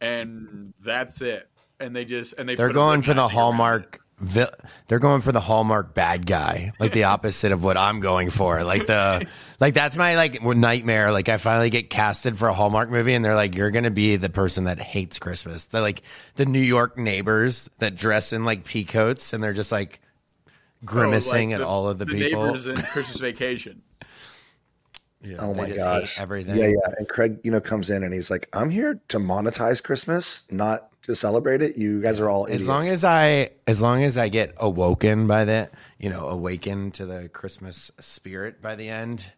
and 0.00 0.72
that's 0.80 1.20
it. 1.20 1.48
And 1.78 1.94
they 1.94 2.06
just 2.06 2.34
and 2.38 2.48
they 2.48 2.54
They're 2.54 2.68
put 2.68 2.74
going 2.74 3.00
wood 3.00 3.04
for 3.04 3.14
the 3.14 3.22
matching 3.22 3.36
around. 3.38 3.42
Hallmark. 3.42 4.00
Vi- 4.18 4.46
they're 4.86 4.98
going 5.00 5.20
for 5.22 5.32
the 5.32 5.40
Hallmark 5.40 5.92
bad 5.94 6.24
guy, 6.26 6.72
like 6.78 6.92
the 6.92 7.04
opposite 7.14 7.52
of 7.52 7.64
what 7.64 7.76
I'm 7.76 8.00
going 8.00 8.30
for. 8.30 8.62
Like 8.62 8.86
the, 8.86 9.26
like 9.60 9.74
that's 9.74 9.96
my 9.96 10.14
like 10.14 10.42
nightmare. 10.42 11.10
Like 11.12 11.28
I 11.28 11.36
finally 11.36 11.68
get 11.70 11.90
casted 11.90 12.38
for 12.38 12.48
a 12.48 12.54
Hallmark 12.54 12.90
movie, 12.90 13.14
and 13.14 13.24
they're 13.24 13.34
like, 13.34 13.54
"You're 13.54 13.70
gonna 13.72 13.90
be 13.90 14.16
the 14.16 14.28
person 14.30 14.64
that 14.64 14.78
hates 14.78 15.18
Christmas." 15.18 15.66
They're 15.66 15.82
like 15.82 16.02
the 16.36 16.46
New 16.46 16.60
York 16.60 16.96
neighbors 16.96 17.68
that 17.78 17.96
dress 17.96 18.32
in 18.32 18.44
like 18.44 18.64
pea 18.64 18.84
coats, 18.84 19.32
and 19.32 19.42
they're 19.42 19.52
just 19.52 19.72
like 19.72 20.00
Oh, 20.46 20.86
grimacing 20.86 21.50
like 21.50 21.60
at 21.60 21.62
all 21.62 21.88
of 21.88 21.98
the, 21.98 22.04
people. 22.06 22.44
neighbors 22.46 22.66
in 22.66 22.76
Christmas 22.76 23.18
Vacation. 23.18 23.82
Yeah, 25.24 25.36
Oh 25.40 25.54
my 25.54 25.70
gosh. 25.70 26.20
everything. 26.20 26.56
Yeah, 26.56 26.66
yeah. 26.66 26.94
And 26.98 27.08
Craig, 27.08 27.38
you 27.42 27.50
know, 27.50 27.60
comes 27.60 27.90
in 27.90 28.02
and 28.02 28.12
he's 28.12 28.30
like, 28.30 28.48
I'm 28.52 28.70
here 28.70 29.00
to 29.08 29.18
monetize 29.18 29.82
Christmas, 29.82 30.44
not 30.50 30.88
to 31.02 31.14
celebrate 31.14 31.62
it. 31.62 31.76
You 31.76 32.02
guys 32.02 32.20
are 32.20 32.28
all 32.28 32.44
idiots. 32.44 32.62
As 32.62 32.68
long 32.68 32.88
as 32.88 33.04
I, 33.04 33.50
as 33.66 33.80
long 33.80 34.02
as 34.02 34.18
I 34.18 34.28
get 34.28 34.54
awoken 34.58 35.26
by 35.26 35.44
that, 35.46 35.72
you 35.98 36.10
know, 36.10 36.28
awakened 36.28 36.94
to 36.94 37.06
the 37.06 37.28
Christmas 37.30 37.90
spirit 38.00 38.60
by 38.60 38.74
the 38.74 38.88
end. 38.88 39.32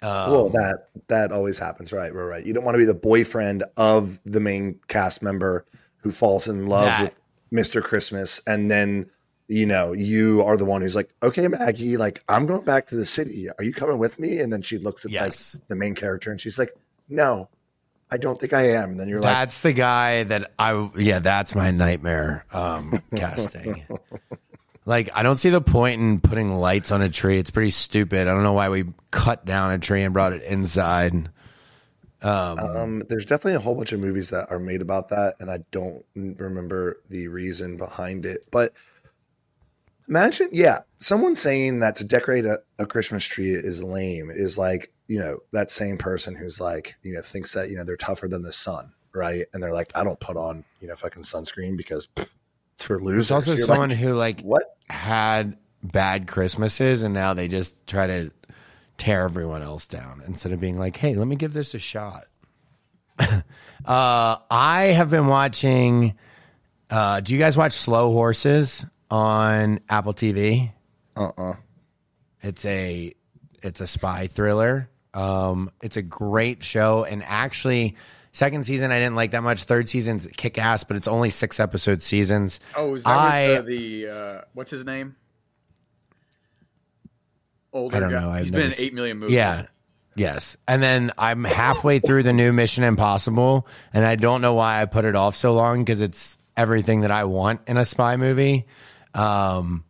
Um, 0.00 0.30
well, 0.30 0.48
that 0.50 0.88
that 1.08 1.32
always 1.32 1.58
happens, 1.58 1.92
right? 1.92 2.14
Right, 2.14 2.22
right. 2.22 2.46
You 2.46 2.52
don't 2.54 2.64
want 2.64 2.76
to 2.76 2.78
be 2.78 2.84
the 2.84 2.94
boyfriend 2.94 3.64
of 3.76 4.20
the 4.24 4.38
main 4.40 4.78
cast 4.88 5.22
member 5.22 5.66
who 5.98 6.12
falls 6.12 6.46
in 6.48 6.68
love 6.68 6.84
That- 6.84 7.02
with 7.02 7.16
Mr. 7.52 7.82
Christmas, 7.82 8.40
and 8.46 8.70
then 8.70 9.10
you 9.48 9.66
know 9.66 9.92
you 9.92 10.42
are 10.42 10.56
the 10.56 10.64
one 10.64 10.82
who's 10.82 10.94
like, 10.94 11.10
"Okay, 11.22 11.48
Maggie, 11.48 11.96
like 11.96 12.22
I'm 12.28 12.46
going 12.46 12.64
back 12.64 12.86
to 12.88 12.96
the 12.96 13.06
city. 13.06 13.48
Are 13.50 13.64
you 13.64 13.72
coming 13.72 13.98
with 13.98 14.18
me?" 14.18 14.40
And 14.40 14.52
then 14.52 14.62
she 14.62 14.78
looks 14.78 15.04
at 15.04 15.10
Yes. 15.10 15.54
like 15.56 15.66
the 15.68 15.76
main 15.76 15.94
character, 15.94 16.30
and 16.30 16.40
she's 16.40 16.58
like, 16.58 16.72
"No, 17.08 17.48
I 18.10 18.16
don't 18.18 18.38
think 18.40 18.52
I 18.52 18.70
am." 18.72 18.90
And 18.92 19.00
then 19.00 19.08
you're 19.08 19.20
like, 19.20 19.32
That's 19.34 19.60
the 19.62 19.72
guy 19.72 20.24
that 20.24 20.52
I 20.58 20.90
yeah, 20.96 21.18
that's 21.18 21.54
my 21.54 21.70
nightmare 21.70 22.44
um 22.52 23.02
casting. 23.16 23.86
like 24.84 25.10
I 25.14 25.22
don't 25.22 25.36
see 25.38 25.50
the 25.50 25.60
point 25.60 26.00
in 26.00 26.20
putting 26.20 26.54
lights 26.54 26.92
on 26.92 27.00
a 27.02 27.08
tree. 27.08 27.38
It's 27.38 27.50
pretty 27.50 27.70
stupid. 27.70 28.28
I 28.28 28.34
don't 28.34 28.42
know 28.42 28.52
why 28.52 28.68
we 28.68 28.84
cut 29.10 29.44
down 29.46 29.72
a 29.72 29.78
tree 29.78 30.02
and 30.02 30.12
brought 30.12 30.32
it 30.34 30.42
inside. 30.42 31.30
Um, 32.20 33.04
there's 33.08 33.26
definitely 33.26 33.54
a 33.54 33.60
whole 33.60 33.76
bunch 33.76 33.92
of 33.92 34.00
movies 34.00 34.30
that 34.30 34.50
are 34.50 34.58
made 34.58 34.82
about 34.82 35.10
that, 35.10 35.36
and 35.38 35.48
I 35.50 35.58
don't 35.70 36.04
remember 36.16 37.00
the 37.08 37.28
reason 37.28 37.76
behind 37.76 38.26
it. 38.26 38.44
But 38.50 38.72
imagine, 40.08 40.48
yeah, 40.52 40.80
someone 40.96 41.34
saying 41.34 41.80
that 41.80 41.96
to 41.96 42.04
decorate 42.04 42.46
a, 42.46 42.60
a 42.78 42.86
Christmas 42.86 43.24
tree 43.24 43.50
is 43.50 43.82
lame 43.82 44.30
is 44.30 44.56
like, 44.58 44.90
you 45.06 45.18
know, 45.18 45.38
that 45.52 45.70
same 45.70 45.98
person 45.98 46.34
who's 46.34 46.60
like, 46.60 46.94
you 47.02 47.12
know, 47.12 47.20
thinks 47.20 47.52
that, 47.52 47.70
you 47.70 47.76
know, 47.76 47.84
they're 47.84 47.96
tougher 47.96 48.28
than 48.28 48.42
the 48.42 48.52
sun, 48.52 48.92
right? 49.14 49.46
And 49.52 49.62
they're 49.62 49.72
like, 49.72 49.92
I 49.94 50.04
don't 50.04 50.18
put 50.20 50.36
on, 50.36 50.64
you 50.80 50.88
know, 50.88 50.96
fucking 50.96 51.22
sunscreen 51.22 51.76
because 51.76 52.06
pff, 52.06 52.30
it's 52.72 52.82
for 52.82 52.98
losers. 52.98 53.28
There's 53.28 53.30
also 53.30 53.56
You're 53.56 53.66
someone 53.66 53.90
like, 53.90 53.98
who 53.98 54.14
like 54.14 54.40
what? 54.40 54.76
had 54.88 55.56
bad 55.82 56.26
Christmases 56.26 57.02
and 57.02 57.14
now 57.14 57.34
they 57.34 57.48
just 57.48 57.86
try 57.86 58.06
to 58.06 58.30
tear 58.96 59.24
everyone 59.24 59.62
else 59.62 59.86
down 59.86 60.22
instead 60.26 60.52
of 60.52 60.60
being 60.60 60.78
like, 60.78 60.96
hey, 60.96 61.14
let 61.14 61.28
me 61.28 61.36
give 61.36 61.52
this 61.52 61.74
a 61.74 61.78
shot. 61.78 62.24
uh, 63.18 63.42
I 63.84 64.92
have 64.94 65.10
been 65.10 65.26
watching. 65.26 66.16
Uh, 66.90 67.20
do 67.20 67.34
you 67.34 67.38
guys 67.38 67.56
watch 67.56 67.74
Slow 67.74 68.12
Horses 68.12 68.86
on 69.10 69.80
Apple 69.88 70.14
TV? 70.14 70.70
Uh-uh. 71.16 71.54
It's 72.42 72.64
a 72.64 73.14
it's 73.62 73.80
a 73.80 73.86
spy 73.86 74.26
thriller. 74.28 74.88
Um, 75.14 75.70
it's 75.82 75.96
a 75.96 76.02
great 76.02 76.62
show, 76.62 77.04
and 77.04 77.24
actually, 77.24 77.96
second 78.32 78.64
season 78.66 78.92
I 78.92 78.98
didn't 78.98 79.16
like 79.16 79.32
that 79.32 79.42
much. 79.42 79.64
Third 79.64 79.88
season's 79.88 80.26
kick 80.36 80.58
ass, 80.58 80.84
but 80.84 80.96
it's 80.96 81.08
only 81.08 81.30
six 81.30 81.58
episode 81.58 82.02
seasons. 82.02 82.60
Oh, 82.76 82.94
is 82.94 83.04
that 83.04 83.10
I 83.10 83.48
with 83.56 83.66
the, 83.66 84.04
the 84.04 84.10
uh, 84.12 84.40
what's 84.54 84.70
his 84.70 84.84
name? 84.84 85.16
Older 87.72 87.96
I 87.96 88.00
don't 88.00 88.10
guy. 88.12 88.20
know. 88.20 88.30
I've 88.30 88.42
He's 88.42 88.50
been 88.50 88.72
in 88.72 88.74
eight 88.78 88.94
million 88.94 89.18
movies. 89.18 89.34
Yeah. 89.34 89.66
Yes. 90.14 90.56
And 90.66 90.82
then 90.82 91.12
I'm 91.16 91.44
halfway 91.44 92.00
through 92.00 92.24
the 92.24 92.32
new 92.32 92.52
Mission 92.52 92.82
Impossible, 92.82 93.66
and 93.92 94.04
I 94.04 94.16
don't 94.16 94.40
know 94.40 94.54
why 94.54 94.82
I 94.82 94.86
put 94.86 95.04
it 95.04 95.14
off 95.14 95.36
so 95.36 95.54
long 95.54 95.84
because 95.84 96.00
it's 96.00 96.36
everything 96.56 97.02
that 97.02 97.12
I 97.12 97.24
want 97.24 97.60
in 97.68 97.76
a 97.76 97.84
spy 97.84 98.16
movie. 98.16 98.66
Um, 99.18 99.84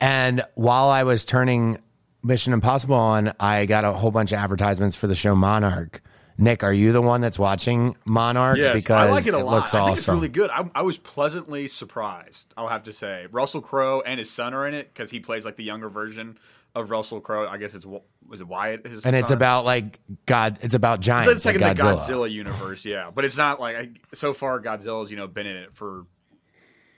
and 0.00 0.44
while 0.54 0.88
I 0.88 1.04
was 1.04 1.24
turning 1.24 1.78
Mission 2.22 2.52
Impossible 2.52 2.96
on, 2.96 3.32
I 3.38 3.66
got 3.66 3.84
a 3.84 3.92
whole 3.92 4.10
bunch 4.10 4.32
of 4.32 4.38
advertisements 4.38 4.96
for 4.96 5.06
the 5.06 5.14
show 5.14 5.34
Monarch. 5.34 6.02
Nick, 6.36 6.64
are 6.64 6.72
you 6.72 6.90
the 6.90 7.00
one 7.00 7.20
that's 7.20 7.38
watching 7.38 7.96
Monarch? 8.04 8.56
Yes, 8.56 8.82
because 8.82 9.08
I 9.08 9.10
like 9.10 9.26
it 9.26 9.34
a 9.34 9.38
lot. 9.38 9.54
looks 9.54 9.74
I 9.74 9.78
think 9.78 9.90
awesome. 9.90 9.98
it's 9.98 10.08
really 10.08 10.28
good. 10.28 10.50
I, 10.50 10.68
I 10.74 10.82
was 10.82 10.98
pleasantly 10.98 11.68
surprised. 11.68 12.52
I'll 12.56 12.66
have 12.66 12.82
to 12.84 12.92
say, 12.92 13.28
Russell 13.30 13.60
Crowe 13.60 14.00
and 14.00 14.18
his 14.18 14.30
son 14.30 14.52
are 14.52 14.66
in 14.66 14.74
it 14.74 14.92
because 14.92 15.10
he 15.10 15.20
plays 15.20 15.44
like 15.44 15.54
the 15.54 15.62
younger 15.62 15.88
version 15.88 16.36
of 16.74 16.90
Russell 16.90 17.20
Crowe. 17.20 17.46
I 17.46 17.56
guess 17.56 17.72
it's 17.72 17.86
Wa- 17.86 18.00
was 18.26 18.40
it 18.40 18.48
Wyatt? 18.48 18.84
His 18.84 19.06
and 19.06 19.14
it's 19.14 19.30
about 19.30 19.64
like 19.64 20.00
God. 20.26 20.58
It's 20.62 20.74
about 20.74 20.98
giants. 20.98 21.30
It's 21.30 21.44
like 21.44 21.60
like 21.60 21.76
the 21.76 21.82
Godzilla. 21.84 21.98
Godzilla 21.98 22.30
universe, 22.32 22.84
yeah. 22.84 23.12
But 23.14 23.24
it's 23.24 23.36
not 23.36 23.60
like 23.60 23.76
I, 23.76 23.90
so 24.12 24.32
far 24.32 24.60
Godzilla's 24.60 25.12
you 25.12 25.16
know 25.16 25.28
been 25.28 25.46
in 25.46 25.56
it 25.56 25.76
for 25.76 26.04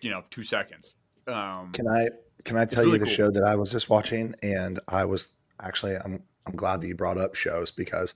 you 0.00 0.10
know 0.10 0.22
two 0.30 0.44
seconds. 0.44 0.94
Um, 1.26 1.72
Can 1.72 1.88
I 1.88 2.08
can 2.44 2.56
I 2.56 2.64
tell 2.64 2.84
really 2.84 2.94
you 2.94 2.98
the 3.00 3.04
cool. 3.06 3.14
show 3.14 3.30
that 3.30 3.42
I 3.42 3.56
was 3.56 3.72
just 3.72 3.90
watching? 3.90 4.34
And 4.42 4.78
I 4.88 5.04
was 5.04 5.28
actually 5.60 5.96
I'm 5.96 6.22
I'm 6.46 6.54
glad 6.54 6.80
that 6.80 6.88
you 6.88 6.94
brought 6.94 7.18
up 7.18 7.34
shows 7.34 7.70
because 7.70 8.14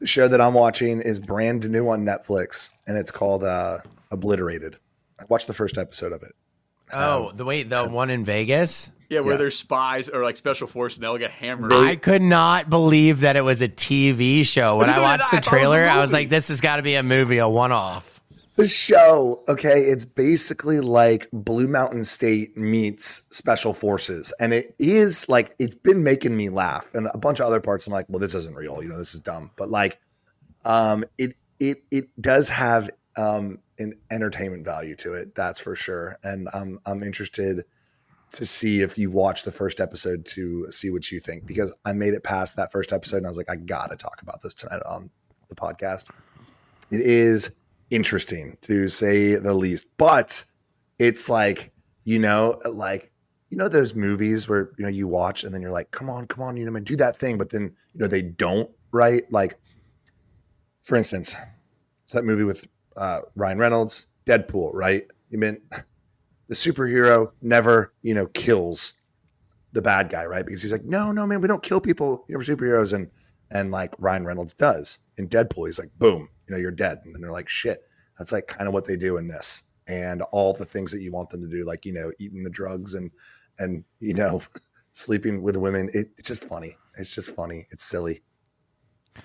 the 0.00 0.06
show 0.06 0.28
that 0.28 0.40
I'm 0.40 0.54
watching 0.54 1.00
is 1.00 1.18
brand 1.18 1.68
new 1.68 1.88
on 1.88 2.04
Netflix 2.04 2.70
and 2.86 2.96
it's 2.96 3.10
called 3.10 3.44
uh, 3.44 3.78
Obliterated. 4.10 4.76
I 5.18 5.24
watched 5.28 5.46
the 5.46 5.54
first 5.54 5.78
episode 5.78 6.12
of 6.12 6.22
it. 6.22 6.32
Oh, 6.92 7.32
the 7.34 7.44
wait, 7.44 7.68
the 7.68 7.86
one 7.86 8.10
in 8.10 8.24
Vegas. 8.24 8.90
yeah, 9.08 9.20
where 9.20 9.32
yes. 9.34 9.40
there's 9.40 9.58
spies 9.58 10.08
or 10.08 10.22
like 10.22 10.36
special 10.36 10.66
force 10.66 10.94
and 10.94 11.02
they'll 11.02 11.18
get 11.18 11.30
hammered. 11.30 11.72
I 11.72 11.96
could 11.96 12.22
not 12.22 12.70
believe 12.70 13.20
that 13.20 13.36
it 13.36 13.42
was 13.42 13.60
a 13.62 13.68
TV 13.68 14.44
show. 14.44 14.76
When 14.78 14.88
I 14.90 15.00
watched 15.00 15.24
I. 15.32 15.36
the 15.36 15.36
I 15.36 15.40
was 15.40 15.48
trailer, 15.48 15.84
I 15.84 16.00
was 16.00 16.12
like, 16.12 16.28
"This 16.28 16.48
has 16.48 16.60
got 16.60 16.76
to 16.76 16.82
be 16.82 16.94
a 16.94 17.02
movie, 17.02 17.38
a 17.38 17.48
one-off." 17.48 18.17
The 18.58 18.66
show, 18.66 19.44
okay, 19.46 19.84
it's 19.84 20.04
basically 20.04 20.80
like 20.80 21.28
Blue 21.32 21.68
Mountain 21.68 22.04
State 22.04 22.56
meets 22.56 23.22
Special 23.30 23.72
Forces, 23.72 24.34
and 24.40 24.52
it 24.52 24.74
is 24.80 25.28
like 25.28 25.52
it's 25.60 25.76
been 25.76 26.02
making 26.02 26.36
me 26.36 26.48
laugh. 26.48 26.84
And 26.92 27.08
a 27.14 27.18
bunch 27.18 27.38
of 27.38 27.46
other 27.46 27.60
parts, 27.60 27.86
I'm 27.86 27.92
like, 27.92 28.06
well, 28.08 28.18
this 28.18 28.34
isn't 28.34 28.56
real, 28.56 28.82
you 28.82 28.88
know, 28.88 28.98
this 28.98 29.14
is 29.14 29.20
dumb. 29.20 29.52
But 29.54 29.70
like, 29.70 30.00
um, 30.64 31.04
it 31.18 31.36
it 31.60 31.84
it 31.92 32.08
does 32.20 32.48
have 32.48 32.90
um 33.16 33.60
an 33.78 33.94
entertainment 34.10 34.64
value 34.64 34.96
to 34.96 35.14
it, 35.14 35.36
that's 35.36 35.60
for 35.60 35.76
sure. 35.76 36.18
And 36.24 36.48
I'm 36.52 36.80
I'm 36.84 37.04
interested 37.04 37.64
to 38.32 38.44
see 38.44 38.80
if 38.80 38.98
you 38.98 39.12
watch 39.12 39.44
the 39.44 39.52
first 39.52 39.80
episode 39.80 40.26
to 40.26 40.68
see 40.72 40.90
what 40.90 41.12
you 41.12 41.20
think 41.20 41.46
because 41.46 41.72
I 41.84 41.92
made 41.92 42.12
it 42.12 42.24
past 42.24 42.56
that 42.56 42.72
first 42.72 42.92
episode 42.92 43.18
and 43.18 43.26
I 43.26 43.28
was 43.28 43.38
like, 43.38 43.50
I 43.50 43.54
gotta 43.54 43.94
talk 43.94 44.20
about 44.20 44.42
this 44.42 44.54
tonight 44.54 44.82
on 44.84 45.10
the 45.48 45.54
podcast. 45.54 46.10
It 46.90 47.02
is 47.02 47.50
interesting 47.90 48.56
to 48.62 48.88
say 48.88 49.34
the 49.34 49.54
least, 49.54 49.88
but 49.96 50.44
it's 50.98 51.28
like, 51.28 51.72
you 52.04 52.18
know, 52.18 52.60
like, 52.64 53.10
you 53.50 53.56
know, 53.56 53.68
those 53.68 53.94
movies 53.94 54.48
where, 54.48 54.70
you 54.76 54.82
know, 54.82 54.88
you 54.88 55.08
watch 55.08 55.44
and 55.44 55.54
then 55.54 55.62
you're 55.62 55.70
like, 55.70 55.90
come 55.90 56.10
on, 56.10 56.26
come 56.26 56.44
on, 56.44 56.56
you 56.56 56.70
know, 56.70 56.80
do 56.80 56.96
that 56.96 57.16
thing. 57.16 57.38
But 57.38 57.50
then, 57.50 57.74
you 57.92 58.00
know, 58.00 58.06
they 58.06 58.22
don't, 58.22 58.70
right? 58.92 59.24
Like, 59.30 59.58
for 60.82 60.96
instance, 60.96 61.34
it's 62.04 62.12
that 62.12 62.24
movie 62.24 62.44
with 62.44 62.66
uh, 62.96 63.20
Ryan 63.36 63.58
Reynolds, 63.58 64.08
Deadpool, 64.26 64.70
right? 64.74 65.06
You 65.30 65.38
mean 65.38 65.58
the 66.48 66.54
superhero 66.54 67.30
never, 67.42 67.92
you 68.02 68.14
know, 68.14 68.26
kills 68.26 68.94
the 69.72 69.82
bad 69.82 70.08
guy, 70.08 70.24
right? 70.24 70.44
Because 70.44 70.62
he's 70.62 70.72
like, 70.72 70.84
no, 70.84 71.12
no, 71.12 71.26
man, 71.26 71.40
we 71.40 71.48
don't 71.48 71.62
kill 71.62 71.80
people. 71.80 72.24
You 72.28 72.34
know, 72.34 72.38
we're 72.38 72.56
superheroes, 72.56 72.92
and 72.92 73.10
and 73.50 73.70
like 73.70 73.94
Ryan 73.98 74.24
Reynolds 74.24 74.54
does 74.54 74.98
in 75.16 75.28
Deadpool. 75.28 75.66
He's 75.66 75.78
like, 75.78 75.90
boom, 75.98 76.28
you 76.48 76.54
know, 76.54 76.60
you're 76.60 76.70
dead, 76.70 77.00
and 77.04 77.14
they're 77.22 77.30
like, 77.32 77.48
shit. 77.48 77.82
That's 78.18 78.32
like 78.32 78.46
kind 78.46 78.66
of 78.66 78.74
what 78.74 78.84
they 78.84 78.96
do 78.96 79.16
in 79.18 79.28
this, 79.28 79.64
and 79.86 80.22
all 80.32 80.52
the 80.52 80.64
things 80.64 80.90
that 80.92 81.00
you 81.02 81.12
want 81.12 81.30
them 81.30 81.42
to 81.42 81.48
do, 81.48 81.64
like 81.64 81.84
you 81.86 81.92
know, 81.92 82.10
eating 82.18 82.42
the 82.42 82.50
drugs 82.50 82.94
and 82.94 83.10
and 83.58 83.84
you 84.00 84.14
know, 84.14 84.42
sleeping 84.92 85.42
with 85.42 85.56
women. 85.56 85.88
It, 85.94 86.10
it's 86.18 86.28
just 86.28 86.44
funny. 86.44 86.76
It's 86.96 87.14
just 87.14 87.30
funny. 87.34 87.66
It's 87.70 87.84
silly. 87.84 88.22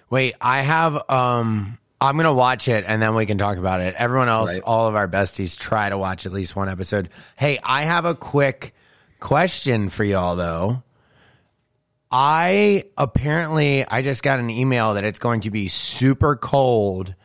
Wait, 0.10 0.36
I 0.42 0.62
have 0.62 1.10
um 1.10 1.78
I'm 2.02 2.18
gonna 2.18 2.34
watch 2.34 2.68
it 2.68 2.84
and 2.88 3.02
then 3.02 3.16
we 3.16 3.26
can 3.26 3.38
talk 3.38 3.58
about 3.58 3.80
it. 3.80 3.96
Everyone 3.98 4.30
else, 4.30 4.52
Right. 4.54 4.62
all 4.64 4.88
of 4.88 4.96
our 4.96 5.08
besties, 5.08 5.58
try 5.58 5.90
to 5.90 5.98
watch 5.98 6.26
at 6.26 6.32
least 6.32 6.56
one 6.56 6.70
episode. 6.70 7.10
Hey, 7.36 7.60
I 7.64 7.84
have 7.84 8.06
a 8.06 8.14
quick 8.16 8.74
question 9.20 9.90
for 9.90 10.04
y'all 10.04 10.36
though. 10.36 10.84
I 12.16 12.84
apparently 12.96 13.84
I 13.88 14.04
just 14.04 14.22
got 14.22 14.40
an 14.40 14.52
email 14.52 14.94
that 14.94 15.04
it's 15.04 15.18
going 15.18 15.42
to 15.42 15.52
be 15.52 15.68
super 15.68 16.36
cold 16.36 17.16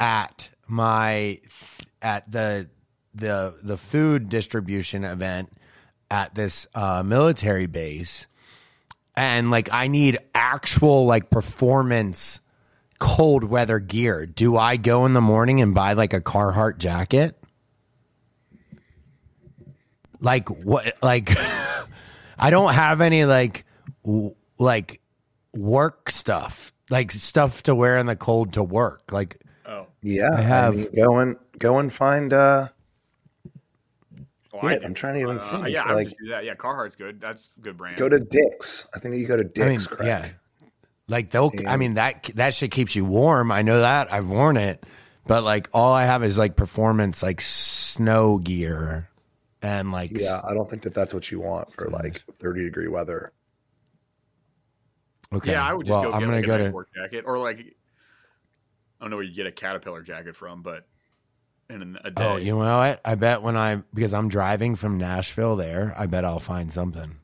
at 0.00 0.48
my 0.66 1.38
at 2.00 2.32
the 2.32 2.70
the 3.14 3.54
the 3.62 3.76
food 3.76 4.30
distribution 4.30 5.04
event 5.04 5.52
at 6.10 6.34
this 6.34 6.66
uh, 6.74 7.02
military 7.02 7.66
base 7.66 8.26
and 9.14 9.50
like 9.50 9.70
I 9.70 9.88
need 9.88 10.18
actual 10.34 11.04
like 11.04 11.28
performance 11.28 12.40
cold 12.98 13.44
weather 13.44 13.80
gear. 13.80 14.24
Do 14.24 14.56
I 14.56 14.78
go 14.78 15.04
in 15.04 15.12
the 15.12 15.20
morning 15.20 15.60
and 15.60 15.74
buy 15.74 15.92
like 15.92 16.14
a 16.14 16.22
Carhartt 16.22 16.78
jacket? 16.78 17.38
Like 20.20 20.48
what 20.48 20.96
like 21.02 21.36
I 22.38 22.48
don't 22.48 22.72
have 22.72 23.02
any 23.02 23.26
like 23.26 23.66
w- 24.04 24.34
like 24.58 25.00
work 25.54 26.10
stuff. 26.10 26.72
Like 26.90 27.10
stuff 27.10 27.62
to 27.64 27.74
wear 27.74 27.96
in 27.98 28.06
the 28.06 28.16
cold 28.16 28.52
to 28.54 28.62
work. 28.62 29.12
Like 29.12 29.38
Oh, 29.66 29.86
Yeah, 30.02 30.30
I, 30.36 30.40
have- 30.40 30.76
mean, 30.76 30.88
go 30.94 31.18
and 31.18 31.36
go 31.58 31.78
and 31.78 31.92
find. 31.92 32.32
uh 32.32 32.68
well, 34.52 34.62
Wait, 34.64 34.84
I'm 34.84 34.92
trying 34.92 35.14
to 35.14 35.20
even 35.20 35.38
uh, 35.38 35.62
think, 35.62 35.68
Yeah, 35.74 35.82
I 35.84 35.88
would 35.88 35.94
like- 35.94 36.06
just 36.08 36.16
do 36.22 36.28
that. 36.28 36.44
Yeah, 36.44 36.54
Carhartt's 36.54 36.96
good. 36.96 37.20
That's 37.20 37.48
a 37.56 37.60
good 37.62 37.76
brand. 37.78 37.96
Go 37.96 38.08
to 38.08 38.18
Dick's. 38.20 38.86
I 38.94 38.98
think 38.98 39.16
you 39.16 39.26
go 39.26 39.36
to 39.38 39.44
I 39.62 39.68
mean, 39.68 39.78
Dick's. 39.78 39.88
Yeah. 40.02 40.28
Like 41.08 41.30
they'll 41.30 41.50
I 41.66 41.76
mean 41.76 41.94
that 41.94 42.30
that 42.34 42.54
shit 42.54 42.70
keeps 42.70 42.94
you 42.94 43.04
warm. 43.04 43.50
I 43.50 43.62
know 43.62 43.80
that. 43.80 44.12
I've 44.12 44.28
worn 44.30 44.56
it. 44.56 44.84
But 45.26 45.42
like 45.44 45.68
all 45.72 45.92
I 45.92 46.04
have 46.04 46.22
is 46.22 46.36
like 46.38 46.56
performance 46.56 47.22
like 47.22 47.40
snow 47.40 48.38
gear 48.38 49.08
and 49.62 49.90
like 49.92 50.10
Yeah, 50.18 50.40
I 50.44 50.52
don't 50.54 50.68
think 50.70 50.82
that 50.82 50.94
that's 50.94 51.12
what 51.14 51.30
you 51.30 51.40
want 51.40 51.72
for 51.72 51.88
like 51.88 52.22
30 52.40 52.64
degree 52.64 52.88
weather. 52.88 53.32
Okay. 55.34 55.52
Yeah, 55.52 55.64
I 55.64 55.74
would 55.74 55.86
just 55.86 55.92
well, 55.92 56.10
go 56.10 56.12
I'm 56.12 56.20
get 56.20 56.26
gonna 56.26 56.36
like 56.38 56.46
go 56.46 56.54
a 56.54 56.58
nice 56.58 56.66
to 56.68 56.72
work 56.72 56.88
jacket 56.94 57.24
or 57.26 57.38
like 57.38 57.58
I 57.58 59.04
don't 59.04 59.10
know 59.10 59.16
where 59.16 59.24
you 59.24 59.34
get 59.34 59.46
a 59.46 59.52
caterpillar 59.52 60.02
jacket 60.02 60.36
from, 60.36 60.62
but 60.62 60.86
in 61.68 61.98
a 62.04 62.10
day. 62.10 62.24
Oh, 62.24 62.36
you 62.36 62.56
know 62.56 62.78
what? 62.78 63.00
I 63.04 63.14
bet 63.14 63.42
when 63.42 63.56
I 63.56 63.82
because 63.94 64.14
I'm 64.14 64.28
driving 64.28 64.76
from 64.76 64.98
Nashville 64.98 65.56
there, 65.56 65.94
I 65.96 66.06
bet 66.06 66.24
I'll 66.24 66.38
find 66.38 66.72
something. 66.72 67.16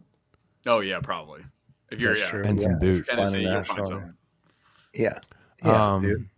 Oh, 0.66 0.80
yeah, 0.80 1.00
probably. 1.00 1.42
If 1.90 2.00
you're 2.00 2.14
That's 2.14 2.22
yeah, 2.22 2.30
true. 2.30 2.44
And 2.44 2.60
some 2.60 2.78
boots. 2.78 3.08
Tennessee, 3.08 3.32
Find 3.32 3.42
you'll 3.42 3.62
find 3.62 3.86
something. 3.86 4.14
Yeah, 4.94 5.18
yeah, 5.64 5.94
Um, 5.94 6.02
dude. 6.02 6.28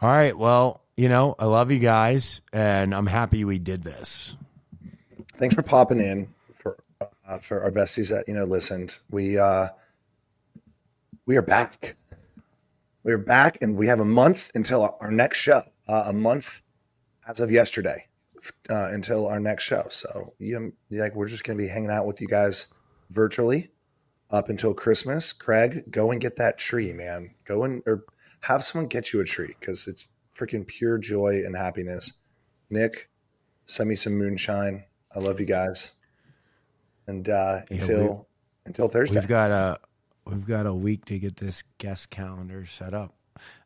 All 0.00 0.08
right. 0.08 0.36
Well, 0.36 0.82
you 0.96 1.08
know, 1.08 1.34
I 1.38 1.46
love 1.46 1.70
you 1.70 1.78
guys 1.78 2.42
and 2.52 2.94
I'm 2.94 3.06
happy 3.06 3.44
we 3.44 3.58
did 3.58 3.82
this. 3.82 4.36
Thanks 5.38 5.54
for 5.54 5.62
popping 5.62 6.00
in 6.00 6.28
for 6.58 6.76
uh, 7.00 7.38
for 7.38 7.62
our 7.62 7.70
besties 7.70 8.10
that 8.10 8.28
you 8.28 8.34
know 8.34 8.44
listened. 8.44 8.98
We 9.10 9.38
uh 9.38 9.68
we 11.26 11.36
are 11.36 11.42
back. 11.42 11.96
We 13.02 13.12
are 13.12 13.18
back, 13.18 13.58
and 13.60 13.76
we 13.76 13.86
have 13.86 14.00
a 14.00 14.04
month 14.04 14.50
until 14.54 14.96
our, 15.00 15.10
next 15.10 15.38
show. 15.38 15.62
Uh, 15.86 16.04
a 16.06 16.12
month 16.12 16.62
as 17.28 17.40
of 17.40 17.50
yesterday 17.50 18.06
uh, 18.70 18.88
until 18.92 19.26
our 19.26 19.40
next 19.40 19.64
show. 19.64 19.86
So 19.90 20.32
you 20.38 20.72
like 20.90 21.14
we're 21.14 21.28
just 21.28 21.44
gonna 21.44 21.58
be 21.58 21.68
hanging 21.68 21.90
out 21.90 22.06
with 22.06 22.20
you 22.20 22.26
guys 22.26 22.68
virtually 23.10 23.70
up 24.30 24.48
until 24.48 24.72
Christmas. 24.72 25.32
Craig, 25.32 25.84
go 25.90 26.10
and 26.10 26.20
get 26.20 26.36
that 26.36 26.56
tree, 26.58 26.92
man. 26.92 27.34
Go 27.44 27.64
and 27.64 27.82
or 27.86 28.04
have 28.40 28.64
someone 28.64 28.88
get 28.88 29.12
you 29.12 29.20
a 29.20 29.24
tree 29.24 29.54
because 29.60 29.86
it's 29.86 30.08
freaking 30.34 30.66
pure 30.66 30.96
joy 30.98 31.42
and 31.44 31.56
happiness. 31.56 32.14
Nick, 32.70 33.10
send 33.66 33.88
me 33.90 33.94
some 33.94 34.14
moonshine. 34.14 34.84
I 35.14 35.18
love 35.18 35.38
you 35.38 35.46
guys. 35.46 35.92
And 37.06 37.28
uh, 37.28 37.60
Yeah, 37.70 37.82
until 37.82 38.28
until 38.64 38.88
Thursday. 38.88 39.18
We've 39.18 39.28
got 39.28 39.50
a 39.50 39.78
we've 40.26 40.46
got 40.46 40.66
a 40.66 40.74
week 40.74 41.04
to 41.06 41.18
get 41.18 41.36
this 41.36 41.62
guest 41.78 42.10
calendar 42.10 42.66
set 42.66 42.94
up. 42.94 43.14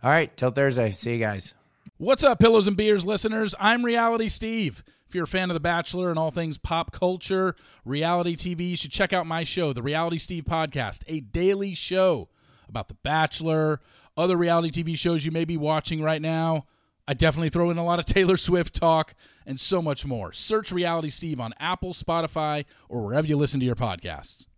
All 0.02 0.10
right, 0.10 0.34
till 0.36 0.50
Thursday. 0.50 0.90
See 0.92 1.12
you 1.14 1.18
guys. 1.18 1.54
What's 1.98 2.24
up, 2.24 2.38
Pillows 2.38 2.66
and 2.66 2.76
Beers 2.76 3.04
listeners? 3.04 3.54
I'm 3.58 3.84
Reality 3.84 4.28
Steve. 4.28 4.82
If 5.08 5.14
you're 5.14 5.24
a 5.24 5.28
fan 5.28 5.50
of 5.50 5.54
The 5.54 5.60
Bachelor 5.60 6.10
and 6.10 6.18
all 6.18 6.30
things 6.30 6.58
pop 6.58 6.92
culture, 6.92 7.56
reality 7.84 8.36
TV, 8.36 8.70
you 8.70 8.76
should 8.76 8.90
check 8.92 9.12
out 9.12 9.26
my 9.26 9.42
show, 9.42 9.72
The 9.72 9.82
Reality 9.82 10.18
Steve 10.18 10.44
Podcast, 10.44 11.02
a 11.06 11.20
daily 11.20 11.74
show 11.74 12.28
about 12.68 12.88
The 12.88 12.94
Bachelor, 13.02 13.80
other 14.16 14.36
reality 14.36 14.70
TV 14.70 14.98
shows 14.98 15.24
you 15.24 15.30
may 15.30 15.46
be 15.46 15.56
watching 15.56 16.02
right 16.02 16.20
now. 16.20 16.66
I 17.06 17.14
definitely 17.14 17.48
throw 17.48 17.70
in 17.70 17.78
a 17.78 17.84
lot 17.84 17.98
of 17.98 18.04
Taylor 18.04 18.36
Swift 18.36 18.74
talk 18.74 19.14
and 19.46 19.58
so 19.58 19.80
much 19.80 20.04
more. 20.04 20.32
Search 20.34 20.70
Reality 20.70 21.08
Steve 21.08 21.40
on 21.40 21.54
Apple, 21.58 21.94
Spotify, 21.94 22.66
or 22.90 23.02
wherever 23.02 23.26
you 23.26 23.38
listen 23.38 23.60
to 23.60 23.66
your 23.66 23.76
podcasts. 23.76 24.48